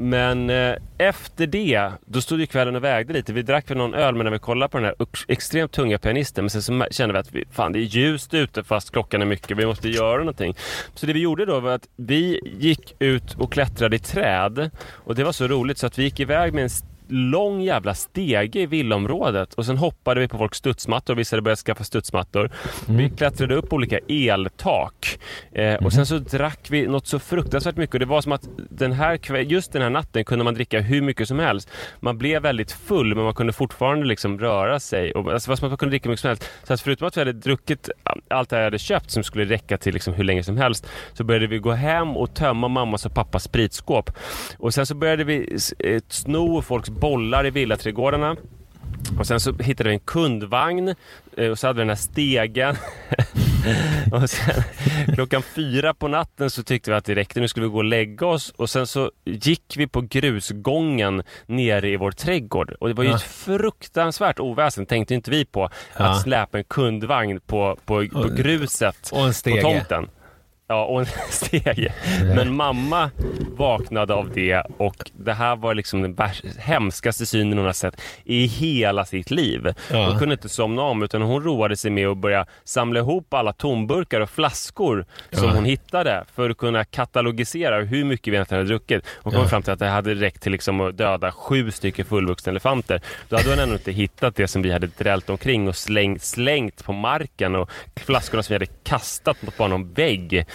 men 0.00 0.50
eh, 0.50 0.74
efter 0.98 1.46
det, 1.46 1.90
då 2.06 2.20
stod 2.20 2.40
ju 2.40 2.46
kvällen 2.46 2.76
och 2.76 2.84
vägde 2.84 3.12
lite. 3.12 3.32
Vi 3.32 3.42
drack 3.42 3.70
väl 3.70 3.78
någon 3.78 3.94
öl 3.94 4.14
men 4.14 4.24
när 4.24 4.30
vi 4.30 4.38
kollade 4.38 4.70
på 4.70 4.78
den 4.78 4.84
här 4.84 4.94
extremt 5.28 5.72
tunga 5.72 5.98
pianisten. 5.98 6.44
Men 6.44 6.50
sen 6.50 6.62
så 6.62 6.86
kände 6.90 7.12
vi 7.12 7.18
att 7.18 7.32
vi, 7.32 7.44
fan 7.50 7.72
det 7.72 7.78
är 7.78 7.80
ljust 7.80 8.34
ute 8.34 8.64
fast 8.64 8.90
klockan 8.90 9.22
är 9.22 9.26
mycket. 9.26 9.56
Vi 9.56 9.66
måste 9.66 9.88
göra 9.88 10.18
någonting. 10.18 10.54
Så 10.94 11.06
det 11.06 11.12
vi 11.12 11.20
gjorde 11.20 11.46
då 11.46 11.60
var 11.60 11.70
att 11.70 11.88
vi 11.96 12.40
gick 12.58 12.94
ut 12.98 13.34
och 13.34 13.52
klättrade 13.52 13.96
i 13.96 13.98
träd. 13.98 14.70
Och 14.90 15.14
det 15.14 15.24
var 15.24 15.32
så 15.32 15.46
roligt 15.46 15.78
så 15.78 15.86
att 15.86 15.98
vi 15.98 16.02
gick 16.02 16.20
iväg 16.20 16.54
med 16.54 16.62
en 16.62 16.70
lång 17.08 17.60
jävla 17.60 17.94
stege 17.94 18.60
i 18.60 18.66
villaområdet 18.66 19.54
och 19.54 19.66
sen 19.66 19.78
hoppade 19.78 20.20
vi 20.20 20.28
på 20.28 20.38
folks 20.38 20.58
studsmattor 20.58 21.14
vissa 21.14 21.36
hade 21.36 21.42
börjat 21.42 21.58
skaffa 21.58 21.84
studsmattor. 21.84 22.50
Vi 22.86 23.10
klättrade 23.10 23.54
upp 23.54 23.72
olika 23.72 23.98
eltak 24.08 25.18
eh, 25.52 25.74
och 25.74 25.92
sen 25.92 26.06
så 26.06 26.18
drack 26.18 26.66
vi 26.70 26.86
något 26.86 27.06
så 27.06 27.18
fruktansvärt 27.18 27.76
mycket 27.76 27.94
och 27.94 28.00
det 28.00 28.06
var 28.06 28.20
som 28.20 28.32
att 28.32 28.48
den 28.70 28.92
här 28.92 29.36
just 29.36 29.72
den 29.72 29.82
här 29.82 29.90
natten 29.90 30.24
kunde 30.24 30.44
man 30.44 30.54
dricka 30.54 30.80
hur 30.80 31.02
mycket 31.02 31.28
som 31.28 31.38
helst. 31.38 31.70
Man 32.00 32.18
blev 32.18 32.42
väldigt 32.42 32.72
full 32.72 33.14
men 33.14 33.24
man 33.24 33.34
kunde 33.34 33.52
fortfarande 33.52 34.06
liksom 34.06 34.38
röra 34.38 34.80
sig 34.80 35.12
och 35.12 35.32
alltså, 35.32 35.48
det 35.48 35.50
var 35.50 35.56
som 35.56 35.66
att 35.66 35.70
man 35.70 35.78
kunde 35.78 35.90
dricka 35.90 36.08
hur 36.08 36.10
mycket 36.10 36.20
som 36.20 36.28
helst. 36.28 36.50
Så 36.64 36.72
att 36.72 36.80
förutom 36.80 37.08
att 37.08 37.16
vi 37.16 37.20
hade 37.20 37.32
druckit 37.32 37.90
allt 38.28 38.50
det 38.50 38.56
jag 38.56 38.64
hade 38.64 38.78
köpt 38.78 39.10
som 39.10 39.22
skulle 39.22 39.44
räcka 39.44 39.78
till 39.78 39.94
liksom 39.94 40.14
hur 40.14 40.24
länge 40.24 40.42
som 40.42 40.56
helst 40.56 40.86
så 41.12 41.24
började 41.24 41.46
vi 41.46 41.58
gå 41.58 41.72
hem 41.72 42.16
och 42.16 42.34
tömma 42.34 42.68
mammas 42.68 43.06
och 43.06 43.14
pappas 43.14 43.42
spritskåp. 43.42 44.10
Och 44.58 44.74
sen 44.74 44.86
så 44.86 44.94
började 44.94 45.24
vi 45.24 45.58
eh, 45.78 46.00
sno 46.08 46.62
folks 46.62 46.90
bollar 47.00 47.46
i 47.46 47.50
villaträdgårdarna. 47.50 48.36
Och 49.18 49.26
sen 49.26 49.40
så 49.40 49.52
hittade 49.52 49.88
vi 49.88 49.94
en 49.94 50.00
kundvagn 50.00 50.94
eh, 51.36 51.50
och 51.50 51.58
så 51.58 51.66
hade 51.66 51.76
vi 51.76 51.80
den 51.80 51.88
här 51.88 51.96
stegen. 51.96 52.76
och 54.12 54.30
sen 54.30 54.62
klockan 55.14 55.42
fyra 55.42 55.94
på 55.94 56.08
natten 56.08 56.50
så 56.50 56.62
tyckte 56.62 56.90
vi 56.90 56.96
att 56.96 57.04
det 57.04 57.14
räckte. 57.14 57.40
Nu 57.40 57.48
skulle 57.48 57.66
vi 57.66 57.72
gå 57.72 57.78
och 57.78 57.84
lägga 57.84 58.26
oss. 58.26 58.50
Och 58.56 58.70
sen 58.70 58.86
så 58.86 59.10
gick 59.24 59.74
vi 59.76 59.86
på 59.86 60.00
grusgången 60.00 61.22
nere 61.46 61.88
i 61.88 61.96
vår 61.96 62.10
trädgård. 62.10 62.70
Och 62.80 62.88
det 62.88 62.94
var 62.94 63.04
ju 63.04 63.10
Ja. 63.10 63.16
ett 63.16 63.22
fruktansvärt 63.22 64.40
oväsen, 64.40 64.86
tänkte 64.86 65.14
inte 65.14 65.30
vi 65.30 65.44
på. 65.44 65.70
Ja. 65.98 66.04
Att 66.04 66.22
släpa 66.22 66.58
en 66.58 66.64
kundvagn 66.64 67.40
på, 67.40 67.78
på, 67.84 68.06
på 68.12 68.28
gruset 68.36 69.10
Och 69.12 69.26
en 69.26 69.32
på 69.54 69.60
tomten. 69.62 70.08
Ja, 70.70 70.84
och 70.84 71.00
en 71.00 71.06
stege. 71.30 71.92
Men 72.34 72.56
mamma 72.56 73.10
vaknade 73.56 74.14
av 74.14 74.30
det 74.34 74.62
och 74.76 75.10
det 75.16 75.32
här 75.32 75.56
var 75.56 75.74
liksom 75.74 76.02
den 76.02 76.14
värst, 76.14 76.44
hemskaste 76.58 77.26
synen 77.26 77.58
hon 77.58 77.66
har 77.66 77.72
sett 77.72 78.00
i 78.24 78.46
hela 78.46 79.04
sitt 79.04 79.30
liv. 79.30 79.74
Hon 79.90 80.18
kunde 80.18 80.32
inte 80.32 80.48
somna 80.48 80.82
om 80.82 81.02
utan 81.02 81.22
hon 81.22 81.42
roade 81.42 81.76
sig 81.76 81.90
med 81.90 82.08
att 82.08 82.16
börja 82.18 82.46
samla 82.64 83.00
ihop 83.00 83.34
alla 83.34 83.52
tomburkar 83.52 84.20
och 84.20 84.30
flaskor 84.30 85.06
som 85.30 85.50
hon 85.50 85.64
hittade 85.64 86.24
för 86.34 86.50
att 86.50 86.56
kunna 86.56 86.84
katalogisera 86.84 87.80
hur 87.80 88.04
mycket 88.04 88.32
vi 88.32 88.36
egentligen 88.36 88.60
hade 88.60 88.68
druckit. 88.68 89.06
Hon 89.22 89.32
kom 89.32 89.48
fram 89.48 89.62
till 89.62 89.72
att 89.72 89.78
det 89.78 89.88
hade 89.88 90.14
räckt 90.14 90.42
till 90.42 90.52
liksom 90.52 90.80
att 90.80 90.96
döda 90.96 91.32
sju 91.32 91.70
stycken 91.70 92.04
fullvuxna 92.04 92.50
elefanter. 92.50 93.00
Då 93.28 93.36
hade 93.36 93.50
hon 93.50 93.58
ännu 93.58 93.72
inte 93.72 93.92
hittat 93.92 94.36
det 94.36 94.48
som 94.48 94.62
vi 94.62 94.72
hade 94.72 94.86
drällt 94.86 95.30
omkring 95.30 95.68
och 95.68 95.76
slängt, 95.76 96.22
slängt 96.22 96.84
på 96.84 96.92
marken 96.92 97.54
och 97.54 97.70
flaskorna 97.96 98.42
som 98.42 98.52
vi 98.52 98.54
hade 98.54 98.72
kastat 98.84 99.42
mot 99.42 99.56
bara 99.56 99.68
någon 99.68 99.92
vägg 99.92 100.46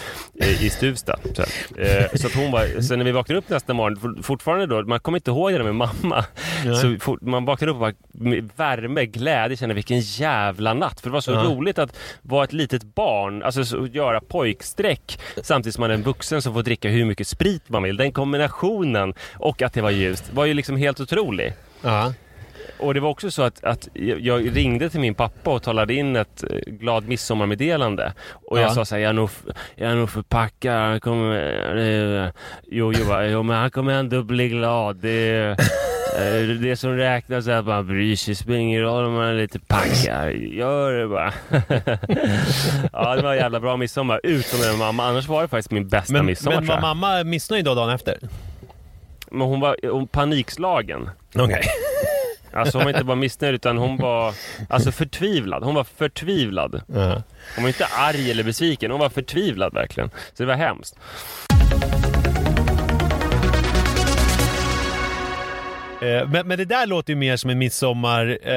i 0.60 0.70
Stuvsta. 0.70 1.18
Så, 1.34 1.42
eh, 1.80 2.06
så 2.14 2.26
att 2.26 2.34
hon 2.34 2.50
var, 2.50 2.80
så 2.80 2.96
när 2.96 3.04
vi 3.04 3.12
vaknade 3.12 3.38
upp 3.38 3.48
nästa 3.48 3.74
morgon, 3.74 3.96
for- 4.00 4.22
fortfarande 4.22 4.66
då, 4.66 4.82
man 4.82 5.00
kommer 5.00 5.18
inte 5.18 5.30
ihåg 5.30 5.52
det 5.52 5.58
där 5.58 5.64
med 5.64 5.74
mamma. 5.74 6.24
Nej. 6.64 6.76
Så 6.76 6.96
fort, 7.00 7.20
man 7.22 7.44
vaknade 7.44 7.70
upp 7.70 7.74
och 7.76 7.80
bara 7.80 7.92
med 8.12 8.50
värme, 8.56 9.06
glädje, 9.06 9.56
kände 9.56 9.74
vilken 9.74 10.00
jävla 10.00 10.74
natt. 10.74 11.00
För 11.00 11.08
det 11.08 11.12
var 11.12 11.20
så 11.20 11.30
Ja. 11.32 11.42
roligt 11.44 11.78
att 11.78 11.96
vara 12.22 12.44
ett 12.44 12.52
litet 12.52 12.82
barn, 12.94 13.42
alltså 13.42 13.64
så, 13.64 13.86
göra 13.86 14.20
pojksträck 14.20 15.18
samtidigt 15.42 15.74
som 15.74 15.80
man 15.80 15.90
är 15.90 15.94
en 15.94 16.02
vuxen 16.02 16.42
som 16.42 16.54
får 16.54 16.62
dricka 16.62 16.88
hur 16.88 17.04
mycket 17.04 17.28
sprit 17.28 17.62
man 17.68 17.82
vill. 17.82 17.96
Den 17.96 18.12
kombinationen 18.12 19.14
och 19.34 19.62
att 19.62 19.72
det 19.72 19.80
var 19.80 19.90
ljust 19.90 20.24
var 20.32 20.44
ju 20.44 20.54
liksom 20.54 20.76
helt 20.76 21.00
otrolig. 21.00 21.52
Ja. 21.82 22.12
Och 22.78 22.94
det 22.94 23.00
var 23.00 23.10
också 23.10 23.30
så 23.30 23.42
att, 23.42 23.64
att 23.64 23.88
jag 24.18 24.56
ringde 24.56 24.90
till 24.90 25.00
min 25.00 25.14
pappa 25.14 25.50
och 25.50 25.62
talade 25.62 25.94
in 25.94 26.16
ett 26.16 26.44
eh, 26.50 26.56
glad 26.66 27.08
midsommarmeddelande. 27.08 28.12
Och 28.32 28.58
jag 28.58 28.64
Ja. 28.64 28.74
sa 28.74 28.84
så 28.84 28.94
här, 28.94 29.02
jag 29.02 29.08
är 29.08 29.12
nog, 29.12 29.28
f- 29.32 29.54
jag 29.74 29.90
är 29.90 29.94
nog 29.96 30.10
förpackad, 30.10 30.72
han 30.74 31.00
kommer, 31.00 31.36
eh, 31.76 32.30
jo, 32.66 32.92
jo, 32.92 33.20
jo, 33.22 33.42
men 33.42 33.56
han 33.56 33.70
kommer 33.70 33.92
ändå 33.92 34.22
bli 34.22 34.48
glad. 34.48 34.96
Det, 34.96 35.40
eh, 36.18 36.48
det 36.60 36.76
som 36.76 36.96
räknas 36.96 37.46
är 37.46 37.52
att 37.52 37.66
man 37.66 37.86
bryr 37.86 38.16
sig, 38.16 38.34
spelar 38.34 38.58
ingen 38.58 38.82
roll 38.82 39.04
om 39.04 39.12
man 39.12 39.24
är 39.28 39.34
lite 39.34 39.58
packad, 39.58 40.32
gör 40.32 40.92
det 40.92 41.08
bara. 41.08 41.32
ja, 42.92 43.16
det 43.16 43.22
var 43.22 43.32
en 43.32 43.38
jävla 43.38 43.60
bra 43.60 43.76
midsommar, 43.76 44.20
utom 44.22 44.60
med 44.60 44.78
mamma. 44.78 45.04
Annars 45.08 45.28
var 45.28 45.42
det 45.42 45.48
faktiskt 45.48 45.70
min 45.70 45.88
bästa 45.88 46.12
Men, 46.12 46.26
midsommar 46.26 46.56
men 46.60 46.66
var 46.66 46.80
mamma 46.80 47.24
missnöjd 47.24 47.64
då 47.64 47.74
dagen 47.74 47.90
efter? 47.90 48.18
Men 49.30 49.40
hon 49.46 49.60
var 49.60 49.76
hon 49.90 50.08
panikslagen. 50.08 51.10
Okej. 51.34 51.62
Alltså 52.54 52.78
hon 52.78 52.84
var 52.84 52.90
inte 52.90 53.04
bara 53.04 53.16
missnöjd 53.16 53.54
utan 53.54 53.78
hon 53.78 53.96
var 53.96 54.34
alltså 54.68 54.92
förtvivlad. 54.92 55.62
Hon 55.62 55.74
var 55.74 55.84
förtvivlad. 55.84 56.82
Hon 57.54 57.62
var 57.62 57.68
inte 57.68 57.86
arg 57.98 58.30
eller 58.30 58.42
besviken, 58.44 58.90
hon 58.90 59.00
var 59.00 59.08
förtvivlad 59.08 59.74
verkligen. 59.74 60.10
Så 60.10 60.42
det 60.42 60.46
var 60.46 60.54
hemskt. 60.54 60.96
Men, 66.04 66.48
men 66.48 66.58
det 66.58 66.64
där 66.64 66.86
låter 66.86 67.12
ju 67.12 67.16
mer 67.16 67.36
som 67.36 67.50
en 67.50 67.58
midsommar 67.58 68.38
eh, 68.42 68.54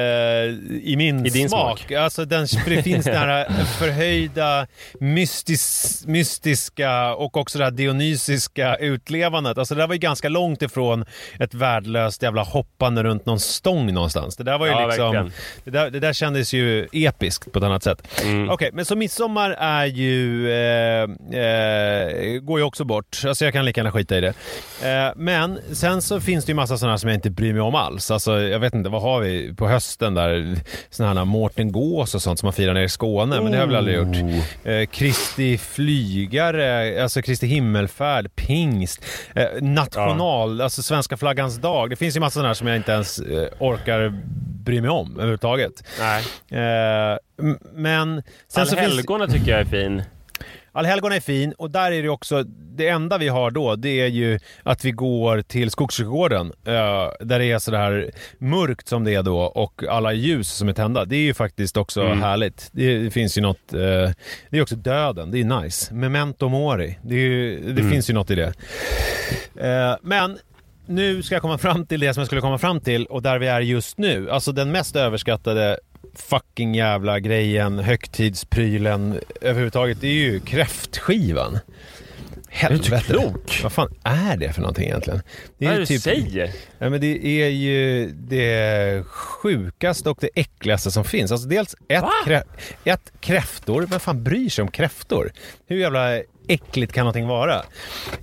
i 0.82 0.94
min 0.96 1.26
I 1.26 1.30
din 1.30 1.48
smak. 1.48 1.92
Alltså 1.92 2.24
den, 2.24 2.48
för 2.48 2.70
det 2.70 2.82
finns 2.82 3.04
den 3.04 3.16
här 3.16 3.64
förhöjda, 3.78 4.66
mystis, 5.00 6.04
mystiska 6.06 7.14
och 7.14 7.36
också 7.36 7.58
det 7.58 7.64
här 7.64 7.70
dionysiska 7.70 8.76
utlevandet. 8.76 9.58
Alltså 9.58 9.74
det 9.74 9.80
där 9.80 9.86
var 9.86 9.94
ju 9.94 10.00
ganska 10.00 10.28
långt 10.28 10.62
ifrån 10.62 11.04
ett 11.38 11.54
värdelöst 11.54 12.22
jävla 12.22 12.42
hoppande 12.42 13.02
runt 13.02 13.26
någon 13.26 13.40
stång 13.40 13.92
någonstans. 13.94 14.36
Det 14.36 14.44
där 14.44 14.58
var 14.58 14.66
ju 14.66 14.72
Ja, 14.72 14.86
liksom... 14.86 15.30
Det 15.64 15.70
där, 15.70 15.90
det 15.90 16.00
där 16.00 16.12
kändes 16.12 16.52
ju 16.52 16.88
episkt 16.92 17.52
på 17.52 17.58
ett 17.58 17.64
annat 17.64 17.82
sätt. 17.82 18.22
Mm. 18.22 18.50
Okej, 18.50 18.70
men 18.72 18.84
så 18.84 18.96
midsommar 18.96 19.50
är 19.50 19.86
ju... 19.86 20.50
Eh, 20.52 21.02
eh, 21.40 22.40
går 22.40 22.58
ju 22.58 22.64
också 22.64 22.84
bort. 22.84 23.22
Alltså 23.26 23.44
jag 23.44 23.52
kan 23.52 23.64
lika 23.64 23.80
gärna 23.80 23.92
skita 23.92 24.18
i 24.18 24.20
det. 24.20 24.34
Eh, 24.82 25.12
men 25.16 25.58
sen 25.72 26.02
så 26.02 26.20
finns 26.20 26.44
det 26.44 26.50
ju 26.50 26.56
massa 26.56 26.78
sådana 26.78 26.98
som 26.98 27.08
jag 27.08 27.16
inte 27.16 27.30
bryr 27.38 27.52
mig 27.52 27.62
om 27.62 27.74
alls. 27.74 28.10
Alltså 28.10 28.40
jag 28.40 28.58
vet 28.58 28.74
inte, 28.74 28.90
vad 28.90 29.02
har 29.02 29.20
vi 29.20 29.54
på 29.54 29.68
hösten 29.68 30.14
där? 30.14 30.56
Sådana 30.90 31.20
här 31.20 31.24
Mårten 31.24 31.72
Gås 31.72 32.14
och 32.14 32.22
sånt 32.22 32.38
som 32.38 32.46
man 32.46 32.52
firar 32.52 32.74
nere 32.74 32.84
i 32.84 32.88
Skåne. 32.88 33.40
Men 33.40 33.52
det 33.52 33.58
har 33.58 33.62
jag 33.62 33.66
väl 33.66 33.76
aldrig 33.76 33.96
gjort. 33.96 34.44
Eh, 34.64 34.86
Kristi 34.86 35.58
flygare, 35.58 37.02
alltså 37.02 37.22
Kristi 37.22 37.46
himmelfärd, 37.46 38.36
pingst, 38.36 39.04
eh, 39.34 39.46
national, 39.60 40.60
alltså 40.60 40.82
svenska 40.82 41.16
flaggans 41.16 41.56
dag. 41.56 41.90
Det 41.90 41.96
finns 41.96 42.16
ju 42.16 42.20
massa 42.20 42.34
sådana 42.34 42.48
här 42.48 42.54
som 42.54 42.66
jag 42.66 42.76
inte 42.76 42.92
ens 42.92 43.18
eh, 43.18 43.48
orkar 43.58 44.22
bry 44.64 44.80
mig 44.80 44.90
om 44.90 45.12
överhuvudtaget. 45.16 45.72
Nej. 46.00 46.24
Eh, 46.62 47.18
men 47.74 48.22
sen 48.48 48.66
så 48.66 48.76
finns 48.76 48.90
Allhelgona 48.90 49.26
tycker 49.26 49.50
jag 49.50 49.60
är 49.60 49.64
fin. 49.64 50.02
Allhelgona 50.78 51.16
är 51.16 51.20
fin 51.20 51.52
och 51.58 51.70
där 51.70 51.92
är 51.92 52.02
det 52.02 52.08
också, 52.08 52.42
det 52.76 52.88
enda 52.88 53.18
vi 53.18 53.28
har 53.28 53.50
då 53.50 53.76
det 53.76 54.00
är 54.00 54.06
ju 54.06 54.38
att 54.62 54.84
vi 54.84 54.90
går 54.90 55.42
till 55.42 55.70
Skogsträdgården 55.70 56.46
eh, 56.64 56.72
där 57.20 57.38
det 57.38 57.44
är 57.44 57.58
så 57.58 57.76
här 57.76 58.10
mörkt 58.38 58.88
som 58.88 59.04
det 59.04 59.14
är 59.14 59.22
då 59.22 59.38
och 59.40 59.82
alla 59.90 60.12
ljus 60.12 60.48
som 60.52 60.68
är 60.68 60.72
tända. 60.72 61.04
Det 61.04 61.16
är 61.16 61.20
ju 61.20 61.34
faktiskt 61.34 61.76
också 61.76 62.00
Mm. 62.02 62.22
härligt. 62.22 62.68
Det, 62.72 63.10
finns 63.10 63.38
ju 63.38 63.42
något, 63.42 63.72
eh, 63.72 63.78
det 64.50 64.58
är 64.58 64.62
också 64.62 64.76
döden, 64.76 65.30
det 65.30 65.40
är 65.40 65.62
nice. 65.62 65.94
Memento 65.94 66.48
mori, 66.48 66.98
det, 67.02 67.14
ju- 67.14 67.60
det 67.60 67.80
Mm. 67.80 67.90
finns 67.90 68.10
ju 68.10 68.14
något 68.14 68.30
i 68.30 68.34
det. 68.34 68.52
Eh, 69.56 69.96
men 70.02 70.38
nu 70.86 71.22
ska 71.22 71.34
jag 71.34 71.42
komma 71.42 71.58
fram 71.58 71.86
till 71.86 72.00
det 72.00 72.14
som 72.14 72.20
jag 72.20 72.26
skulle 72.26 72.40
komma 72.40 72.58
fram 72.58 72.80
till 72.80 73.06
och 73.06 73.22
där 73.22 73.38
vi 73.38 73.46
är 73.46 73.60
just 73.60 73.98
nu. 73.98 74.30
Alltså 74.30 74.52
den 74.52 74.70
mest 74.72 74.96
överskattade 74.96 75.78
fucking 76.14 76.74
jävla 76.74 77.20
grejen, 77.20 77.78
högtidsprylen 77.78 79.20
överhuvudtaget, 79.40 80.00
det 80.00 80.06
är 80.08 80.12
ju 80.12 80.40
kräftskivan. 80.40 81.58
Helvete. 82.50 83.04
klok? 83.06 83.60
Vad 83.62 83.72
fan 83.72 83.94
är 84.04 84.36
det 84.36 84.52
för 84.52 84.60
någonting 84.60 84.84
egentligen? 84.84 85.22
Det 85.58 85.66
Vad 85.66 85.74
är 85.74 85.78
det 85.78 85.84
du 85.84 85.98
säger? 85.98 86.50
Ja, 86.78 86.90
men 86.90 87.00
det 87.00 87.42
är 87.42 87.48
ju 87.48 88.10
det 88.12 89.04
sjukaste 89.06 90.10
och 90.10 90.18
det 90.20 90.30
äckligaste 90.34 90.90
som 90.90 91.04
finns. 91.04 91.32
Alltså 91.32 91.48
dels 91.48 91.74
ett, 91.88 92.04
krä, 92.24 92.42
ett 92.84 93.12
kräftor. 93.20 93.86
Vem 93.90 94.00
fan 94.00 94.24
bryr 94.24 94.48
sig 94.48 94.62
om 94.62 94.70
kräftor? 94.70 95.32
Hur 95.66 95.76
jävla 95.76 96.22
äckligt 96.48 96.92
kan 96.92 97.00
någonting 97.04 97.26
vara? 97.26 97.54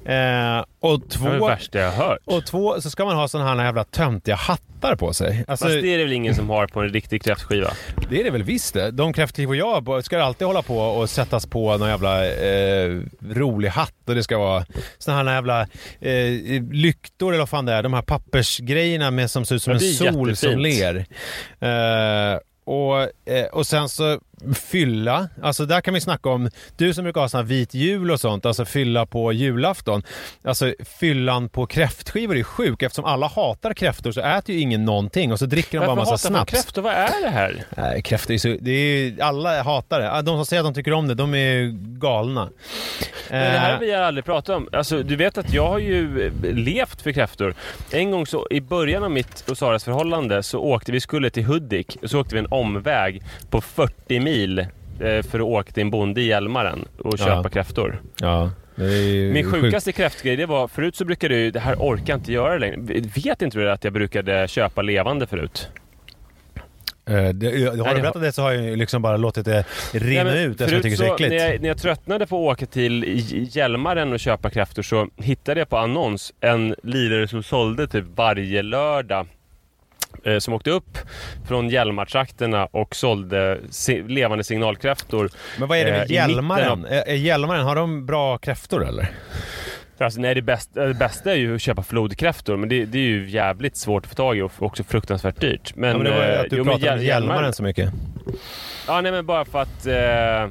Eh, 0.05 0.63
och 0.79 0.99
Det 0.99 1.19
var 1.19 1.31
det 1.31 1.37
två... 1.39 1.47
värsta 1.47 1.79
jag 1.79 1.91
har 1.91 2.05
hört. 2.07 2.19
Och 2.25 2.45
två, 2.45 2.81
så 2.81 2.89
ska 2.89 3.05
man 3.05 3.15
ha 3.15 3.27
sådana 3.27 3.55
här 3.59 3.65
jävla 3.65 3.83
töntiga 3.83 4.35
hattar 4.35 4.95
på 4.95 5.13
sig. 5.13 5.45
Alltså, 5.47 5.65
Fast 5.65 5.81
det 5.81 5.93
är 5.93 5.97
det 5.97 6.03
väl 6.03 6.13
ingen 6.13 6.35
som 6.35 6.49
har 6.49 6.67
på 6.67 6.81
en 6.81 6.89
riktig 6.89 7.23
kräftskiva? 7.23 7.71
det 8.09 8.19
är 8.19 8.23
det 8.23 8.29
väl 8.31 8.43
visst 8.43 8.73
det. 8.73 8.91
De 8.91 9.13
kräftskivor 9.13 9.55
jag 9.55 9.73
har 9.73 9.81
på 9.81 10.01
ska 10.01 10.23
alltid 10.23 10.47
hålla 10.47 10.61
på 10.61 10.77
och 10.77 11.09
sättas 11.09 11.45
på 11.45 11.77
någon 11.77 11.89
jävla 11.89 12.25
eh, 12.27 13.01
rolig 13.29 13.69
hatt 13.69 13.93
och 14.07 14.15
det 14.15 14.23
ska 14.23 14.37
vara 14.37 14.65
såna 14.97 15.17
här 15.23 15.33
jävla 15.35 15.61
eh, 15.99 16.63
lyktor 16.71 17.29
eller 17.31 17.39
vad 17.39 17.49
fan 17.49 17.65
det 17.65 17.73
är. 17.73 17.83
De 17.83 17.93
här 17.93 18.01
pappersgrejerna 18.01 19.11
med 19.11 19.31
som 19.31 19.45
ser 19.45 19.55
ut 19.55 19.63
som 19.63 19.73
Ja, 19.73 19.79
en 19.79 19.93
sol 19.93 20.35
som 20.35 20.61
jättefint. 20.61 21.07
ler. 21.59 22.33
Eh, 22.33 22.39
och, 22.65 23.01
eh, 23.33 23.45
och 23.51 23.67
sen 23.67 23.89
så 23.89 24.19
fylla, 24.55 25.29
alltså 25.43 25.65
där 25.65 25.81
kan 25.81 25.93
vi 25.93 26.01
snacka 26.01 26.29
om, 26.29 26.49
du 26.77 26.93
som 26.93 27.03
brukar 27.03 27.21
ha 27.21 27.29
sån 27.29 27.37
här 27.37 27.45
vit 27.45 27.73
jul 27.73 28.11
och 28.11 28.19
sånt, 28.19 28.45
alltså 28.45 28.65
fylla 28.65 29.05
på 29.05 29.33
julafton. 29.33 30.03
Alltså 30.43 30.73
fyllan 30.99 31.49
på 31.49 31.65
kräftskivor 31.65 32.37
är 32.37 32.43
sjuk 32.43 32.83
eftersom 32.83 33.05
alla 33.05 33.27
hatar 33.27 33.73
kräftor 33.73 34.11
så 34.11 34.21
äter 34.21 34.55
ju 34.55 34.61
ingen 34.61 34.85
någonting 34.85 35.31
och 35.31 35.39
så 35.39 35.45
dricker 35.45 35.79
de 35.79 35.85
bara 35.85 35.95
Varför 35.95 36.11
massa 36.11 36.27
hatar 36.27 36.31
man 36.31 36.39
snaps. 36.47 36.51
kräftor? 36.51 36.81
Vad 36.81 36.93
är 36.93 37.21
det 37.23 37.29
här? 37.29 37.63
Nej, 37.77 38.01
kräftor 38.01 38.33
är 38.33 38.37
så... 38.37 38.55
Det 38.61 38.71
är, 38.71 39.21
alla 39.23 39.63
hatar 39.63 39.99
det. 39.99 40.21
De 40.21 40.37
som 40.37 40.45
säger 40.45 40.61
att 40.61 40.67
de 40.67 40.73
tycker 40.73 40.93
om 40.93 41.07
det, 41.07 41.13
de 41.13 41.33
är 41.35 41.71
galna. 41.99 42.49
Men 43.29 43.39
det 43.53 43.59
här 43.59 43.67
Eh, 43.69 43.73
har 43.73 43.79
vi 43.79 43.93
aldrig 43.93 44.25
pratat 44.25 44.55
om. 44.55 44.69
Alltså, 44.71 45.03
du 45.03 45.15
vet 45.15 45.37
att 45.37 45.53
jag 45.53 45.67
har 45.67 45.79
ju 45.79 46.25
eh, 46.25 46.53
levt 46.53 47.01
för 47.01 47.11
kräftor. 47.11 47.55
En 47.91 48.11
gång 48.11 48.27
så 48.27 48.47
i 48.51 48.61
början 48.61 49.03
av 49.03 49.11
mitt 49.11 49.49
och 49.49 49.57
Saras 49.57 49.83
förhållande 49.83 50.43
så 50.43 50.59
åkte 50.59 50.91
vi 50.91 50.99
skulle 50.99 51.29
till 51.29 51.43
Hudik 51.45 51.97
så 52.03 52.19
åkte 52.21 52.35
vi 52.35 52.39
en 52.39 52.47
omväg 52.51 53.21
på 53.49 53.61
40 53.61 54.19
mil 54.25 54.59
eh, 54.59 54.65
för 54.99 55.39
att 55.39 55.45
åka 55.45 55.71
till 55.71 55.81
en 55.81 55.89
bonde 55.91 56.21
i 56.21 56.25
Hjälmaren 56.27 56.85
och 56.99 57.17
köpa 57.19 57.41
Ja. 57.43 57.49
kräftor. 57.49 58.01
Ja, 58.21 58.51
Min 59.33 59.51
sjukaste 59.51 59.91
kräftgrej 59.91 60.35
det 60.35 60.45
var, 60.45 60.67
förut 60.67 60.95
så 60.95 61.05
brukade 61.05 61.39
jag 61.39 61.53
det 61.53 61.59
här 61.59 61.75
orkar 61.75 62.13
jag 62.13 62.17
inte 62.19 62.31
göra 62.33 62.57
längre. 62.57 62.77
Vet 63.25 63.41
inte 63.41 63.57
du 63.57 63.71
att 63.71 63.83
jag 63.83 63.93
brukade 63.93 64.47
köpa 64.47 64.81
levande 64.81 65.27
förut? 65.27 65.69
Eh, 67.09 67.29
det, 67.29 67.49
jag, 67.49 67.71
har 67.83 67.95
du 67.95 68.01
berättat 68.01 68.21
det 68.21 68.31
så 68.31 68.41
har 68.41 68.51
jag 68.51 68.77
liksom 68.77 69.01
bara 69.01 69.17
låtit 69.17 69.45
det 69.45 69.65
rinna 69.93 70.23
Nej, 70.23 70.43
ut 70.43 70.61
eftersom 70.61 70.75
jag 70.75 70.83
tycker 70.83 70.97
det 70.97 71.03
är 71.03 71.07
så 71.07 71.13
äckligt. 71.13 71.29
När 71.31 71.51
jag, 71.51 71.61
när 71.61 71.67
jag 71.67 71.77
tröttnade 71.77 72.27
på 72.27 72.49
att 72.49 72.53
åka 72.57 72.65
till 72.65 73.03
Hjälmaren 73.55 74.13
och 74.13 74.19
köpa 74.19 74.49
kräftor 74.49 74.83
så 74.83 75.07
hittade 75.17 75.59
jag 75.59 75.69
på 75.69 75.77
annons 75.77 76.33
en 76.41 76.75
lirare 76.83 77.27
som 77.27 77.43
sålde 77.43 77.87
typ 77.87 78.05
varje 78.15 78.61
lördag 78.61 79.27
som 80.39 80.53
åkte 80.53 80.71
upp 80.71 80.97
från 81.47 81.69
Hjälmartrakterna 81.69 82.65
och 82.65 82.95
sålde 82.95 83.59
levande 84.07 84.43
signalkräftor. 84.43 85.29
Men 85.59 85.67
vad 85.67 85.77
är 85.77 85.85
det 85.85 85.91
eh, 85.91 85.97
med 85.97 86.11
i 86.11 86.13
Hjälmaren? 86.13 86.85
är 86.85 87.13
Hjälmaren, 87.13 87.65
har 87.65 87.75
de 87.75 88.05
bra 88.05 88.37
kräftor 88.37 88.87
eller? 88.87 89.09
Alltså, 89.97 90.19
nej, 90.19 90.35
det, 90.35 90.41
bästa, 90.41 90.85
det 90.85 90.93
bästa 90.93 91.31
är 91.31 91.35
ju 91.35 91.55
att 91.55 91.61
köpa 91.61 91.83
flodkräftor 91.83 92.57
men 92.57 92.69
det, 92.69 92.85
det 92.85 92.97
är 92.97 93.01
ju 93.01 93.29
jävligt 93.29 93.77
svårt 93.77 94.03
att 94.03 94.09
få 94.09 94.15
tag 94.15 94.37
i 94.37 94.41
och 94.41 94.51
också 94.59 94.83
fruktansvärt 94.83 95.41
dyrt. 95.41 95.75
Men, 95.75 95.89
ja, 95.89 95.97
men 95.97 96.05
det 96.05 96.11
var 96.11 96.25
ju 96.25 96.31
eh, 96.31 96.39
att 96.39 96.49
du 96.49 96.57
jo, 96.57 96.63
pratade 96.63 96.91
om 96.91 96.97
Hjäl- 96.99 97.03
Hjälmaren 97.05 97.53
så 97.53 97.63
mycket. 97.63 97.91
Ja, 98.87 99.01
nej 99.01 99.11
men 99.11 99.25
bara 99.25 99.45
för 99.45 99.61
att 99.61 99.85
eh, 99.85 100.49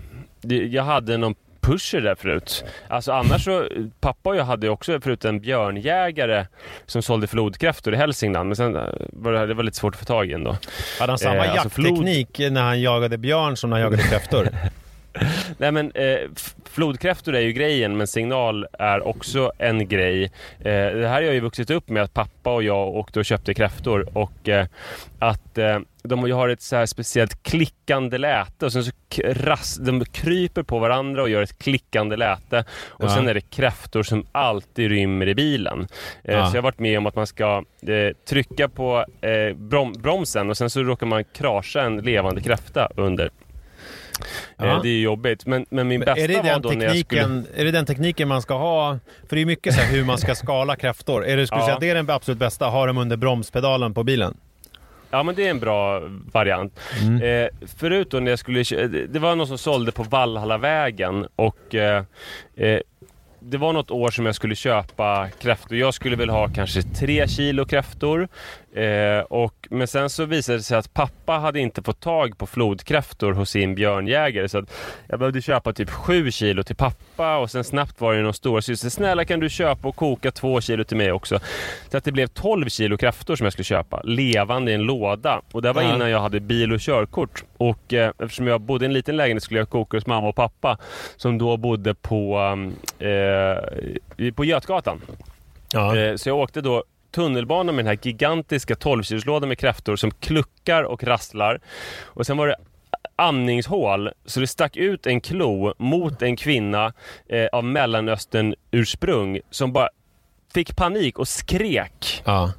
jag 0.54 0.82
hade 0.82 1.16
någon 1.16 1.34
pusher 1.64 2.00
där 2.00 2.14
förut. 2.14 2.64
Alltså 2.88 3.12
annars 3.12 3.44
så, 3.44 3.68
pappa 4.00 4.30
och 4.30 4.36
jag 4.36 4.44
hade 4.44 4.68
också 4.68 5.00
förut 5.00 5.24
en 5.24 5.40
björnjägare 5.40 6.46
som 6.86 7.02
sålde 7.02 7.26
flodkräftor 7.26 7.94
i 7.94 7.96
Hälsingland. 7.96 8.48
Men 8.48 8.56
sen 8.56 8.76
eh, 8.76 8.82
var 9.12 9.32
det, 9.32 9.46
det 9.46 9.54
var 9.54 9.62
lite 9.62 9.76
svårt 9.76 9.94
att 9.94 10.00
få 10.00 10.04
tag 10.06 10.30
i 10.30 10.32
ändå. 10.32 10.56
Hade 11.00 11.12
han 11.12 11.18
samma 11.18 11.34
Eh, 11.44 11.60
alltså 11.60 11.82
jaktteknik 11.82 12.38
när 12.38 12.62
han 12.62 12.80
jagade 12.80 13.18
björn 13.18 13.56
som 13.56 13.70
när 13.70 13.76
han 13.76 13.82
jagade 13.82 14.02
kräftor? 14.02 14.48
Nej 15.58 15.72
men 15.72 15.90
eh, 15.90 16.18
flodkräftor 16.64 17.34
är 17.34 17.40
ju 17.40 17.52
grejen 17.52 17.96
men 17.96 18.06
signal 18.06 18.66
är 18.72 19.06
också 19.06 19.52
en 19.58 19.88
grej. 19.88 20.24
Eh, 20.58 20.64
det 20.72 21.08
här 21.08 21.14
har 21.14 21.20
jag 21.22 21.34
ju 21.34 21.40
vuxit 21.40 21.70
upp 21.70 21.88
med 21.88 22.02
att 22.02 22.14
pappa 22.14 22.54
och 22.54 22.62
jag 22.62 22.88
åkte 22.88 23.18
och 23.18 23.24
köpte 23.24 23.54
kräftor 23.54 24.08
och 24.18 24.48
eh, 24.48 24.66
att 25.18 25.58
eh, 25.58 25.78
de 26.02 26.30
har 26.32 26.48
ett 26.48 26.62
så 26.62 26.76
här 26.76 26.86
speciellt 26.86 27.42
klickande 27.42 28.18
läte 28.18 28.66
och 28.66 28.72
sen 28.72 28.84
så 28.84 28.90
krass, 29.08 29.76
de 29.76 30.04
kryper 30.04 30.62
på 30.62 30.78
varandra 30.78 31.22
och 31.22 31.28
gör 31.28 31.42
ett 31.42 31.58
klickande 31.58 32.16
läte 32.16 32.64
och 32.88 33.04
Ja. 33.04 33.08
sen 33.08 33.28
är 33.28 33.34
det 33.34 33.50
kräftor 33.50 34.02
som 34.02 34.26
alltid 34.32 34.90
rymmer 34.90 35.28
i 35.28 35.34
bilen. 35.34 35.86
Eh, 36.24 36.34
Ja. 36.34 36.46
Så 36.46 36.56
jag 36.56 36.62
har 36.62 36.64
varit 36.64 36.78
med 36.78 36.98
om 36.98 37.06
att 37.06 37.16
man 37.16 37.26
ska 37.26 37.64
eh, 37.86 38.16
trycka 38.28 38.68
på 38.68 39.04
brom, 39.56 39.92
bromsen 39.92 40.50
och 40.50 40.56
sen 40.56 40.70
så 40.70 40.82
råkar 40.82 41.06
man 41.06 41.24
krascha 41.24 41.82
en 41.82 41.96
levande 41.96 42.40
kräfta 42.40 42.88
under. 42.96 43.30
Ja. 44.56 44.64
Eh, 44.66 44.82
det 44.82 44.88
är 44.88 45.00
jobbigt. 45.00 45.46
Men, 45.46 45.66
men 45.68 45.88
min 45.88 46.00
Men 46.00 46.06
bästa 46.06 46.20
är, 46.24 46.28
det 46.28 46.52
var 46.52 46.58
då 46.60 46.70
när 46.70 46.84
jag 46.84 46.98
skulle... 46.98 47.42
är 47.56 47.64
det 47.64 47.70
den 47.70 47.86
tekniken 47.86 48.28
man 48.28 48.42
ska 48.42 48.54
ha? 48.54 48.98
För 49.28 49.36
det 49.36 49.42
är 49.42 49.46
mycket 49.46 49.74
så 49.74 49.80
här 49.80 49.92
hur 49.96 50.04
man 50.04 50.18
ska 50.18 50.34
skala 50.34 50.76
kräftor. 50.76 51.26
Är 51.26 51.36
det, 51.36 51.46
skulle 51.46 51.60
Ja. 51.60 51.64
säga 51.64 51.74
att 51.74 51.80
det 51.80 51.90
är 51.90 51.94
den 51.94 52.10
absolut 52.10 52.38
bästa? 52.38 52.66
Ha 52.66 52.86
dem 52.86 52.98
under 52.98 53.16
bromspedalen 53.16 53.94
på 53.94 54.04
bilen? 54.04 54.36
Ja 55.10 55.22
men 55.22 55.34
det 55.34 55.46
är 55.46 55.50
en 55.50 55.60
bra 55.60 56.02
variant. 56.32 56.80
Mm. 57.02 57.22
Eh, 57.22 57.48
förut 57.76 58.10
då 58.10 58.20
när 58.20 58.30
jag 58.30 58.38
skulle 58.38 58.62
Det 59.06 59.18
var 59.18 59.36
någon 59.36 59.46
som 59.46 59.58
sålde 59.58 59.92
på 59.92 60.02
Valhallavägen 60.02 61.26
och 61.36 61.74
eh, 61.74 62.04
eh, 62.56 62.80
det 63.40 63.58
var 63.58 63.72
något 63.72 63.90
år 63.90 64.10
som 64.10 64.26
jag 64.26 64.34
skulle 64.34 64.54
köpa 64.54 65.28
kräftor. 65.40 65.78
Jag 65.78 65.94
skulle 65.94 66.16
väl 66.16 66.30
ha 66.30 66.48
kanske 66.48 66.82
tre 66.82 67.28
kilo 67.28 67.64
kräftor. 67.64 68.28
Eh, 68.74 69.20
och, 69.20 69.68
men 69.70 69.86
sen 69.86 70.10
så 70.10 70.24
visade 70.24 70.58
det 70.58 70.62
sig 70.62 70.78
att 70.78 70.94
pappa 70.94 71.32
hade 71.32 71.60
inte 71.60 71.82
fått 71.82 72.00
tag 72.00 72.38
på 72.38 72.46
flodkräftor 72.46 73.32
hos 73.32 73.50
sin 73.50 73.74
björnjägare. 73.74 74.48
Så 74.48 74.58
att 74.58 74.72
jag 75.08 75.18
behövde 75.18 75.42
köpa 75.42 75.72
typ 75.72 75.90
sju 75.90 76.30
kilo 76.30 76.62
till 76.62 76.76
pappa 76.76 77.36
och 77.36 77.50
sen 77.50 77.64
snabbt 77.64 78.00
var 78.00 78.14
det 78.14 78.22
någon 78.22 78.34
stora 78.34 78.62
syster. 78.62 78.88
Snälla 78.88 79.24
kan 79.24 79.40
du 79.40 79.48
köpa 79.48 79.88
och 79.88 79.96
koka 79.96 80.30
två 80.30 80.60
kilo 80.60 80.84
till 80.84 80.96
mig 80.96 81.12
också. 81.12 81.40
Så 81.90 81.96
att 81.96 82.04
det 82.04 82.12
blev 82.12 82.26
12 82.26 82.68
kilo 82.68 82.96
kräftor 82.96 83.36
som 83.36 83.44
jag 83.44 83.52
skulle 83.52 83.64
köpa. 83.64 84.00
Levande 84.04 84.70
i 84.70 84.74
en 84.74 84.82
låda. 84.82 85.42
Och 85.52 85.62
det 85.62 85.72
var 85.72 85.82
innan 85.82 86.10
jag 86.10 86.20
hade 86.20 86.40
bil 86.40 86.72
och 86.72 86.80
körkort. 86.80 87.44
Och 87.56 87.92
eh, 87.92 88.12
eftersom 88.18 88.46
jag 88.46 88.60
bodde 88.60 88.84
i 88.84 88.86
en 88.86 88.92
liten 88.92 89.16
lägenhet 89.16 89.42
skulle 89.42 89.60
jag 89.60 89.70
koka 89.70 89.96
hos 89.96 90.06
mamma 90.06 90.28
och 90.28 90.36
pappa. 90.36 90.78
Som 91.16 91.38
då 91.38 91.56
bodde 91.56 91.94
på, 91.94 92.38
um, 92.38 92.74
eh, 92.98 94.32
på 94.34 94.44
Götgatan. 94.44 95.00
Ja. 95.72 95.96
Eh, 95.96 96.16
så 96.16 96.28
jag 96.28 96.38
åkte 96.38 96.60
då 96.60 96.84
tunnelbana 97.14 97.72
med 97.72 97.84
den 97.84 97.86
här 97.86 97.98
gigantiska 98.02 98.74
12-kilslådan 98.74 99.48
med 99.48 99.58
kräftor 99.58 99.96
som 99.96 100.10
kluckar 100.10 100.82
och 100.82 101.04
rasslar. 101.04 101.60
Och 102.02 102.26
sen 102.26 102.36
var 102.36 102.46
det 102.46 102.56
amningshål 103.16 104.10
så 104.24 104.40
det 104.40 104.46
stack 104.46 104.76
ut 104.76 105.06
en 105.06 105.20
klo 105.20 105.74
mot 105.78 106.22
en 106.22 106.36
kvinna 106.36 106.92
eh, 107.28 107.46
av 107.52 107.64
Mellanöstern-ursprung 107.64 109.40
som 109.50 109.72
bara 109.72 109.88
fick 110.54 110.76
panik 110.76 111.18
och 111.18 111.28
skrek. 111.28 112.22
ja. 112.24 112.52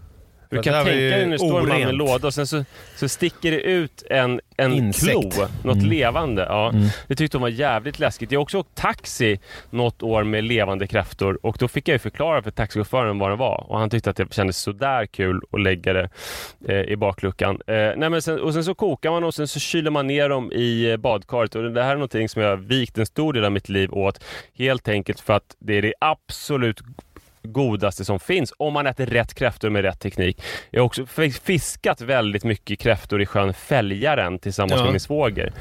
Du 0.56 0.64
kan 0.64 0.74
tänka 0.86 0.92
dig 1.00 1.26
när 1.26 1.32
det 1.32 1.38
står 1.40 1.60
man 1.62 1.68
med 1.80 1.88
en 1.90 1.96
låda 1.96 2.28
och 2.28 2.34
sen 2.34 2.48
så, 2.48 2.66
så 2.96 3.10
sticker 3.10 3.52
det 3.52 3.62
ut 3.62 4.04
en, 4.10 4.42
en 4.58 4.74
Insekt. 4.74 5.12
klo, 5.36 5.48
något 5.64 5.76
Mm. 5.78 5.90
levande. 5.90 6.46
Ja. 6.50 6.70
Mm. 6.70 6.88
Det 7.08 7.16
tyckte 7.16 7.38
hon 7.38 7.42
var 7.42 7.50
jävligt 7.50 8.00
läskigt. 8.00 8.32
Jag 8.32 8.40
har 8.40 8.44
också 8.44 8.58
åkt 8.60 8.76
taxi 8.76 9.40
något 9.70 10.04
år 10.04 10.24
med 10.24 10.44
levande 10.44 10.88
kräftor 10.88 11.40
och 11.42 11.56
då 11.60 11.68
fick 11.68 11.88
jag 11.88 11.94
ju 11.96 12.00
förklara 12.00 12.42
för 12.42 12.52
taxichauffören 12.52 13.20
vad 13.20 13.30
det 13.32 13.36
var 13.36 13.66
och 13.70 13.80
han 13.80 13.90
tyckte 13.90 14.10
att 14.10 14.16
det 14.16 14.34
kändes 14.34 14.58
sådär 14.58 15.06
kul 15.06 15.42
att 15.52 15.62
lägga 15.62 15.94
det 15.94 16.10
eh, 16.68 16.76
i 16.82 16.96
bakluckan. 16.96 17.60
Eh, 17.68 17.76
nej 17.98 18.10
men 18.10 18.22
sen, 18.22 18.40
och 18.40 18.54
sen 18.54 18.64
så 18.64 18.74
kokar 18.76 19.12
man 19.12 19.24
och 19.24 19.34
sen 19.34 19.48
så 19.48 19.60
kyler 19.60 19.92
man 19.92 20.08
ner 20.08 20.30
dem 20.30 20.52
i 20.52 20.92
eh, 20.92 20.98
badkaret 20.98 21.56
och 21.56 21.72
det 21.72 21.84
här 21.84 21.92
är 21.92 21.96
någonting 21.96 22.30
som 22.30 22.42
jag 22.42 22.50
har 22.50 22.58
vikt 22.58 22.98
en 22.98 23.06
stor 23.06 23.34
del 23.34 23.46
av 23.46 23.52
mitt 23.52 23.70
liv 23.70 23.94
åt 23.94 24.24
helt 24.58 24.88
enkelt 24.88 25.20
för 25.20 25.34
att 25.34 25.56
det 25.60 25.74
är 25.78 25.82
det 25.82 25.94
absolut 26.02 26.82
godaste 27.46 28.06
som 28.06 28.20
finns 28.20 28.54
om 28.58 28.74
man 28.74 28.88
äter 28.88 29.06
rätt 29.06 29.34
kräftor 29.34 29.70
med 29.70 29.82
rätt 29.82 30.00
teknik. 30.00 30.42
Jag 30.72 30.82
har 30.82 30.86
också 30.86 31.06
fiskat 31.44 32.02
väldigt 32.02 32.44
mycket 32.44 32.80
kräftor 32.80 33.22
i 33.22 33.26
sjön 33.26 33.54
Fälgaren 33.54 34.40
tillsammans 34.40 34.80
Ja. 34.80 34.84
med 34.84 34.92
min 34.94 35.00
svåger. 35.00 35.54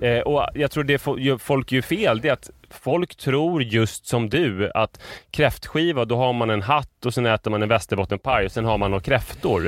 Eh, 0.00 0.18
och 0.18 0.46
jag 0.54 0.70
tror 0.70 0.84
det 0.84 0.98
folk 1.42 1.72
gör 1.72 1.82
fel, 1.82 2.20
det 2.20 2.28
är 2.28 2.32
att 2.32 2.50
folk 2.70 3.16
tror 3.16 3.62
just 3.62 4.06
som 4.06 4.30
du 4.30 4.70
att 4.74 5.00
kräftskiva, 5.30 6.04
då 6.04 6.16
har 6.16 6.32
man 6.32 6.50
en 6.50 6.62
hatt 6.62 7.06
och 7.06 7.14
sen 7.14 7.26
äter 7.26 7.50
man 7.50 7.62
en 7.62 7.68
västerbottenpaj 7.68 8.44
och 8.46 8.52
sen 8.52 8.64
har 8.64 8.78
man 8.78 8.90
några 8.90 9.02
kräftor 9.02 9.62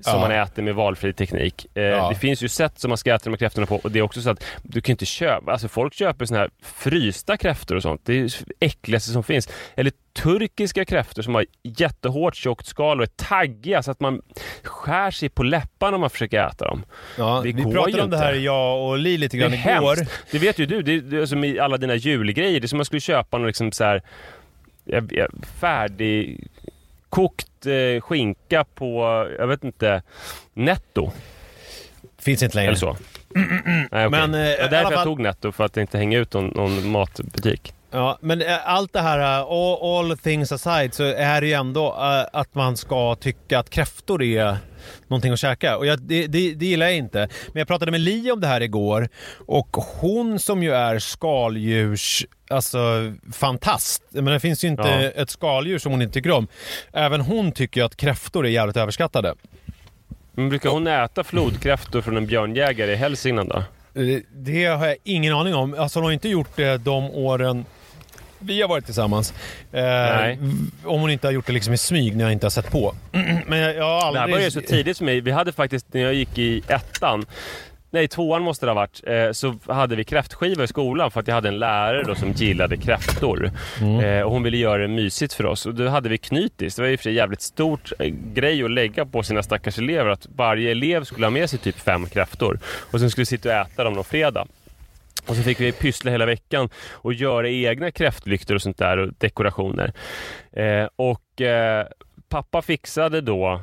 som 0.00 0.12
Ja. 0.14 0.20
man 0.20 0.32
äter 0.32 0.62
med 0.62 0.74
valfri 0.74 1.12
teknik. 1.12 1.66
Eh, 1.74 1.82
Ja. 1.82 2.08
Det 2.08 2.14
finns 2.14 2.42
ju 2.42 2.48
sätt 2.48 2.78
som 2.80 2.88
man 2.88 2.98
ska 2.98 3.14
äta 3.14 3.24
de 3.24 3.30
här 3.30 3.36
kräftorna 3.36 3.66
på 3.66 3.76
och 3.76 3.90
det 3.90 3.98
är 3.98 4.02
också 4.02 4.20
så 4.22 4.30
att 4.30 4.44
du 4.62 4.80
kan 4.80 4.92
inte 4.92 5.06
köpa, 5.06 5.52
alltså 5.52 5.68
folk 5.68 5.94
köper 5.94 6.24
såna 6.26 6.40
här 6.40 6.50
frysta 6.62 7.36
kräftor 7.36 7.76
och 7.76 7.82
sånt. 7.82 8.00
Det 8.04 8.12
är 8.18 8.22
det 8.22 8.66
äckligaste 8.66 9.10
som 9.10 9.22
finns. 9.22 9.48
Eller 9.76 9.92
turkiska 10.22 10.84
kräftor 10.84 11.22
som 11.22 11.34
har 11.34 11.46
jättehårt 11.62 12.36
tjockt 12.36 12.66
skal 12.66 12.98
och 12.98 13.02
är 13.04 13.10
taggiga 13.28 13.82
så 13.82 13.90
att 13.90 14.00
man 14.00 14.22
skär 14.62 15.10
sig 15.10 15.28
på 15.28 15.42
läpparna 15.42 15.94
om 15.94 16.00
man 16.00 16.10
försöker 16.10 16.46
äta 16.48 16.64
dem. 16.64 16.84
Ja, 17.18 17.40
Det 17.44 17.52
vi 17.52 17.62
pratade 17.72 18.02
om 18.02 18.10
det 18.10 18.18
här, 18.18 18.32
jag 18.34 18.88
och 18.88 18.98
Li, 18.98 19.16
lite 19.18 19.36
Det 19.36 19.44
är 19.44 19.48
grann 19.48 19.54
igår. 19.78 19.96
hemskt. 19.96 20.12
Det 20.30 20.38
vet 20.38 20.58
ju 20.58 20.66
du. 20.66 20.82
Det 20.82 20.92
är, 20.94 21.00
det 21.00 21.18
är 21.18 21.26
som 21.26 21.44
i 21.44 21.58
alla 21.58 21.76
dina 21.76 21.94
julgrejer. 21.94 22.41
Det 22.50 22.64
är 22.64 22.68
som 22.68 22.76
om 22.76 22.78
man 22.78 22.84
skulle 22.84 23.00
köpa 23.00 23.38
någon 23.38 23.46
liksom 23.46 23.72
så 23.72 23.84
här, 23.84 24.02
jag- 24.84 25.12
jag- 25.12 25.30
färdig 25.60 26.46
kokt 27.08 27.66
eh, 27.66 28.00
skinka 28.00 28.64
på, 28.74 29.02
jag 29.38 29.46
vet 29.46 29.64
inte, 29.64 30.02
netto 30.54 31.12
Finns 32.18 32.42
inte 32.42 32.56
längre. 32.56 32.68
eller 32.68 32.78
så. 32.78 32.96
Nej, 33.34 33.86
okej. 33.90 34.08
Men, 34.10 34.34
eh, 34.34 34.40
det 34.40 34.56
var 34.56 34.58
alla 34.58 34.68
därför 34.70 34.82
fall- 34.84 34.92
jag 34.92 35.04
tog 35.04 35.20
netto, 35.20 35.52
för 35.52 35.64
att 35.64 35.76
inte 35.76 35.98
hänga 35.98 36.18
ut 36.18 36.32
någon, 36.34 36.46
någon 36.46 36.90
matbutik. 36.90 37.74
Ja, 37.90 38.18
men 38.20 38.42
eh, 38.42 38.68
allt 38.68 38.92
det 38.92 39.00
här, 39.00 39.18
eh, 39.18 39.46
all, 39.46 40.10
all 40.10 40.18
things 40.18 40.52
aside, 40.52 40.94
så 40.94 41.02
är 41.04 41.40
det 41.40 41.46
ju 41.46 41.52
ändå 41.52 41.86
eh, 41.86 42.26
att 42.40 42.54
man 42.54 42.76
ska 42.76 43.14
tycka 43.14 43.58
att 43.58 43.70
kräftor 43.70 44.22
är 44.22 44.56
någonting 45.08 45.32
att 45.32 45.38
käka. 45.40 45.76
Och 45.76 45.86
jag, 45.86 46.00
det, 46.02 46.26
det, 46.26 46.54
det 46.54 46.66
gillar 46.66 46.86
jag 46.86 46.96
inte. 46.96 47.18
Men 47.52 47.60
jag 47.60 47.68
pratade 47.68 47.90
med 47.90 48.00
Li 48.00 48.30
om 48.30 48.40
det 48.40 48.46
här 48.46 48.60
igår 48.60 49.08
och 49.46 49.68
hon 49.76 50.38
som 50.38 50.62
ju 50.62 50.72
är 50.74 50.98
skaldjurs, 50.98 52.26
alltså 52.50 53.12
fantast. 53.32 54.02
Men 54.10 54.24
det 54.24 54.40
finns 54.40 54.64
ju 54.64 54.68
inte 54.68 54.82
Ja. 55.16 55.22
ett 55.22 55.30
skaldjur 55.30 55.78
som 55.78 55.92
hon 55.92 56.02
inte 56.02 56.14
tycker 56.14 56.30
om. 56.30 56.48
Även 56.92 57.20
hon 57.20 57.52
tycker 57.52 57.80
ju 57.80 57.84
att 57.84 57.96
kräftor 57.96 58.46
är 58.46 58.50
jävligt 58.50 58.76
överskattade. 58.76 59.34
Men 60.34 60.48
brukar 60.48 60.70
hon 60.70 60.86
äta 60.86 61.24
flodkräftor 61.24 62.00
från 62.00 62.16
en 62.16 62.26
björnjägare 62.26 62.92
i 62.92 62.96
Hälsingland 62.96 63.48
då? 63.48 63.56
Eh, 64.02 64.18
Det 64.34 64.64
har 64.64 64.86
jag 64.86 64.96
ingen 65.04 65.34
aning 65.34 65.54
om. 65.54 65.74
Alltså 65.78 65.98
hon 65.98 66.04
har 66.04 66.12
inte 66.12 66.28
gjort 66.28 66.56
det 66.56 66.76
de 66.76 67.04
åren 67.10 67.64
vi 68.44 68.62
har 68.62 68.68
varit 68.68 68.84
tillsammans. 68.84 69.34
Eh, 69.72 69.82
Nej. 69.82 70.38
Om 70.84 71.00
hon 71.00 71.10
inte 71.10 71.26
har 71.26 71.32
gjort 71.32 71.46
det 71.46 71.52
liksom 71.52 71.74
i 71.74 71.78
smyg 71.78 72.16
när 72.16 72.24
jag 72.24 72.32
inte 72.32 72.46
har 72.46 72.50
sett 72.50 72.70
på. 72.70 72.94
Men 73.46 73.58
jag, 73.58 73.76
jag 73.76 73.84
har 73.84 74.00
Det 74.00 74.06
aldrig... 74.06 74.20
här 74.20 74.28
började 74.28 74.50
så 74.50 74.60
tidigt 74.60 74.98
för 74.98 75.04
mig. 75.04 75.20
Vi 75.20 75.30
hade 75.30 75.52
faktiskt, 75.52 75.86
när 75.94 76.00
jag 76.00 76.14
gick 76.14 76.38
i 76.38 76.62
ettan, 76.68 77.26
nej 77.90 78.08
tvåan 78.08 78.42
måste 78.42 78.66
det 78.66 78.70
ha 78.70 78.74
varit, 78.74 79.00
eh, 79.06 79.32
så 79.32 79.72
hade 79.72 79.96
vi 79.96 80.04
kräftskiva 80.04 80.64
i 80.64 80.66
skolan 80.66 81.10
för 81.10 81.20
att 81.20 81.28
jag 81.28 81.34
hade 81.34 81.48
en 81.48 81.58
lärare 81.58 82.02
då 82.02 82.14
som 82.14 82.32
gillade 82.32 82.76
kräftor. 82.76 83.50
Eh, 84.04 84.20
och 84.22 84.30
hon 84.32 84.42
ville 84.42 84.56
göra 84.56 84.82
det 84.82 84.88
mysigt 84.88 85.34
för 85.34 85.46
oss. 85.46 85.66
Och 85.66 85.74
då 85.74 85.88
hade 85.88 86.08
vi 86.08 86.18
knytis. 86.18 86.74
Det 86.76 86.82
var 86.82 86.92
och 86.92 86.98
för 86.98 87.02
sig 87.02 87.14
jävligt 87.14 87.42
stort 87.42 87.92
eh, 87.98 88.06
grej 88.34 88.64
att 88.64 88.70
lägga 88.70 89.06
på 89.06 89.22
sina 89.22 89.42
stackars 89.42 89.78
elever 89.78 90.10
att 90.10 90.26
varje 90.36 90.70
elev 90.70 91.04
skulle 91.04 91.26
ha 91.26 91.30
med 91.30 91.50
sig 91.50 91.58
typ 91.58 91.78
fem 91.78 92.06
kräftor. 92.06 92.58
Och 92.64 93.00
sen 93.00 93.10
skulle 93.10 93.26
sitta 93.26 93.48
och 93.48 93.54
äta 93.54 93.84
dem 93.84 93.92
någon 93.94 94.04
fredag. 94.04 94.46
Och 95.26 95.36
så 95.36 95.42
fick 95.42 95.60
vi 95.60 95.72
pyssla 95.72 96.10
hela 96.10 96.26
veckan 96.26 96.68
och 96.92 97.12
göra 97.12 97.48
egna 97.48 97.90
kräftlyktor 97.90 98.54
och 98.54 98.62
sånt 98.62 98.78
där 98.78 98.96
och 98.96 99.12
dekorationer. 99.18 99.92
Eh, 100.52 100.88
och 100.96 101.40
eh, 101.40 101.86
pappa 102.28 102.62
fixade 102.62 103.20
då 103.20 103.60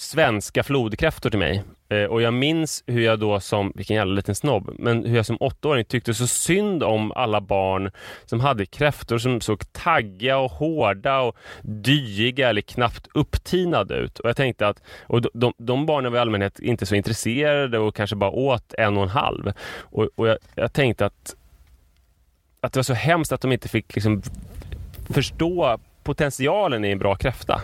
svenska 0.00 0.62
flodkräftor 0.62 1.30
till 1.30 1.38
mig. 1.38 1.64
Eh, 1.88 2.04
och 2.04 2.22
jag 2.22 2.34
minns 2.34 2.84
hur 2.86 3.00
jag 3.00 3.18
då 3.18 3.40
som, 3.40 3.72
vilken 3.74 3.96
jävla 3.96 4.14
liten 4.14 4.34
snobb, 4.34 4.70
men 4.78 5.04
hur 5.04 5.16
jag 5.16 5.26
som 5.26 5.36
åttaåring 5.40 5.84
tyckte 5.84 6.14
så 6.14 6.26
synd 6.26 6.82
om 6.82 7.12
alla 7.12 7.40
barn 7.40 7.90
som 8.24 8.40
hade 8.40 8.66
kräftor 8.66 9.18
som 9.18 9.40
såg 9.40 9.72
taggiga 9.72 10.38
och 10.38 10.50
hårda 10.50 11.20
och 11.20 11.36
dyiga 11.62 12.48
eller 12.48 12.60
knappt 12.60 13.08
upptinade 13.14 13.94
ut. 13.94 14.18
Och 14.18 14.28
jag 14.28 14.36
tänkte 14.36 14.68
att, 14.68 14.82
och 15.02 15.22
de, 15.22 15.28
de, 15.34 15.52
de 15.58 15.86
barnen 15.86 16.12
var 16.12 16.18
i 16.18 16.20
allmänhet 16.20 16.58
inte 16.58 16.86
så 16.86 16.94
intresserade 16.94 17.78
och 17.78 17.94
kanske 17.94 18.16
bara 18.16 18.30
åt 18.30 18.74
en 18.78 18.96
och 18.96 19.02
en 19.02 19.08
halv. 19.08 19.52
Och, 19.80 20.08
och 20.14 20.28
jag, 20.28 20.38
jag 20.54 20.72
tänkte 20.72 21.06
att, 21.06 21.34
att 22.60 22.72
det 22.72 22.78
var 22.78 22.82
så 22.82 22.94
hemskt 22.94 23.32
att 23.32 23.40
de 23.40 23.52
inte 23.52 23.68
fick 23.68 23.94
liksom 23.94 24.22
förstå 25.10 25.78
potentialen 26.02 26.84
i 26.84 26.90
en 26.90 26.98
bra 26.98 27.14
kräfta. 27.16 27.60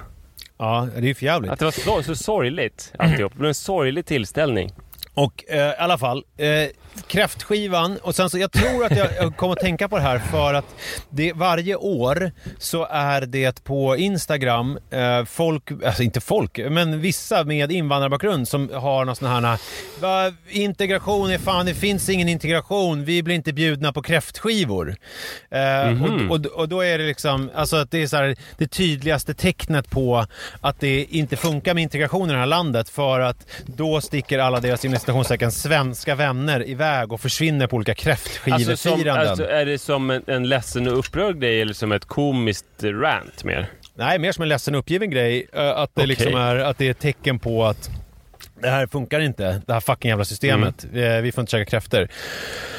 Ja, 0.58 0.88
det 0.94 0.98
är 0.98 1.02
ju 1.02 1.14
förjävligt. 1.14 1.52
Att 1.52 1.58
det 1.58 1.64
var 1.64 1.72
så, 1.72 2.02
så 2.02 2.16
sorgligt 2.16 2.92
alltihop. 2.98 3.32
Det 3.32 3.38
blev 3.38 3.48
en 3.48 3.54
sorglig 3.54 4.06
tillställning. 4.06 4.72
Och 5.14 5.44
eh, 5.48 5.58
i 5.68 5.74
alla 5.78 5.98
fall, 5.98 6.24
eh, 6.36 6.68
kräftskivan 7.06 7.98
och 8.02 8.14
sen 8.14 8.30
så 8.30 8.38
jag 8.38 8.52
tror 8.52 8.84
att 8.84 8.96
jag, 8.96 9.08
jag 9.20 9.36
kommer 9.36 9.52
att 9.52 9.60
tänka 9.60 9.88
på 9.88 9.96
det 9.96 10.02
här 10.02 10.18
för 10.18 10.54
att 10.54 10.64
det, 11.10 11.32
varje 11.32 11.76
år 11.76 12.32
så 12.58 12.86
är 12.90 13.20
det 13.20 13.64
på 13.64 13.96
Instagram 13.96 14.78
eh, 14.90 15.24
folk, 15.24 15.70
alltså 15.86 16.02
inte 16.02 16.20
folk, 16.20 16.58
men 16.70 17.00
vissa 17.00 17.44
med 17.44 17.72
invandrarbakgrund 17.72 18.48
som 18.48 18.70
har 18.74 19.04
någon 19.04 19.16
sån 19.16 19.28
här 19.28 19.58
"Va, 20.00 20.32
integration 20.48 21.30
är 21.30 21.38
fan, 21.38 21.66
det 21.66 21.74
finns 21.74 22.08
ingen 22.08 22.28
integration, 22.28 23.04
vi 23.04 23.22
blir 23.22 23.34
inte 23.34 23.52
bjudna 23.52 23.92
på 23.92 24.02
kräftskivor. 24.02 24.96
Eh, 25.50 26.02
och, 26.02 26.30
och, 26.30 26.46
och 26.46 26.68
då 26.68 26.80
är 26.80 26.98
det 26.98 27.06
liksom, 27.06 27.50
alltså 27.54 27.76
att 27.76 27.90
det 27.90 28.02
är 28.02 28.06
så 28.06 28.16
här, 28.16 28.36
det 28.58 28.66
tydligaste 28.66 29.34
tecknet 29.34 29.90
på 29.90 30.26
att 30.60 30.80
det 30.80 31.04
inte 31.04 31.36
funkar 31.36 31.74
med 31.74 31.82
integration 31.82 32.30
i 32.30 32.32
det 32.32 32.38
här 32.38 32.46
landet 32.46 32.88
för 32.88 33.20
att 33.20 33.46
då 33.66 34.00
sticker 34.00 34.38
alla 34.38 34.60
deras 34.60 34.84
inom 34.84 35.03
citationstecken 35.04 35.52
svenska 35.52 36.14
vänner 36.14 36.68
iväg 36.68 37.12
och 37.12 37.20
försvinner 37.20 37.66
på 37.66 37.76
olika 37.76 37.92
Alltså, 37.92 38.04
kräftskivefiranden. 38.04 39.28
alltså, 39.28 39.48
är 39.48 39.66
det 39.66 39.78
som 39.78 40.10
en, 40.10 40.22
en 40.26 40.48
ledsen 40.48 40.88
och 40.88 40.98
upprörd 40.98 41.40
grej 41.40 41.60
eller 41.60 41.74
som 41.74 41.92
ett 41.92 42.04
komiskt 42.04 42.66
rant 42.82 43.44
mer? 43.44 43.66
Nej, 43.94 44.18
mer 44.18 44.32
som 44.32 44.42
en 44.42 44.48
ledsen 44.48 44.74
och 44.74 44.78
uppgiven 44.78 45.10
grej. 45.10 45.46
eh, 45.52 45.68
Att 45.68 45.76
det, 45.94 46.00
Okej. 46.00 46.06
liksom 46.06 46.34
är, 46.34 46.56
att 46.56 46.78
det 46.78 46.86
är 46.86 46.90
ett 46.90 46.98
tecken 46.98 47.38
på 47.38 47.64
att 47.64 47.90
det 48.62 48.68
här 48.70 48.86
funkar 48.86 49.20
inte, 49.20 49.62
det 49.66 49.72
här 49.72 49.80
fucking 49.80 50.08
jävla 50.08 50.24
systemet. 50.24 50.84
Mm. 50.92 51.16
Eh, 51.16 51.22
Vi 51.22 51.32
får 51.32 51.42
inte 51.42 51.50
käka 51.50 51.70
kräftor. 51.70 52.08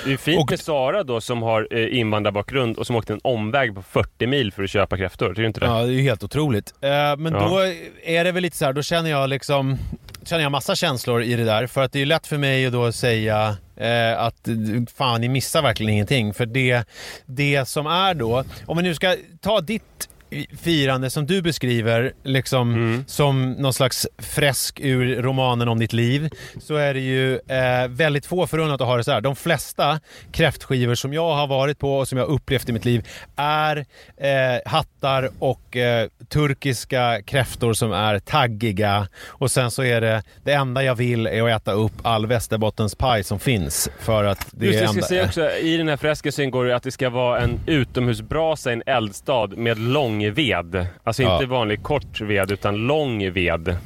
Det 0.06 0.14
är 0.14 0.18
fint 0.18 0.42
Och- 0.42 0.50
med 0.50 0.60
Sara 0.60 1.04
då 1.04 1.22
som 1.22 1.42
har 1.44 1.68
eh, 1.72 1.98
invandrarbakgrund 2.00 2.78
och 2.78 2.88
som 2.88 2.96
åkte 2.96 3.14
en 3.14 3.20
omväg 3.24 3.76
på 3.76 3.82
40 3.82 4.28
mil 4.28 4.52
för 4.52 4.64
att 4.64 4.70
köpa 4.70 4.98
kräftor. 4.98 5.30
Tycker 5.30 5.42
du 5.42 5.48
inte 5.48 5.60
det? 5.60 5.66
Ja, 5.66 5.74
det 5.82 5.92
är 5.92 5.96
ju 5.96 6.02
helt 6.02 6.24
otroligt. 6.24 6.74
Men 7.18 7.26
Ja. 7.34 7.48
då 7.50 7.60
är 8.04 8.24
det 8.24 8.32
väl 8.32 8.44
lite 8.44 8.58
så 8.58 8.66
här, 8.66 8.74
då 8.74 8.82
känner 8.84 9.10
jag 9.10 9.30
liksom 9.30 9.78
känner 10.26 10.44
jag 10.44 10.52
massa 10.52 10.76
känslor 10.76 11.24
i 11.24 11.36
det 11.36 11.44
där. 11.44 11.68
För 11.68 11.84
att 11.84 11.92
det 11.92 12.02
är 12.02 12.06
lätt 12.06 12.28
för 12.28 12.38
mig 12.38 12.66
att 12.66 12.74
då 12.74 12.92
säga 12.92 13.58
eh, 13.76 14.20
att 14.20 14.48
fan, 14.96 15.22
ni 15.22 15.30
missar 15.30 15.62
verkligen 15.62 15.94
ingenting. 15.94 16.34
För 16.34 16.46
det, 16.46 16.88
det 17.26 17.68
som 17.68 17.88
är 17.88 18.14
då, 18.14 18.44
om 18.66 18.78
vi 18.78 18.84
nu 18.84 18.96
ska 18.96 19.16
ta 19.42 19.62
ditt 19.62 20.10
firande 20.62 21.10
som 21.10 21.26
du 21.26 21.42
beskriver 21.42 22.14
liksom 22.24 22.74
Mm. 22.76 23.04
som 23.08 23.52
någon 23.52 23.74
slags 23.74 24.08
fresk 24.18 24.80
ur 24.80 25.22
romanen 25.22 25.68
om 25.68 25.80
ditt 25.80 25.94
liv 25.94 26.30
så 26.62 26.76
är 26.76 26.94
det 26.94 27.00
ju 27.00 27.34
eh, 27.36 27.88
väldigt 27.90 28.26
få 28.26 28.48
förunnat 28.48 28.82
att 28.82 28.88
ha 28.88 28.98
det 28.98 29.04
så 29.04 29.12
här. 29.12 29.22
De 29.22 29.36
flesta 29.36 30.00
kräftskivor 30.32 30.96
som 30.96 31.14
jag 31.14 31.34
har 31.36 31.48
varit 31.48 31.80
på 31.80 31.98
och 31.98 32.08
som 32.08 32.18
jag 32.18 32.28
upplevt 32.28 32.70
i 32.70 32.72
mitt 32.74 32.86
liv 32.86 33.08
är 33.36 33.78
eh, 34.18 34.62
hattar 34.72 35.30
och 35.40 35.78
eh, 35.78 36.08
turkiska 36.30 37.22
kräftor 37.22 37.74
som 37.74 37.92
är 37.92 38.20
taggiga 38.20 39.08
och 39.28 39.52
sen 39.52 39.72
så 39.72 39.84
är 39.84 40.02
det 40.02 40.24
det 40.44 40.54
enda 40.54 40.84
jag 40.84 40.96
vill 40.96 41.28
är 41.28 41.44
att 41.44 41.62
äta 41.62 41.72
upp 41.72 41.94
all 42.02 42.26
västerbottenspaj 42.28 43.24
som 43.24 43.40
finns 43.40 43.90
för 44.00 44.24
att 44.24 44.48
det 44.52 44.66
Just 44.66 44.78
är 44.80 44.82
jag 44.82 44.90
ska 44.90 44.98
enda... 44.98 45.08
säga 45.08 45.26
också, 45.26 45.50
i 45.58 45.78
den 45.78 45.88
här 45.90 45.98
freskelsen 45.98 46.46
ingår 46.46 46.66
det 46.66 46.76
att 46.76 46.84
det 46.84 46.92
ska 46.92 47.10
vara 47.10 47.40
en 47.40 47.60
utomhusbrasa 47.66 48.70
i 48.70 48.74
en 48.74 48.84
eldstad 48.86 49.48
med 49.48 49.80
lång 49.80 50.25
ved. 50.32 50.86
Alltså 51.04 51.24
Ja. 51.24 51.34
inte 51.36 51.46
vanlig 51.46 51.84
kort 51.84 52.22
ved, 52.22 52.52
utan 52.52 52.76
lång 52.76 53.32
ved. 53.34 53.78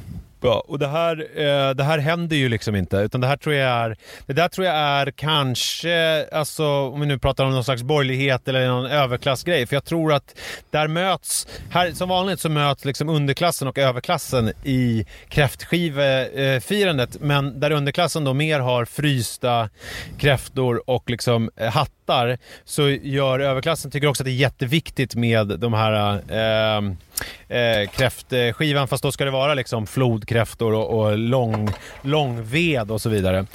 Ja, 0.42 0.64
och 0.68 0.78
det 0.78 0.86
här, 0.88 1.26
eh, 1.36 1.70
det 1.74 1.84
här 1.84 1.98
händer 1.98 2.36
ju 2.36 2.48
liksom 2.48 2.76
inte. 2.76 2.96
Utan 2.96 3.20
det 3.20 3.26
här 3.26 3.36
tror 3.36 3.54
jag 3.54 3.70
är, 3.70 3.96
det 4.26 4.32
där 4.32 4.48
tror 4.48 4.66
jag 4.66 4.76
är 4.76 5.10
kanske, 5.10 6.26
alltså 6.32 6.66
om 6.66 7.00
vi 7.00 7.06
nu 7.06 7.18
pratar 7.18 7.44
om 7.44 7.50
någon 7.50 7.64
slags 7.64 7.82
borgerlighet 7.82 8.48
eller 8.48 8.68
någon 8.68 8.86
överklassgrej. 8.86 9.66
För 9.66 9.76
jag 9.76 9.84
tror 9.84 10.12
att 10.12 10.34
där 10.70 10.88
möts, 10.88 11.48
här 11.70 11.92
som 11.92 12.08
vanligt 12.08 12.40
så 12.40 12.48
möts 12.48 12.84
liksom 12.84 13.08
underklassen 13.08 13.68
och 13.68 13.78
överklassen 13.78 14.52
i 14.64 15.06
kräftskivefirandet. 15.28 17.16
Men 17.20 17.60
där 17.60 17.70
underklassen 17.70 18.24
då 18.24 18.34
mer 18.34 18.60
har 18.60 18.84
frysta 18.84 19.68
kräftor 20.18 20.90
och 20.90 21.10
liksom 21.10 21.50
eh, 21.56 21.70
hattar 22.10 22.38
så 22.64 22.88
gör 22.88 23.40
överklassen, 23.40 23.90
tycker 23.90 24.06
också 24.06 24.22
att 24.22 24.24
det 24.24 24.30
är 24.30 24.34
jätteviktigt 24.34 25.14
med 25.14 25.46
de 25.46 25.74
här 25.74 26.22
eh, 26.28 26.82
eh, 27.58 27.88
kräftskivan 27.88 28.88
fast 28.88 29.02
då 29.02 29.12
ska 29.12 29.24
det 29.24 29.30
vara 29.30 29.54
liksom 29.54 29.86
flodkräftor 29.86 30.74
och, 30.74 30.98
och 30.98 31.18
lång, 31.18 31.68
långved 32.02 32.90
och 32.90 33.00
så 33.00 33.08
vidare. 33.08 33.46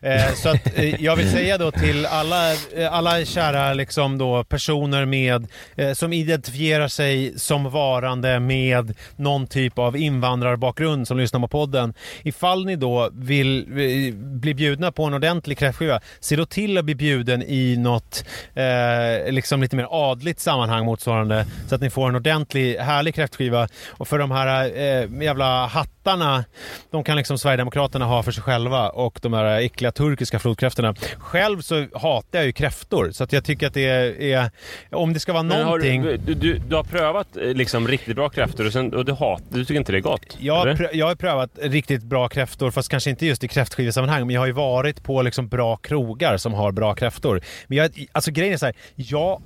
Eh, 0.00 0.34
så 0.34 0.48
att 0.48 0.78
eh, 0.78 1.02
jag 1.02 1.16
vill 1.16 1.30
säga 1.30 1.58
då 1.58 1.70
till 1.70 2.06
alla, 2.06 2.52
eh, 2.52 2.92
alla 2.92 3.24
kära 3.24 3.74
liksom 3.74 4.18
då 4.18 4.44
personer 4.44 5.04
med, 5.04 5.46
eh, 5.76 5.92
som 5.92 6.12
identifierar 6.12 6.88
sig 6.88 7.38
som 7.38 7.70
varande 7.70 8.40
med 8.40 8.94
någon 9.16 9.46
typ 9.46 9.78
av 9.78 9.96
invandrarbakgrund 9.96 11.08
som 11.08 11.18
lyssnar 11.18 11.40
på 11.40 11.48
podden. 11.48 11.94
Ifall 12.22 12.64
ni 12.64 12.76
då 12.76 13.10
vill 13.12 13.58
eh, 13.58 14.14
bli 14.14 14.54
bjudna 14.54 14.92
på 14.92 15.04
en 15.04 15.14
ordentlig 15.14 15.58
kräftskiva, 15.58 16.00
se 16.20 16.36
då 16.36 16.46
till 16.46 16.78
att 16.78 16.84
bli 16.84 16.94
bjuden 16.94 17.42
i 17.42 17.76
något 17.76 18.01
något 18.02 18.24
eh, 18.54 19.32
liksom 19.32 19.62
lite 19.62 19.76
mer 19.76 19.86
adligt 19.90 20.40
sammanhang 20.40 20.84
motsvarande 20.84 21.46
så 21.68 21.74
att 21.74 21.80
ni 21.80 21.90
får 21.90 22.08
en 22.08 22.16
ordentlig 22.16 22.76
härlig 22.76 23.14
kräftskiva. 23.14 23.68
Och 23.90 24.08
för 24.08 24.18
de 24.18 24.30
här 24.30 24.64
eh, 24.64 25.22
jävla 25.22 25.66
hattarna, 25.66 26.44
de 26.90 27.04
kan 27.04 27.16
liksom 27.16 27.38
Sverigedemokraterna 27.38 28.04
ha 28.04 28.22
för 28.22 28.32
sig 28.32 28.42
själva 28.42 28.88
och 28.88 29.18
de 29.22 29.32
här 29.32 29.60
äckliga 29.60 29.92
turkiska 29.92 30.38
flodkräftorna. 30.38 30.94
Själv 31.18 31.60
så 31.60 31.86
hatar 31.94 32.38
jag 32.38 32.46
ju 32.46 32.52
kräftor 32.52 33.10
så 33.12 33.24
att 33.24 33.32
jag 33.32 33.44
tycker 33.44 33.66
att 33.66 33.74
det 33.74 33.88
är, 33.88 34.20
är 34.20 34.50
om 34.90 35.12
det 35.12 35.20
ska 35.20 35.32
vara 35.32 35.42
Men 35.42 35.64
någonting 35.64 36.02
du, 36.02 36.16
du, 36.16 36.34
du, 36.34 36.58
du 36.58 36.76
har 36.76 36.84
prövat 36.84 37.36
eh, 37.36 37.54
liksom 37.54 37.88
riktigt 37.88 38.16
bra 38.16 38.28
kräftor 38.28 38.66
och, 38.66 38.72
sen, 38.72 38.94
och 38.94 39.04
du, 39.04 39.12
hat, 39.12 39.42
du 39.48 39.64
tycker 39.64 39.78
inte 39.78 39.92
det 39.92 39.98
är 39.98 40.02
gott? 40.02 40.36
Jag 40.38 40.56
har, 40.56 40.66
prö- 40.66 40.90
jag 40.92 41.06
har 41.06 41.14
prövat 41.14 41.50
riktigt 41.62 42.02
bra 42.02 42.28
kräftor, 42.28 42.70
fast 42.70 42.88
kanske 42.88 43.10
inte 43.10 43.26
just 43.26 43.44
i 43.44 43.48
kräftskivesammanhang, 43.48 44.26
men 44.26 44.34
jag 44.34 44.40
har 44.40 44.46
ju 44.46 44.52
varit 44.52 45.02
på 45.02 45.22
liksom 45.22 45.48
bra 45.48 45.76
krogar 45.76 46.36
som 46.36 46.54
har 46.54 46.72
bra 46.72 46.94
kräftor. 46.94 47.40
Men 47.66 47.78
jag, 47.78 47.91
alltså 48.12 48.30
grejen 48.30 48.54
är 48.54 48.58
så 48.58 48.66
här, 48.66 48.76
jag 48.96 49.42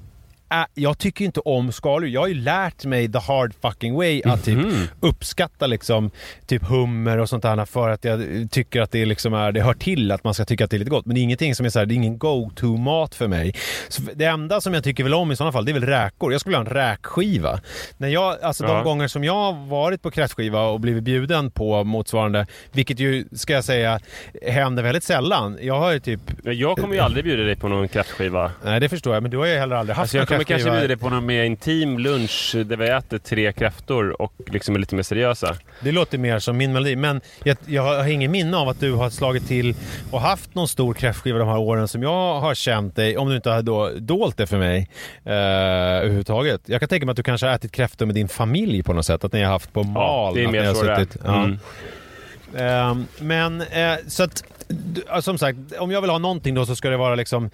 jag 0.74 0.98
tycker 0.98 1.24
inte 1.24 1.40
om 1.40 1.72
skaldjur. 1.72 2.10
Jag 2.10 2.20
har 2.20 2.28
ju 2.28 2.34
lärt 2.34 2.84
mig 2.84 3.12
the 3.12 3.18
hard 3.18 3.54
fucking 3.62 3.94
way 3.94 4.22
att 4.24 4.44
typ 4.44 4.56
Mhm. 4.58 4.72
uppskatta 5.00 5.66
liksom 5.66 6.10
typ 6.46 6.62
hummer 6.64 7.18
och 7.18 7.28
sånt 7.28 7.42
där 7.42 7.64
för 7.64 7.88
att 7.90 8.04
jag 8.04 8.20
tycker 8.50 8.80
att 8.82 8.90
det 8.90 9.04
liksom 9.04 9.34
är, 9.34 9.52
det 9.52 9.60
hör 9.60 9.74
till 9.74 10.12
att 10.12 10.24
man 10.24 10.34
ska 10.34 10.44
tycka 10.44 10.64
att 10.64 10.70
det 10.70 10.76
är 10.76 10.78
lite 10.78 10.90
gott. 10.90 11.06
Men 11.06 11.14
det 11.14 11.20
är 11.20 11.22
ingenting 11.22 11.54
som 11.54 11.66
är 11.66 11.70
så 11.70 11.78
här, 11.78 11.86
det 11.86 11.94
är 11.94 11.96
ingen 11.96 12.18
go-to-mat 12.18 13.14
för 13.14 13.28
mig. 13.28 13.54
Så 13.88 14.02
det 14.14 14.24
enda 14.24 14.60
som 14.60 14.74
jag 14.74 14.84
tycker 14.84 15.04
väl 15.04 15.14
om 15.14 15.32
i 15.32 15.36
sådana 15.36 15.52
fall, 15.52 15.64
det 15.64 15.70
är 15.70 15.74
väl 15.80 15.86
räkor. 15.86 16.32
Jag 16.32 16.40
skulle 16.40 16.58
vilja 16.58 16.72
ha 16.72 16.80
en 16.84 16.90
räkskiva. 16.90 17.60
När 17.96 18.08
jag, 18.08 18.40
alltså 18.42 18.64
de 18.66 18.76
Ja. 18.76 18.82
gånger 18.82 19.08
som 19.08 19.24
jag 19.24 19.34
har 19.34 19.66
varit 19.68 20.02
på 20.02 20.10
kräftskiva 20.10 20.62
och 20.62 20.80
blivit 20.80 21.02
bjuden 21.02 21.50
på 21.50 21.84
motsvarande, 21.84 22.46
vilket 22.72 23.00
ju, 23.00 23.24
ska 23.32 23.52
jag 23.52 23.64
säga, 23.64 24.00
händer 24.46 24.82
väldigt 24.82 25.04
sällan. 25.04 25.58
Jag 25.60 25.78
har 25.78 25.92
ju 25.92 26.00
typ, 26.00 26.20
Jag 26.44 26.78
kommer 26.78 26.94
ju 26.94 27.00
aldrig 27.00 27.24
bjuda 27.24 27.42
dig 27.42 27.56
på 27.56 27.68
någon 27.68 27.88
kräftskiva. 27.88 28.50
nej 28.64 28.80
det 28.80 28.88
förstår 28.88 29.14
jag, 29.14 29.22
men 29.22 29.30
du 29.30 29.36
har 29.36 29.46
ju 29.46 29.56
heller 29.58 29.76
aldrig 29.76 29.96
haft 29.96 30.02
Alltså 30.14 30.18
kommer 30.36 30.58
kanske 30.58 30.70
bjuda 30.70 30.86
dig 30.86 30.96
på 30.96 31.10
någon 31.10 31.26
mer 31.26 31.44
intim 31.44 31.98
lunch 31.98 32.56
där 32.66 32.76
vi 32.76 32.88
äter 32.88 33.18
tre 33.18 33.52
kräftor 33.52 34.22
och 34.22 34.32
liksom 34.46 34.74
är 34.74 34.78
lite 34.78 34.94
mer 34.94 35.02
seriösa. 35.02 35.56
Det 35.80 35.92
låter 35.92 36.18
mer 36.18 36.38
som 36.38 36.56
min 36.56 36.72
melodi, 36.72 36.96
men 36.96 37.20
jag, 37.44 37.56
jag 37.66 37.82
har 37.82 38.06
ingen 38.06 38.30
minne 38.30 38.56
av 38.56 38.68
att 38.68 38.80
du 38.80 38.92
har 38.92 39.10
slagit 39.10 39.48
till 39.48 39.74
och 40.10 40.20
haft 40.20 40.54
någon 40.54 40.68
stor 40.68 40.94
kräftskiva 40.94 41.38
de 41.38 41.48
här 41.48 41.58
åren 41.58 41.88
som 41.88 42.02
jag 42.02 42.40
har 42.40 42.54
känt 42.54 42.96
dig, 42.96 43.16
om 43.16 43.28
du 43.28 43.36
inte 43.36 43.50
har 43.50 43.62
då 43.62 43.90
dolt 43.98 44.36
det 44.36 44.46
för 44.46 44.58
mig 44.58 44.88
eh, 45.24 45.32
överhuvudtaget. 45.32 46.60
Jag 46.66 46.80
kan 46.80 46.88
tänka 46.88 47.06
mig 47.06 47.10
att 47.10 47.16
du 47.16 47.22
kanske 47.22 47.46
har 47.46 47.54
ätit 47.54 47.72
kräftor 47.72 48.06
med 48.06 48.14
din 48.14 48.28
familj 48.28 48.82
på 48.82 48.92
något 48.92 49.06
sätt, 49.06 49.24
att 49.24 49.32
ni 49.32 49.42
har 49.42 49.52
haft 49.52 49.72
på 49.72 49.82
mal. 49.82 50.34
det 50.34 50.44
är 50.44 50.48
mer 50.48 50.74
så 50.74 50.82
det 50.82 50.92
är. 50.92 51.06
ja. 51.24 51.44
Mm. 51.44 51.58
Ehm, 52.56 53.06
men 53.18 53.60
eh, 53.60 53.94
så 54.06 54.22
att, 54.22 54.44
ja, 54.48 54.55
som 55.20 55.38
sagt, 55.38 55.58
om 55.78 55.90
jag 55.90 56.00
vill 56.00 56.10
ha 56.10 56.18
någonting 56.18 56.54
då 56.54 56.66
så 56.66 56.76
ska 56.76 56.90
det 56.90 56.96
vara 56.96 57.14
liksom 57.14 57.50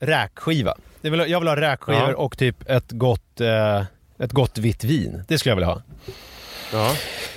räkskiva. 0.00 0.74
Jag 1.00 1.10
vill, 1.10 1.30
jag 1.30 1.40
vill 1.40 1.48
ha 1.48 1.56
räkskivor 1.56 2.10
Ja. 2.10 2.16
och 2.16 2.38
typ 2.38 2.70
ett 2.70 2.92
gott, 2.92 3.40
eh, 3.40 3.82
ett 4.18 4.32
gott 4.32 4.58
vitt 4.58 4.84
vin. 4.84 5.22
Det 5.28 5.38
skulle 5.38 5.50
jag 5.50 5.56
vilja 5.56 5.68
ha. 5.68 5.82
Ja. 6.72 6.94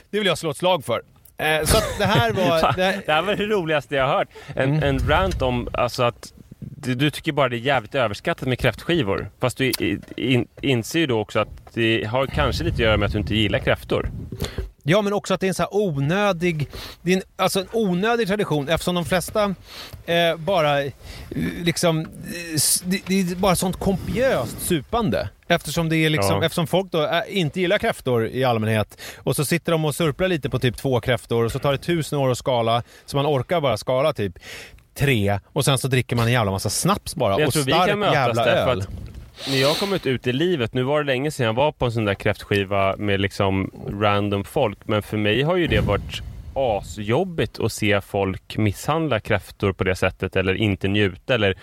Det 0.09 0.17
vill 0.17 0.27
jag 0.27 0.37
slå 0.37 0.49
ett 0.51 0.57
slag 0.57 0.85
för. 0.85 1.01
Eh, 1.37 1.63
så 1.65 1.77
det 1.99 2.05
här 2.05 2.31
var... 2.31 2.73
Det, 2.77 3.01
Det 3.05 3.11
här 3.11 3.21
var 3.21 3.35
det 3.35 3.45
roligaste 3.45 3.95
jag 3.95 4.07
har 4.07 4.17
hört. 4.17 4.27
En, 4.55 4.69
Mm. 4.73 4.83
en 4.83 5.07
rant 5.09 5.41
om 5.41 5.67
alltså 5.73 6.03
att 6.03 6.33
du, 6.59 6.95
du 6.95 7.09
tycker 7.11 7.31
bara 7.31 7.49
det 7.49 7.55
är 7.55 7.59
jävligt 7.59 7.95
överskattat 7.95 8.47
med 8.47 8.59
kräftskivor. 8.59 9.29
Fast 9.39 9.57
du 9.57 9.65
i- 9.65 9.99
in, 10.15 10.47
inser 10.61 10.99
ju 10.99 11.05
då 11.07 11.19
också 11.19 11.39
att 11.39 11.49
det 11.73 12.03
har 12.05 12.25
kanske 12.27 12.63
lite 12.63 12.73
att 12.75 12.79
göra 12.79 12.97
med 12.97 13.05
att 13.05 13.11
du 13.11 13.17
inte 13.19 13.35
gillar 13.35 13.59
kräftor. 13.59 14.09
Ja, 14.89 15.01
men 15.01 15.13
också 15.13 15.33
att 15.33 15.39
det 15.39 15.45
är 15.45 15.47
en 15.47 15.53
så 15.53 15.63
här 15.63 15.75
onödig, 15.75 16.67
det 17.01 17.11
är 17.13 17.17
en, 17.17 17.23
alltså 17.35 17.59
en 17.59 17.67
onödig 17.73 18.27
tradition 18.27 18.69
eftersom 18.69 18.95
de 18.95 19.05
flesta 19.05 19.55
eh, 20.05 20.35
bara 20.37 20.83
eh, 20.83 20.91
liksom, 21.63 21.99
eh, 21.99 22.05
det, 22.83 23.01
det 23.05 23.19
är 23.19 23.35
bara 23.35 23.55
sånt 23.55 23.79
kopiöst 23.79 24.61
supande. 24.61 25.29
Eftersom 25.47 25.89
det 25.89 25.97
är 25.97 26.09
liksom, 26.09 26.35
Ja. 26.39 26.45
eftersom 26.45 26.67
folk 26.67 26.91
då 26.91 27.03
eh, 27.03 27.21
inte 27.27 27.61
gillar 27.61 27.77
kräftor 27.77 28.27
i 28.27 28.43
allmänhet 28.43 29.01
och 29.17 29.35
så 29.35 29.45
sitter 29.45 29.71
de 29.71 29.85
och 29.85 29.95
surplar 29.95 30.27
lite 30.27 30.49
på 30.49 30.59
typ 30.59 30.77
två 30.77 30.99
kräftor 30.99 31.45
och 31.45 31.51
så 31.51 31.59
tar 31.59 31.71
det 31.71 31.77
tusen 31.77 32.19
år 32.19 32.31
att 32.31 32.37
skala 32.37 32.83
så 33.05 33.17
man 33.17 33.25
orkar 33.25 33.61
bara 33.61 33.77
skala 33.77 34.13
typ 34.13 34.33
tre 34.97 35.39
och 35.45 35.65
sen 35.65 35.77
så 35.77 35.87
dricker 35.87 36.15
man 36.15 36.25
en 36.25 36.31
jävla 36.33 36.51
massa 36.51 36.69
snaps 36.69 37.15
bara 37.15 37.39
Jag 37.39 37.47
och 37.47 37.53
stark 37.53 38.13
jävla 38.13 38.45
öl. 38.45 38.83
När 39.47 39.57
jag 39.57 39.75
kom 39.75 39.93
ut, 39.93 40.27
i 40.27 40.33
livet, 40.33 40.73
nu 40.73 40.83
var 40.83 41.03
det 41.03 41.05
länge 41.05 41.31
sedan 41.31 41.45
jag 41.45 41.53
var 41.53 41.71
på 41.71 41.85
en 41.85 41.91
sån 41.91 42.05
där 42.05 42.13
kräftskiva 42.13 42.95
med 42.97 43.21
liksom 43.21 43.71
random 44.01 44.43
folk, 44.43 44.77
men 44.87 45.01
för 45.01 45.17
mig 45.17 45.41
har 45.41 45.55
ju 45.55 45.67
det 45.67 45.79
varit 45.79 46.21
asjobbigt 46.53 47.59
att 47.59 47.71
se 47.71 48.01
folk 48.01 48.57
misshandla 48.57 49.19
kräftor 49.19 49.73
på 49.73 49.83
det 49.83 49.95
sättet 49.95 50.35
eller 50.35 50.53
inte 50.53 50.87
njuta 50.87 51.33
eller 51.33 51.57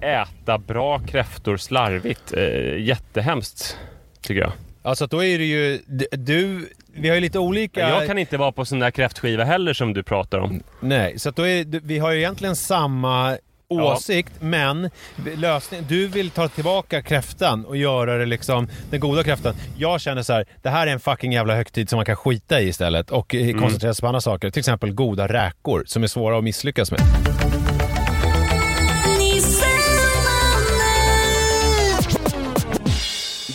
äta 0.00 0.58
bra 0.58 0.98
kräftor 0.98 1.56
slarvigt. 1.56 2.32
Eh, 2.32 2.78
jättehemskt 2.78 3.78
tycker 4.20 4.40
jag. 4.40 4.52
Alltså 4.82 5.06
då 5.06 5.24
är 5.24 5.38
det 5.38 5.44
ju, 5.44 5.80
du, 6.10 6.68
vi 6.92 7.08
har 7.08 7.14
ju 7.14 7.20
lite 7.20 7.38
olika... 7.38 7.88
Jag 7.88 8.06
kan 8.06 8.18
inte 8.18 8.36
vara 8.36 8.52
på 8.52 8.64
sån 8.64 8.78
där 8.78 8.90
kräftskiva 8.90 9.44
heller 9.44 9.72
som 9.72 9.94
du 9.94 10.02
pratar 10.02 10.38
om. 10.38 10.62
Nej, 10.80 11.18
så 11.18 11.28
att 11.28 11.36
då 11.36 11.46
är, 11.46 11.80
vi 11.82 11.98
har 11.98 12.12
ju 12.12 12.18
egentligen 12.18 12.56
samma 12.56 13.38
åsikt, 13.68 14.32
men 14.40 14.90
lösning, 15.36 15.80
du 15.88 16.06
vill 16.06 16.30
ta 16.30 16.48
tillbaka 16.48 17.02
kräftan 17.02 17.64
och 17.64 17.76
göra 17.76 18.18
det 18.18 18.26
liksom 18.26 18.68
den 18.90 19.00
goda 19.00 19.24
kräftan. 19.24 19.54
Jag 19.78 20.00
känner 20.00 20.22
så 20.22 20.32
här, 20.32 20.46
det 20.62 20.70
här 20.70 20.86
är 20.86 20.92
en 20.92 21.00
fucking 21.00 21.32
jävla 21.32 21.54
högtid 21.54 21.90
som 21.90 21.96
man 21.96 22.06
kan 22.06 22.16
skita 22.16 22.60
i 22.60 22.68
istället 22.68 23.10
och 23.10 23.34
eh, 23.34 23.58
koncentrera 23.58 23.94
sig 23.94 24.00
på 24.00 24.06
andra 24.06 24.20
saker. 24.20 24.50
Till 24.50 24.60
exempel 24.60 24.92
goda 24.92 25.26
räkor 25.26 25.84
som 25.86 26.02
är 26.02 26.06
svåra 26.06 26.38
att 26.38 26.44
misslyckas 26.44 26.90
med. 26.90 27.00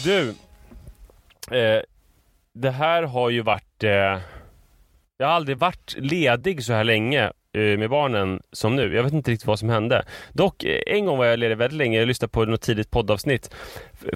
Du, 0.04 0.30
eh, 1.58 1.82
det 2.54 2.72
här 2.72 3.04
har 3.04 3.30
ju 3.30 3.42
varit... 3.42 3.84
Eh, 3.84 4.20
jag 5.18 5.28
har 5.28 5.34
aldrig 5.34 5.58
varit 5.58 5.96
ledig 5.98 6.64
så 6.64 6.74
här 6.74 6.84
länge 6.84 7.32
med 7.54 7.90
barnen 7.90 8.42
som 8.52 8.76
nu. 8.76 8.96
Jag 8.96 9.04
vet 9.04 9.14
inte 9.14 9.32
riktigt 9.32 9.48
vad 9.48 9.60
som 9.60 9.70
hände. 9.70 10.06
Dock, 10.34 10.64
eh, 10.64 10.82
en 10.88 11.06
gång 11.06 11.18
var 11.18 11.26
jag 11.26 11.40
ledig 11.40 11.58
väldigt 11.58 11.78
länge. 11.78 12.00
Jag 12.00 12.08
lyssnade 12.08 12.32
på 12.32 12.46
något 12.46 12.62
tidigt 12.62 12.92
poddavsnitt. 12.92 13.56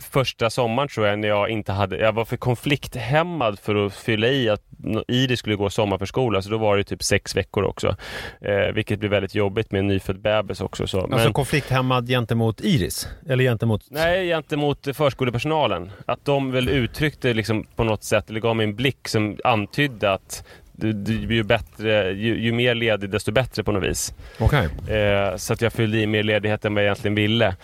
Första 0.01 0.49
sommaren 0.49 0.89
tror 0.89 1.07
jag 1.07 1.19
när 1.19 1.27
jag 1.27 1.49
inte 1.49 1.71
hade... 1.71 1.97
Jag 1.97 2.13
var 2.13 2.25
för 2.25 2.37
konflikthämmad 2.37 3.59
för 3.59 3.85
att 3.85 3.93
fylla 3.93 4.27
i 4.27 4.49
att 4.49 4.61
Iris 5.07 5.39
skulle 5.39 5.55
gå 5.55 5.69
sommarförskola. 5.69 6.41
Så 6.41 6.49
då 6.49 6.57
var 6.57 6.77
det 6.77 6.83
typ 6.83 7.03
sex 7.03 7.35
veckor 7.35 7.63
också. 7.63 7.95
Eh, 8.41 8.73
vilket 8.73 8.99
blev 8.99 9.11
väldigt 9.11 9.35
jobbigt 9.35 9.71
med 9.71 9.79
en 9.79 9.87
nyfödd 9.87 10.19
bebis 10.19 10.61
också. 10.61 10.87
Så. 10.87 11.01
Alltså 11.01 11.33
konflikthämmad 11.33 12.07
gentemot 12.07 12.61
Iris? 12.61 13.07
Eller 13.29 13.43
gentemot... 13.43 13.81
Nej, 13.89 14.27
gentemot 14.27 14.87
förskolepersonalen. 14.93 15.91
Att 16.05 16.25
de 16.25 16.51
väl 16.51 16.69
uttryckte 16.69 17.33
liksom 17.33 17.65
på 17.75 17.83
något 17.83 18.03
sätt, 18.03 18.29
eller 18.29 18.39
gav 18.39 18.55
mig 18.55 18.63
en 18.63 18.75
blick 18.75 19.07
som 19.07 19.37
antydde 19.43 20.11
att 20.11 20.43
blir 20.77 21.31
ju, 21.31 21.43
bättre, 21.43 22.11
ju, 22.11 22.39
ju 22.39 22.51
mer 22.51 22.75
ledig 22.75 23.09
desto 23.09 23.31
bättre 23.31 23.63
på 23.63 23.71
något 23.71 23.83
vis. 23.83 24.13
Okej. 24.39 24.69
Eh, 24.95 25.35
så 25.35 25.53
att 25.53 25.61
jag 25.61 25.73
fyllde 25.73 25.97
i 25.97 26.07
mer 26.07 26.23
ledighet 26.23 26.65
än 26.65 26.73
vad 26.73 26.83
jag 26.83 26.87
egentligen 26.87 27.15
ville. 27.15 27.55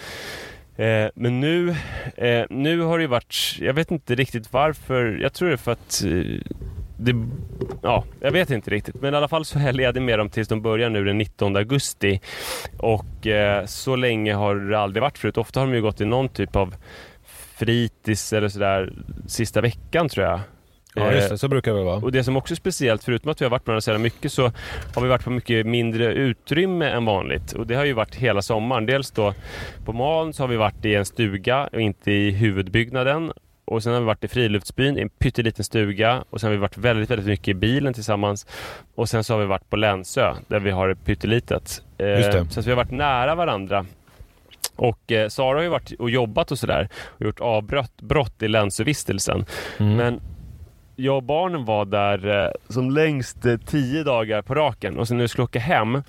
Eh, 0.76 1.10
men 1.16 1.40
nu, 1.40 1.76
eh, 2.16 2.46
nu 2.50 2.80
har 2.80 2.98
det 2.98 3.02
ju 3.02 3.08
varit, 3.08 3.58
jag 3.60 3.74
vet 3.74 3.92
inte 3.92 4.16
riktigt 4.16 4.54
varför, 4.54 5.20
jag 5.22 5.34
tror 5.34 5.48
det 5.48 5.56
är 5.56 5.58
för 5.58 5.72
att 5.72 6.04
eh, 6.04 6.54
det, 6.98 7.16
ja, 7.82 8.04
jag 8.20 8.32
vet 8.32 8.50
inte 8.50 8.72
riktigt. 8.72 9.02
Men 9.02 9.14
i 9.14 9.18
alla 9.18 9.28
fall 9.28 9.46
så 9.46 9.60
är 9.60 9.64
jag 9.64 9.76
ledig 9.76 10.02
med 10.02 10.20
dem 10.20 10.30
tills 10.30 10.48
de 10.48 10.62
börjar 10.62 10.90
nu 10.90 11.04
den 11.06 11.18
19 11.18 11.56
augusti. 11.56 12.22
Och 12.78 13.28
eh, 13.28 13.66
så 13.66 13.96
länge 13.96 14.34
har 14.34 14.56
det 14.56 14.80
aldrig 14.80 15.02
varit 15.02 15.18
förut. 15.18 15.38
Ofta 15.38 15.60
har 15.60 15.68
de 15.68 15.74
ju 15.74 15.82
gått 15.82 16.02
i 16.02 16.06
någon 16.06 16.30
typ 16.30 16.56
av 16.56 16.76
fritids 17.56 18.34
eller 18.34 18.50
sådär 18.50 18.94
sista 19.28 19.62
veckan 19.62 20.10
tror 20.10 20.26
jag. 20.26 20.40
Ja, 20.96 21.12
just 21.12 21.26
Eh, 21.28 21.32
det. 21.32 21.38
Så 21.38 21.48
brukar 21.48 21.74
det 21.74 21.84
vara. 21.84 21.96
och 21.96 22.12
det 22.12 22.24
som 22.24 22.38
också 22.38 22.54
är 22.54 22.56
speciellt, 22.56 23.04
förutom 23.04 23.32
att 23.32 23.42
vi 23.42 23.46
har 23.46 23.50
varit 23.50 23.68
med 23.68 23.72
varandra 23.72 23.82
så 23.82 23.98
mycket, 23.98 24.32
så 24.32 24.52
har 24.96 25.02
vi 25.02 25.08
varit 25.08 25.24
på 25.24 25.30
mycket 25.30 25.66
mindre 25.66 26.14
utrymme 26.14 26.90
än 26.90 27.06
vanligt. 27.06 27.54
Och 27.54 27.68
det 27.68 27.76
har 27.76 27.86
ju 27.86 27.94
varit 27.94 28.16
hela 28.16 28.42
sommaren. 28.42 28.86
Dels 28.86 29.12
då 29.12 29.34
på 29.86 29.94
Malm 29.94 30.34
så 30.34 30.44
har 30.44 30.48
vi 30.48 30.56
varit 30.58 30.86
i 30.86 30.96
en 30.96 31.06
stuga 31.06 31.70
och 31.74 31.82
inte 31.82 32.12
i 32.12 32.32
huvudbyggnaden. 32.32 33.32
Och 33.66 33.84
sen 33.84 33.94
har 33.94 34.00
vi 34.00 34.06
varit 34.06 34.24
i 34.24 34.28
friluftsbyn 34.28 34.98
i 34.98 35.02
en 35.02 35.10
pytteliten 35.10 35.64
stuga. 35.66 36.24
Och 36.30 36.42
sen 36.42 36.48
har 36.48 36.52
vi 36.52 36.62
varit 36.62 36.78
väldigt, 36.78 37.10
väldigt 37.10 37.28
mycket 37.28 37.48
i 37.48 37.54
bilen 37.54 37.94
tillsammans. 37.94 38.48
Och 38.96 39.10
sen 39.10 39.24
så 39.24 39.34
har 39.34 39.40
vi 39.40 39.46
varit 39.46 39.70
på 39.70 39.76
Länsö 39.76 40.34
där 40.48 40.60
vi 40.60 40.72
har 40.72 40.90
ett 40.90 41.06
pyttelitet. 41.06 41.84
Eh, 41.98 42.08
Just 42.08 42.32
det. 42.32 42.48
Så 42.50 42.62
vi 42.62 42.70
har 42.70 42.76
varit 42.78 42.92
nära 42.92 43.36
varandra. 43.36 43.86
Och 44.76 45.12
eh, 45.12 45.28
Sara 45.28 45.58
har 45.58 45.64
ju 45.64 45.70
varit 45.70 45.92
och 46.00 46.10
jobbat 46.10 46.52
och 46.52 46.60
sådär 46.60 46.90
och 47.06 47.22
gjort 47.26 47.40
avbrott 47.40 48.02
brott 48.02 48.44
i 48.44 48.48
Länsövistelsen. 48.48 49.46
Mm. 49.80 49.96
Men 49.96 50.22
jag 50.96 51.16
och 51.18 51.24
barnen 51.24 51.66
var 51.66 51.86
där 51.86 52.44
eh, 52.46 52.52
som 52.70 52.92
längst 52.92 53.46
eh, 53.46 53.58
tio 53.58 54.04
dagar 54.04 54.42
på 54.42 54.56
raken 54.56 54.98
och 55.00 55.08
sen 55.08 55.18
när 55.18 55.24
vi 55.24 55.28
skulle 55.28 55.44
åka 55.44 55.60
hem 55.60 56.04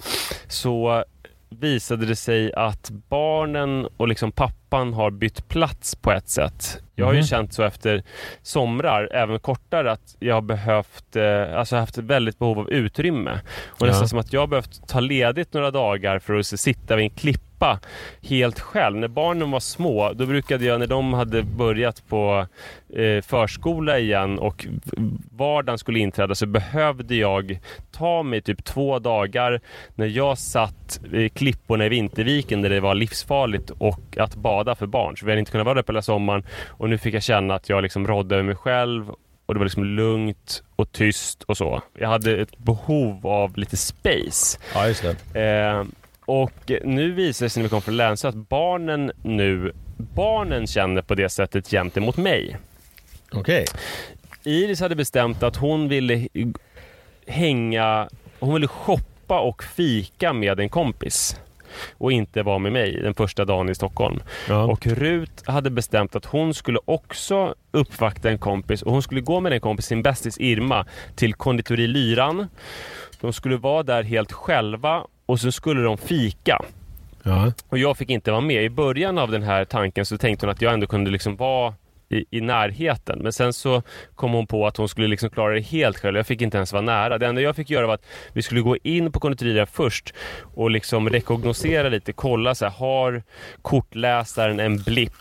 så 0.49 1.05
visade 1.51 2.07
det 2.07 2.17
sig 2.17 2.53
att 2.53 2.91
barnen 3.09 3.89
och 3.97 4.09
liksom 4.09 4.33
pappan 4.33 4.93
har 4.93 5.11
bytt 5.11 5.49
plats 5.49 5.95
på 5.97 6.13
ett 6.13 6.29
sätt. 6.29 6.79
Jag 6.95 7.07
har 7.07 7.13
ju 7.13 7.19
Mhm. 7.19 7.27
känt 7.27 7.53
så 7.53 7.63
efter 7.63 8.03
somrar, 8.43 9.09
även 9.15 9.39
kortare, 9.39 9.93
att 9.93 10.17
jag 10.19 10.35
har 10.35 10.41
behövt, 10.43 11.17
eh, 11.17 11.59
alltså 11.59 11.77
haft 11.77 11.99
väldigt 11.99 12.39
behov 12.39 12.59
av 12.59 12.71
utrymme. 12.71 13.41
Och 13.67 13.83
Ja. 13.83 13.87
nästan 13.87 14.09
som 14.09 14.19
att 14.19 14.33
jag 14.33 14.41
har 14.41 14.47
behövt 14.47 14.89
ta 14.89 15.01
ledigt 15.01 15.53
några 15.55 15.71
dagar 15.71 16.19
för 16.19 16.35
att 16.35 16.47
sitta 16.47 16.97
vid 16.97 17.05
en 17.05 17.11
klippa 17.11 17.52
klippa 17.63 17.79
helt 18.23 18.61
själv. 18.61 18.97
När 18.97 19.09
barnen 19.09 19.51
var 19.51 19.61
små, 19.61 20.13
då 20.13 20.27
brukade 20.27 20.65
jag 20.65 20.81
när 20.81 20.87
de 20.87 21.13
hade 21.13 21.43
börjat 21.43 22.09
på 22.09 22.47
eh, 22.95 23.23
förskola 23.23 23.99
igen 23.99 24.39
och 24.39 24.67
vardagen 25.31 25.79
skulle 25.79 25.99
inträda 25.99 26.35
så 26.35 26.47
behövde 26.47 27.15
jag 27.15 27.59
ta 27.93 28.23
mig 28.23 28.43
typ 28.43 28.65
två 28.65 28.99
dagar 28.99 29.61
när 29.95 30.07
jag 30.07 30.39
satt 30.39 31.01
i 31.13 31.29
klipporna 31.29 31.87
i 31.87 31.89
Vinterviken 31.89 32.63
där 32.63 32.71
det 32.71 32.81
var 32.81 32.95
livsfarligt 32.95 33.71
och 33.71 34.17
att 34.19 34.35
bada 34.35 34.75
för 34.75 34.87
barn. 34.87 35.17
Så 35.17 35.27
vi 35.27 35.33
hade 35.33 35.39
inte 35.39 35.53
kunnat 35.53 35.67
vara 35.67 35.75
där 35.75 35.83
på 35.83 35.93
hela 35.93 36.03
sommaren 36.03 36.45
och 36.69 36.89
nu 36.89 36.99
fick 36.99 37.15
jag 37.15 37.23
känna 37.23 37.55
att 37.55 37.69
jag 37.69 37.83
liksom 37.83 38.07
rådde 38.07 38.35
över 38.35 38.45
mig 38.45 38.57
själv 38.57 39.11
och 39.47 39.55
det 39.55 39.59
var 39.59 39.65
liksom 39.65 39.85
lugnt 39.85 40.63
och 40.77 40.93
tyst 40.93 41.43
och 41.43 41.57
så. 41.57 41.83
Jag 41.99 42.09
hade 42.09 42.43
ett 42.43 42.59
behov 42.59 43.27
av 43.27 43.57
lite 43.59 43.77
space. 43.77 44.59
Ja, 44.75 44.89
just 44.89 45.03
det. 45.33 45.41
Eh, 45.41 45.85
och 46.27 46.73
nu 46.85 47.13
visar 47.13 47.47
det 47.47 47.51
sig 47.51 47.61
när 47.61 47.65
vi 47.65 47.69
kommer 47.69 47.81
från 47.81 47.97
Länsö 47.97 48.29
att 48.29 48.35
barnen 48.35 49.13
nu, 49.23 49.73
barnen 49.97 50.67
känner 50.67 51.03
på 51.03 51.15
det 51.15 51.29
sättet 51.29 51.71
gentemot 51.71 52.17
mig. 52.17 52.57
Okej. 53.33 53.65
Iris 54.45 54.81
hade 54.81 54.95
bestämt 54.95 55.43
att 55.43 55.57
hon 55.57 55.89
ville 55.89 56.29
hänga, 57.27 58.09
hon 58.39 58.55
ville 58.55 58.69
shoppa 58.69 59.41
och 59.41 59.65
fika 59.65 60.33
med 60.33 60.61
en 60.61 60.69
kompis 60.69 61.37
och 61.99 62.13
inte 62.13 62.43
vara 62.43 62.59
med 62.59 62.73
mig 62.73 63.01
den 63.03 63.15
första 63.15 63.45
dagen 63.45 63.69
i 63.69 63.75
Stockholm. 63.75 64.23
Ja. 64.49 64.65
Och 64.65 64.87
Rut 64.87 65.47
hade 65.47 65.71
bestämt 65.71 66.17
att 66.17 66.25
hon 66.25 66.55
skulle 66.55 66.79
också 66.85 67.55
uppvakta 67.71 68.31
en 68.31 68.39
kompis 68.39 68.83
och 68.83 68.93
hon 68.93 69.03
skulle 69.03 69.21
gå 69.21 69.41
med 69.41 69.53
den 69.53 69.61
kompis, 69.61 69.87
sin 69.87 70.03
bästis 70.03 70.39
Irma, 70.39 70.87
till 71.17 71.35
konditori 71.35 71.87
Lyran. 71.87 72.49
De 73.21 73.33
skulle 73.33 73.57
vara 73.57 73.83
där 73.83 74.03
helt 74.03 74.33
själva 74.33 75.05
och 75.33 75.41
så 75.41 75.53
skulle 75.53 75.83
de 75.83 75.99
fika. 75.99 76.59
Ja. 77.23 77.53
Och 77.69 77.79
jag 77.79 77.97
fick 77.99 78.11
inte 78.11 78.31
vara 78.31 78.41
med. 78.41 78.65
I 78.65 78.71
början 78.71 79.19
av 79.19 79.31
den 79.31 79.43
här 79.43 79.65
tanken 79.65 80.07
så 80.07 80.19
tänkte 80.19 80.47
hon 80.47 80.51
att 80.53 80.63
jag 80.63 80.73
ändå 80.73 80.87
kunde 80.87 81.11
liksom 81.11 81.37
vara 81.37 81.75
i, 82.09 82.25
i 82.31 82.41
närheten. 82.41 83.19
Men 83.23 83.33
sen 83.33 83.53
så 83.53 83.83
kom 84.15 84.33
hon 84.33 84.47
på 84.47 84.67
att 84.67 84.77
hon 84.77 84.89
skulle 84.89 85.07
liksom 85.09 85.31
klara 85.31 85.55
det 85.55 85.61
helt 85.61 85.99
själv. 85.99 86.17
Jag 86.17 86.27
fick 86.27 86.41
inte 86.43 86.57
ens 86.57 86.73
vara 86.73 86.83
nära. 86.83 87.19
Det 87.19 87.27
enda 87.27 87.41
jag 87.41 87.57
fick 87.57 87.71
göra 87.71 87.87
var 87.87 87.95
att 87.95 88.05
vi 88.33 88.43
skulle 88.43 88.61
gå 88.61 88.77
in 88.83 89.13
på 89.13 89.21
konditoriet 89.21 89.69
först 89.73 90.15
och 90.55 90.71
liksom 90.71 91.11
rekognosera 91.11 91.89
lite. 91.89 92.13
Kolla 92.13 92.55
så 92.55 92.65
här, 92.65 92.73
har 92.73 93.23
kortläsaren 93.63 94.61
en 94.61 94.77
blipp? 94.83 95.13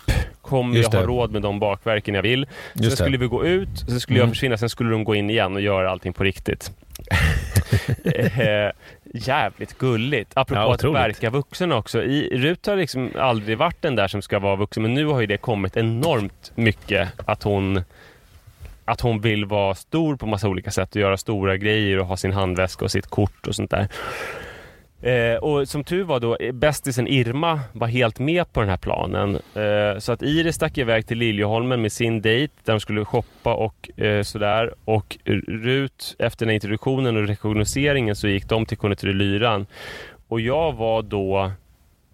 Kommer 0.41 0.77
jag 0.77 0.89
ha 0.89 0.99
det. 0.99 1.05
råd 1.05 1.31
med 1.31 1.41
de 1.41 1.59
bakverken 1.59 2.15
jag 2.15 2.21
vill? 2.21 2.45
Sen 2.73 2.83
Just 2.83 2.97
det. 2.97 3.03
skulle 3.03 3.17
vi 3.17 3.27
gå 3.27 3.45
ut, 3.45 3.69
sen 3.87 3.99
skulle 3.99 4.19
jag 4.19 4.23
Mm. 4.23 4.33
försvinna, 4.33 4.57
sen 4.57 4.69
skulle 4.69 4.89
de 4.89 5.03
gå 5.03 5.15
in 5.15 5.29
igen 5.29 5.53
och 5.55 5.61
göra 5.61 5.91
allting 5.91 6.13
på 6.13 6.23
riktigt. 6.23 6.71
jävligt 9.13 9.77
gulligt. 9.77 10.31
Apropå 10.33 10.61
Ja, 10.61 10.73
att 10.73 10.83
verka 10.83 11.29
vuxen 11.29 11.71
också. 11.71 12.03
I, 12.03 12.37
Rut 12.37 12.65
har 12.65 12.75
liksom 12.75 13.11
aldrig 13.15 13.57
varit 13.57 13.81
den 13.81 13.95
där 13.95 14.07
som 14.07 14.21
ska 14.21 14.39
vara 14.39 14.55
vuxen 14.55 14.83
men 14.83 14.93
nu 14.93 15.05
har 15.05 15.21
ju 15.21 15.27
det 15.27 15.37
kommit 15.37 15.77
enormt 15.77 16.51
mycket 16.55 17.09
att 17.25 17.43
hon 17.43 17.83
att 18.85 19.01
hon 19.01 19.21
vill 19.21 19.45
vara 19.45 19.75
stor 19.75 20.15
på 20.15 20.25
massa 20.25 20.47
olika 20.47 20.71
sätt 20.71 20.95
och 20.95 21.01
göra 21.01 21.17
stora 21.17 21.57
grejer 21.57 21.99
och 21.99 22.05
ha 22.05 22.17
sin 22.17 22.31
handväska 22.31 22.85
och 22.85 22.91
sitt 22.91 23.07
kort 23.07 23.47
och 23.47 23.55
sånt 23.55 23.71
där. 23.71 23.87
Eh, 25.01 25.35
och 25.35 25.67
som 25.67 25.83
tur 25.83 26.03
var 26.03 26.19
då, 26.19 26.35
eh, 26.35 26.51
bästisen 26.51 27.07
Irma 27.07 27.59
var 27.73 27.87
helt 27.87 28.19
med 28.19 28.53
på 28.53 28.59
den 28.59 28.69
här 28.69 28.77
planen. 28.77 29.35
Eh, 29.35 29.99
så 29.99 30.11
att 30.11 30.21
Iris 30.21 30.55
stack 30.55 30.77
iväg 30.77 31.07
till 31.07 31.17
Liljeholmen 31.17 31.81
med 31.81 31.91
sin 31.91 32.21
dejt 32.21 32.53
där 32.63 32.73
de 32.73 32.79
skulle 32.79 33.05
shoppa 33.05 33.53
och 33.53 33.99
eh, 33.99 34.23
sådär. 34.23 34.73
Och 34.85 35.17
Rut, 35.47 36.15
efter 36.19 36.45
den 36.45 36.49
här 36.49 36.55
introduktionen 36.55 37.17
och 37.17 37.27
rekognoseringen 37.27 38.15
så 38.15 38.27
gick 38.27 38.49
de 38.49 38.65
till 38.65 38.77
konditori 38.77 39.13
Lyran. 39.13 39.65
Och 40.27 40.41
jag 40.41 40.73
var 40.73 41.01
då 41.01 41.51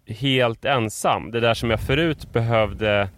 helt 0.07 0.65
ensam. 0.65 1.31
Det 1.31 1.39
där 1.39 1.53
som 1.53 1.69
jag 1.69 1.79
förut 1.79 2.33
behövde 2.33 3.09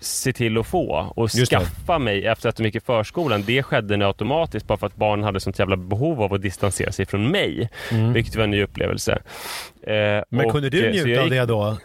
se 0.00 0.32
till 0.32 0.58
att 0.58 0.66
få 0.66 1.12
och 1.16 1.22
Just 1.34 1.50
det. 1.50 1.56
skaffa 1.58 1.98
mig 1.98 2.26
efter 2.26 2.48
att 2.48 2.56
de 2.56 2.64
gick 2.64 2.74
i 2.74 2.80
förskolan. 2.80 3.42
Det 3.46 3.62
skedde 3.62 3.96
nu 3.96 4.04
automatiskt 4.04 4.66
bara 4.66 4.78
för 4.78 4.86
att 4.86 4.96
barnen 4.96 5.24
hade 5.24 5.40
sånt 5.40 5.58
jävla 5.58 5.76
behov 5.76 6.22
av 6.22 6.34
att 6.34 6.42
distansera 6.42 6.92
sig 6.92 7.06
från 7.06 7.30
mig. 7.30 7.68
Vilket 8.14 8.36
var 8.36 8.44
en 8.44 8.50
ny 8.50 8.62
upplevelse. 8.62 9.12
Eh, 9.82 9.92
Men 10.30 10.46
och, 10.46 10.52
kunde 10.52 10.70
du 10.70 10.84
eh, 10.86 10.90
njuta 10.92 11.08
jag 11.08 11.18
av 11.18 11.24
gick- 11.24 11.30
det 11.40 11.46
då? 11.46 11.76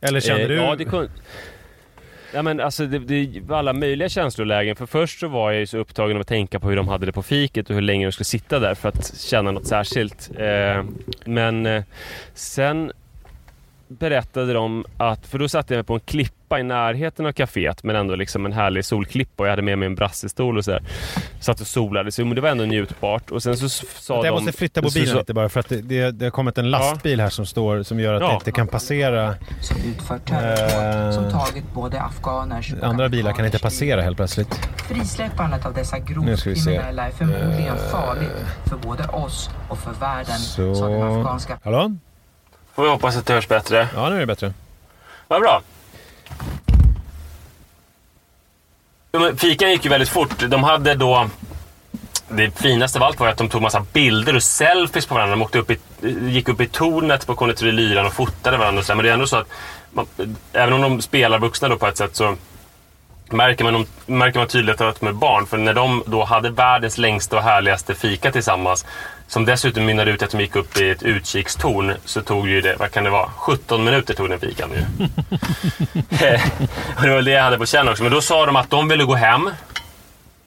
Eller 0.00 0.20
kände 0.20 0.42
Eh, 0.42 0.48
du? 0.48 0.54
Ja, 0.54 0.74
det 0.78 0.84
kunde... 0.84 1.10
Ja, 2.34 2.42
men 2.42 2.60
alltså, 2.60 2.86
det, 2.86 2.98
det 2.98 3.40
var 3.40 3.58
alla 3.58 3.72
möjliga 3.72 4.08
känslolägen. 4.08 4.76
För 4.76 4.86
först 4.86 5.20
så 5.20 5.28
var 5.28 5.50
jag 5.50 5.60
ju 5.60 5.66
så 5.66 5.78
upptagen 5.78 6.16
av 6.16 6.20
att 6.20 6.26
tänka 6.28 6.60
på 6.60 6.68
hur 6.68 6.76
de 6.76 6.88
hade 6.88 7.06
det 7.06 7.12
på 7.12 7.22
fiket 7.22 7.68
och 7.70 7.74
hur 7.74 7.82
länge 7.82 8.06
de 8.06 8.12
skulle 8.12 8.24
sitta 8.24 8.58
där 8.58 8.74
för 8.74 8.88
att 8.88 9.14
känna 9.16 9.50
något 9.50 9.66
särskilt. 9.66 10.30
Eh, 10.38 10.84
men 11.24 11.66
eh, 11.66 11.82
sen 12.34 12.92
berättade 13.88 14.52
de 14.52 14.84
att, 14.96 15.26
för 15.26 15.38
då 15.38 15.48
satte 15.48 15.74
jag 15.74 15.78
mig 15.78 15.84
på 15.84 15.94
en 15.94 16.00
klippa 16.00 16.58
i 16.60 16.62
närheten 16.62 17.26
av 17.26 17.32
kaféet 17.32 17.84
men 17.84 17.96
ändå 17.96 18.14
liksom 18.14 18.46
en 18.46 18.52
härlig 18.52 18.84
solklippa 18.84 19.42
och 19.42 19.46
jag 19.46 19.50
hade 19.52 19.62
med 19.62 19.78
mig 19.78 19.86
en 19.86 19.94
brassestol 19.94 20.58
och 20.58 20.64
sådär. 20.64 20.82
Satt 21.40 21.60
och 21.60 21.66
solade, 21.66 22.12
så 22.12 22.24
men 22.24 22.34
det 22.34 22.40
var 22.40 22.48
ändå 22.48 22.64
njutbart. 22.64 23.30
Och 23.30 23.42
sen 23.42 23.56
så 23.56 23.68
sa 23.68 24.14
jag 24.14 24.24
de... 24.24 24.30
måste 24.30 24.52
flytta 24.52 24.80
så- 24.80 24.84
mobilen 24.86 25.08
så- 25.08 25.18
lite 25.18 25.34
bara 25.34 25.48
för 25.48 25.60
att 25.60 25.68
det, 25.68 25.80
det, 25.80 26.10
det 26.10 26.24
har 26.26 26.30
kommit 26.30 26.58
en 26.58 26.70
lastbil 26.70 27.20
här 27.20 27.28
som 27.30 27.46
står 27.46 27.82
som 27.82 28.00
gör 28.00 28.14
att 28.14 28.20
Ja. 28.22 28.28
det 28.28 28.34
inte 28.34 28.52
kan 28.52 28.66
passera. 28.68 29.34
som 29.60 29.76
utför 29.90 30.18
terrordåd 30.18 31.04
Eh, 31.06 31.10
som 31.12 31.30
tagit 31.30 31.64
både 31.74 32.00
afghaners 32.02 32.72
och 32.72 32.86
Andra 32.86 33.08
bilar 33.08 33.32
kan 33.32 33.44
inte 33.46 33.58
passera 33.58 34.02
helt 34.02 34.16
plötsligt. 34.16 34.54
Frisläppandet 34.88 35.66
av 35.66 35.74
dessa 35.74 35.98
grovt 35.98 36.42
kriminella 36.42 37.06
är 37.06 37.10
förmodligen 37.10 37.74
Eh, 37.76 37.90
farligt 37.92 38.30
för 38.66 38.76
både 38.76 39.04
oss 39.04 39.50
och 39.68 39.78
för 39.78 39.92
världen, 40.00 40.38
Så... 40.38 40.74
sa 40.74 40.88
den 40.88 41.02
afghanska 41.02 41.58
Hallå? 41.64 41.96
Får 42.78 42.82
vi 42.82 42.90
hoppas 42.90 43.16
att 43.16 43.26
det 43.26 43.32
hörs 43.32 43.48
bättre. 43.48 43.88
Ja, 43.94 44.08
nu 44.08 44.16
är 44.16 44.20
det 44.20 44.26
bättre. 44.26 44.52
Vad 45.28 45.40
bra. 45.40 45.62
Fikan 49.36 49.70
gick 49.70 49.84
ju 49.84 49.90
väldigt 49.90 50.08
fort. 50.08 50.44
De 50.48 50.64
hade 50.64 50.94
då... 50.94 51.28
Det 52.28 52.50
finaste 52.50 52.98
av 52.98 53.02
allt 53.02 53.20
var 53.20 53.28
att 53.28 53.36
de 53.36 53.48
tog 53.48 53.62
massa 53.62 53.86
bilder 53.92 54.36
och 54.36 54.42
selfies 54.42 55.06
på 55.06 55.14
varandra. 55.14 55.36
De 55.36 55.42
åkte 55.42 55.58
upp 55.58 55.70
i, 55.70 55.78
gick 56.20 56.48
upp 56.48 56.60
i 56.60 56.66
tornet 56.66 57.26
på 57.26 57.34
konditori 57.34 57.72
Lyran 57.72 58.06
och 58.06 58.12
fotade 58.12 58.56
varandra. 58.56 58.80
Och 58.80 58.86
så. 58.86 58.94
Men 58.94 59.04
det 59.04 59.10
är 59.10 59.14
ändå 59.14 59.26
så 59.26 59.36
att 59.36 59.48
man, 59.92 60.06
även 60.52 60.74
om 60.74 60.80
de 60.80 61.02
spelar 61.02 61.38
vuxna 61.38 61.68
då 61.68 61.76
på 61.76 61.86
ett 61.86 61.96
sätt 61.96 62.16
så 62.16 62.36
märker 63.30 63.64
man, 63.64 63.86
märker 64.06 64.38
man 64.38 64.48
tydligt 64.48 64.80
att 64.80 65.00
de 65.00 65.06
är 65.08 65.12
barn. 65.12 65.46
För 65.46 65.58
när 65.58 65.74
de 65.74 66.02
då 66.06 66.24
hade 66.24 66.50
världens 66.50 66.98
längsta 66.98 67.36
och 67.36 67.42
härligaste 67.42 67.94
fika 67.94 68.32
tillsammans 68.32 68.86
som 69.28 69.44
dessutom 69.44 69.84
mynnade 69.86 70.10
ut 70.10 70.22
att 70.22 70.30
de 70.30 70.40
gick 70.40 70.56
upp 70.56 70.76
i 70.76 70.90
ett 70.90 71.02
utkikstorn 71.02 71.94
så 72.04 72.22
tog 72.22 72.48
ju 72.48 72.60
det, 72.60 72.76
vad 72.78 72.90
kan 72.90 73.04
det 73.04 73.10
vara, 73.10 73.28
17 73.36 73.84
minuter 73.84 74.14
tog 74.14 74.28
den 74.28 74.40
fikan 74.40 74.70
ju. 74.70 75.04
och 76.96 77.02
det 77.02 77.10
var 77.10 77.22
det 77.22 77.30
jag 77.30 77.42
hade 77.42 77.58
på 77.58 77.66
känn 77.66 77.88
också. 77.88 78.02
Men 78.02 78.12
då 78.12 78.20
sa 78.20 78.46
de 78.46 78.56
att 78.56 78.70
de 78.70 78.88
ville 78.88 79.04
gå 79.04 79.14
hem 79.14 79.50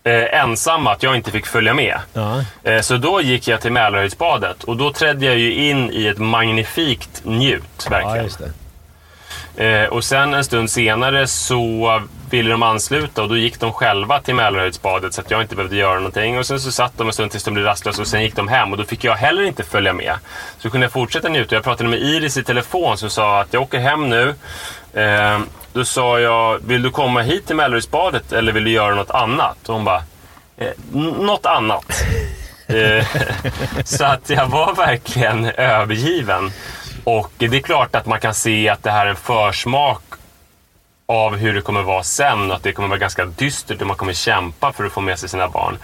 eh, 0.04 0.42
ensamma, 0.42 0.92
att 0.92 1.04
jag 1.04 1.16
inte 1.16 1.32
fick 1.32 1.46
följa 1.46 1.74
med. 1.74 1.98
Ja. 2.14 2.44
Eh, 2.64 2.82
så 2.82 2.98
då 2.98 3.22
gick 3.22 3.48
jag 3.48 3.62
till 3.62 3.72
Mälarhöjdsbadet 3.72 4.64
och 4.64 4.78
då 4.78 4.94
trädde 4.94 5.26
jag 5.26 5.38
ju 5.38 5.54
in 5.54 5.92
i 5.92 6.08
ett 6.08 6.18
magnifikt 6.18 7.22
njut, 7.24 7.88
verkligen. 7.90 8.30
ja. 8.40 8.48
Eh, 9.58 9.84
och 9.86 10.04
sen 10.04 10.34
en 10.34 10.44
stund 10.44 10.70
senare 10.70 11.28
så 11.28 12.02
ville 12.30 12.52
de 12.52 12.64
ansluta 12.64 13.22
och 13.24 13.30
då 13.30 13.38
gick 13.38 13.60
de 13.60 13.74
själva 13.74 14.20
till 14.22 14.36
Mälarhöjdsbadet 14.36 15.14
så 15.14 15.22
att 15.22 15.32
jag 15.32 15.42
inte 15.42 15.56
behövde 15.56 15.76
göra 15.76 15.96
någonting. 15.96 16.38
Och 16.40 16.46
sen 16.46 16.60
så 16.60 16.72
satt 16.72 16.98
de 16.98 17.08
en 17.08 17.14
stund 17.14 17.32
tills 17.32 17.44
de 17.44 17.54
blev 17.54 17.66
rastlösa 17.66 18.02
och 18.02 18.08
sen 18.08 18.24
gick 18.24 18.36
de 18.36 18.48
hem 18.48 18.72
och 18.72 18.78
då 18.78 18.84
fick 18.84 19.04
jag 19.04 19.16
heller 19.16 19.44
inte 19.44 19.64
följa 19.64 19.94
med. 19.94 20.14
Så 20.60 20.70
kunde 20.70 20.86
jag 20.86 20.92
fortsätta 20.92 21.30
njuta. 21.30 21.56
Jag 21.56 21.64
pratade 21.64 21.90
med 21.90 22.00
Iris 22.00 22.38
i 22.38 22.44
telefon 22.44 22.98
som 22.98 23.10
sa 23.10 23.42
att 23.42 23.54
jag 23.54 23.62
åker 23.62 23.80
hem 23.80 24.10
nu. 24.10 24.36
Eh, 24.94 25.40
då 25.74 25.86
sa 25.86 26.20
jag, 26.20 26.60
vill 26.68 26.82
du 26.82 26.90
komma 26.92 27.22
hit 27.22 27.48
till 27.48 27.56
Mälarhöjdsbadet 27.56 28.32
eller 28.32 28.52
vill 28.52 28.64
du 28.64 28.72
göra 28.72 28.96
något 28.96 29.12
annat? 29.12 29.70
Och 29.70 29.74
hon 29.76 29.84
bara, 29.84 30.04
eh, 30.58 30.68
"N- 30.96 31.16
något 31.20 31.46
annat. 31.46 32.04
Eh, 32.68 33.06
så 33.86 34.06
att 34.06 34.30
jag 34.30 34.48
var 34.48 34.76
verkligen 34.76 35.46
övergiven. 35.46 36.52
Och 37.04 37.32
det 37.38 37.46
är 37.46 37.60
klart 37.60 37.96
att 37.96 38.06
man 38.06 38.20
kan 38.20 38.34
se 38.34 38.70
att 38.70 38.84
det 38.84 38.92
här 38.92 39.06
är 39.06 39.10
en 39.10 39.16
försmak 39.16 40.02
av 41.06 41.36
hur 41.36 41.54
det 41.54 41.62
kommer 41.62 41.82
vara 41.82 42.04
sen 42.04 42.52
och 42.52 42.56
att 42.56 42.64
det 42.64 42.72
kommer 42.72 42.88
vara 42.88 43.00
ganska 43.00 43.26
dystert 43.26 43.82
och 43.82 43.88
man 43.88 43.98
kommer 43.98 44.14
kämpa 44.14 44.74
för 44.74 44.86
att 44.86 44.92
få 44.92 45.02
med 45.02 45.20
sig 45.20 45.30
sina 45.30 45.48
barn. 45.48 45.78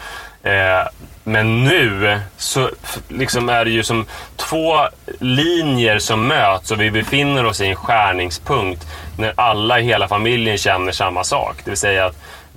Eh, 0.44 0.88
men 1.24 1.64
nu 1.64 2.20
så 2.38 2.70
liksom 3.08 3.50
är 3.50 3.66
det 3.66 3.72
ju 3.72 3.84
som 3.84 4.06
två 4.36 4.78
linjer 5.20 6.00
som 6.00 6.28
möts 6.28 6.72
och 6.72 6.82
vi 6.82 6.92
befinner 6.92 7.46
oss 7.46 7.62
i 7.62 7.68
en 7.68 7.76
skärningspunkt 7.76 8.88
när 9.18 9.34
alla 9.36 9.80
i 9.80 9.84
hela 9.84 10.08
familjen 10.08 10.58
känner 10.58 10.92
samma 10.92 11.24
sak. 11.24 11.56
Det 11.64 11.72
vill 11.72 11.78
säga 11.78 12.06
att 12.06 12.16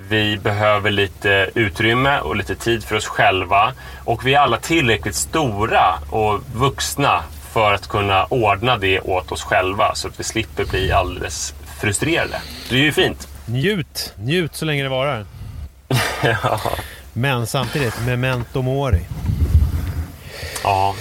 vi 0.09 0.39
behöver 0.39 0.91
lite 0.91 1.51
utrymme 1.55 2.21
och 2.21 2.37
lite 2.37 2.55
tid 2.55 2.85
för 2.85 2.97
oss 2.97 3.07
själva 3.07 3.73
och 4.05 4.27
vi 4.27 4.35
är 4.35 4.39
alla 4.39 4.57
tillräckligt 4.57 5.15
stora 5.15 5.95
och 6.11 6.41
vuxna 6.55 7.23
för 7.53 7.73
att 7.73 7.89
kunna 7.89 8.25
ordna 8.25 8.77
det 8.79 9.01
åt 9.01 9.33
oss 9.33 9.43
själva 9.43 9.95
så 9.95 10.09
att 10.09 10.21
vi 10.21 10.25
slipper 10.25 10.65
bli 10.65 10.93
alldeles 10.93 11.55
frustrerade. 11.81 12.41
Det 12.69 12.75
är 12.75 12.83
ju 12.83 12.93
fint. 12.93 13.29
Njut! 13.47 14.15
Njut 14.19 14.55
så 14.55 14.65
länge 14.65 14.83
det 14.83 14.89
varar. 14.89 15.27
ja. 16.23 16.61
Men 17.13 17.47
samtidigt, 17.47 17.95
memento 18.07 18.63
mori. 18.63 19.01
ja. 20.63 20.95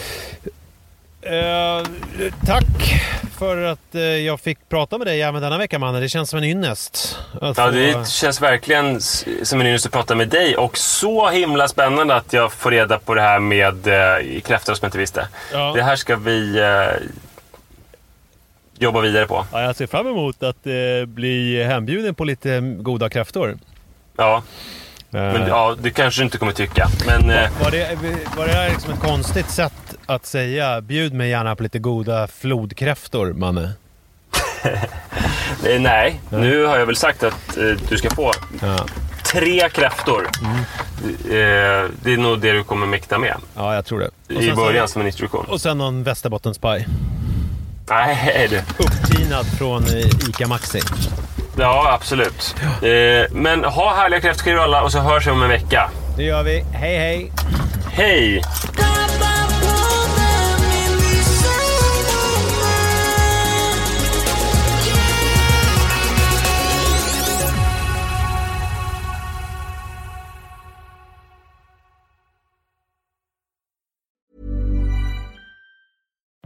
Eh, 1.30 1.84
tack 2.46 3.02
för 3.38 3.62
att 3.64 3.96
eh, 3.96 4.02
jag 4.02 4.40
fick 4.40 4.70
prata 4.70 4.98
med 4.98 5.08
dig 5.08 5.22
även 5.22 5.42
denna 5.42 5.58
vecka 5.58 5.80
mannen. 5.80 6.02
Det 6.02 6.10
känns 6.10 6.30
som 6.30 6.40
en 6.40 6.46
ynnest. 6.46 7.20
att 7.42 7.58
Ja, 7.58 7.72
det 7.72 8.10
känns 8.10 8.42
verkligen 8.42 9.02
som 9.44 9.62
en 9.62 9.68
ynnest 9.68 9.86
att 9.86 9.92
prata 9.92 10.16
med 10.16 10.28
dig 10.30 10.58
och 10.58 10.78
så 10.78 11.30
himla 11.30 11.68
spännande 11.68 12.16
att 12.16 12.34
jag 12.34 12.52
får 12.54 12.72
reda 12.72 13.00
på 13.00 13.14
det 13.14 13.22
här 13.22 13.40
med 13.40 13.88
eh, 13.88 14.42
kräftor 14.42 14.74
som 14.74 14.86
jag 14.86 14.88
inte 14.88 14.98
visste. 14.98 15.28
Ja. 15.54 15.72
Det 15.76 15.84
här 15.84 15.96
ska 15.96 16.16
vi 16.16 16.60
eh, 16.60 17.08
jobba 18.78 19.02
vidare 19.02 19.26
på. 19.26 19.46
Ja, 19.52 19.62
jag 19.62 19.76
ser 19.76 19.88
fram 19.88 20.08
emot 20.08 20.44
att 20.44 20.68
eh, 20.68 21.06
bli 21.08 21.64
hembjuden 21.64 22.16
på 22.16 22.24
lite 22.24 22.60
goda 22.62 23.10
kräftor. 23.10 23.58
Ja, 24.18 24.44
Eh, 25.12 25.22
men 25.22 25.48
ja, 25.48 25.76
det 25.82 25.92
kanske 25.92 26.22
du 26.22 26.26
inte 26.26 26.38
kommer 26.38 26.52
tycka. 26.52 26.88
Men 27.08 27.30
eh, 27.30 27.50
Var 27.64 27.72
det, 27.72 27.98
var 28.38 28.46
det 28.48 28.54
här 28.54 28.70
liksom 28.70 28.94
ett 28.94 29.00
konstigt 29.00 29.50
sätt 29.50 29.89
att 30.10 30.26
säga 30.26 30.82
bjud 30.82 31.14
mig 31.14 31.30
gärna 31.30 31.56
på 31.56 31.64
lite 31.64 31.80
goda 31.80 32.28
flodkräftor, 32.28 33.34
Manne? 33.34 33.72
eh, 34.64 35.82
nej, 35.82 36.20
nu 36.30 36.66
har 36.66 36.78
jag 36.80 36.86
väl 36.86 36.96
sagt 36.96 37.24
att 37.24 37.58
eh, 37.58 37.64
du 37.90 37.98
ska 37.98 38.10
få 38.10 38.32
Ja. 38.62 38.86
tre 39.24 39.70
kräftor. 39.70 40.30
Eh, 41.04 41.90
det 42.04 42.14
är 42.14 42.18
nog 42.18 42.40
det 42.40 42.52
du 42.52 42.64
kommer 42.64 42.88
mäkta 42.88 43.18
med 43.18 43.36
ja, 43.56 43.76
jag 43.76 43.86
tror 43.86 44.00
det. 44.00 44.36
Och 44.36 44.42
i 44.44 44.52
början 44.54 44.88
som 44.88 45.02
en 45.02 45.08
introduktion. 45.08 45.46
Och 45.46 45.62
sen 45.62 45.78
någon 45.78 46.04
västerbottenspaj. 46.04 46.88
Nej, 47.90 48.48
du. 48.50 48.58
Upptinad 48.84 49.46
från 49.58 49.84
eh, 49.84 50.30
ICA 50.30 50.48
Maxi. 50.48 50.80
Ja, 51.58 51.92
absolut. 51.94 52.56
Eh, 52.62 53.32
men 53.32 53.64
ha 53.64 53.96
härliga 53.96 54.22
kräftskivor 54.22 54.60
alla 54.60 54.82
och 54.84 54.92
så 54.92 55.00
hörs 55.00 55.28
vi 55.28 55.32
om 55.32 55.44
en 55.44 55.50
vecka. 55.50 55.90
Det 56.18 56.24
gör 56.24 56.44
vi. 56.44 56.66
Hej 56.74 56.98
hej! 56.98 57.32
Hej! 57.92 58.42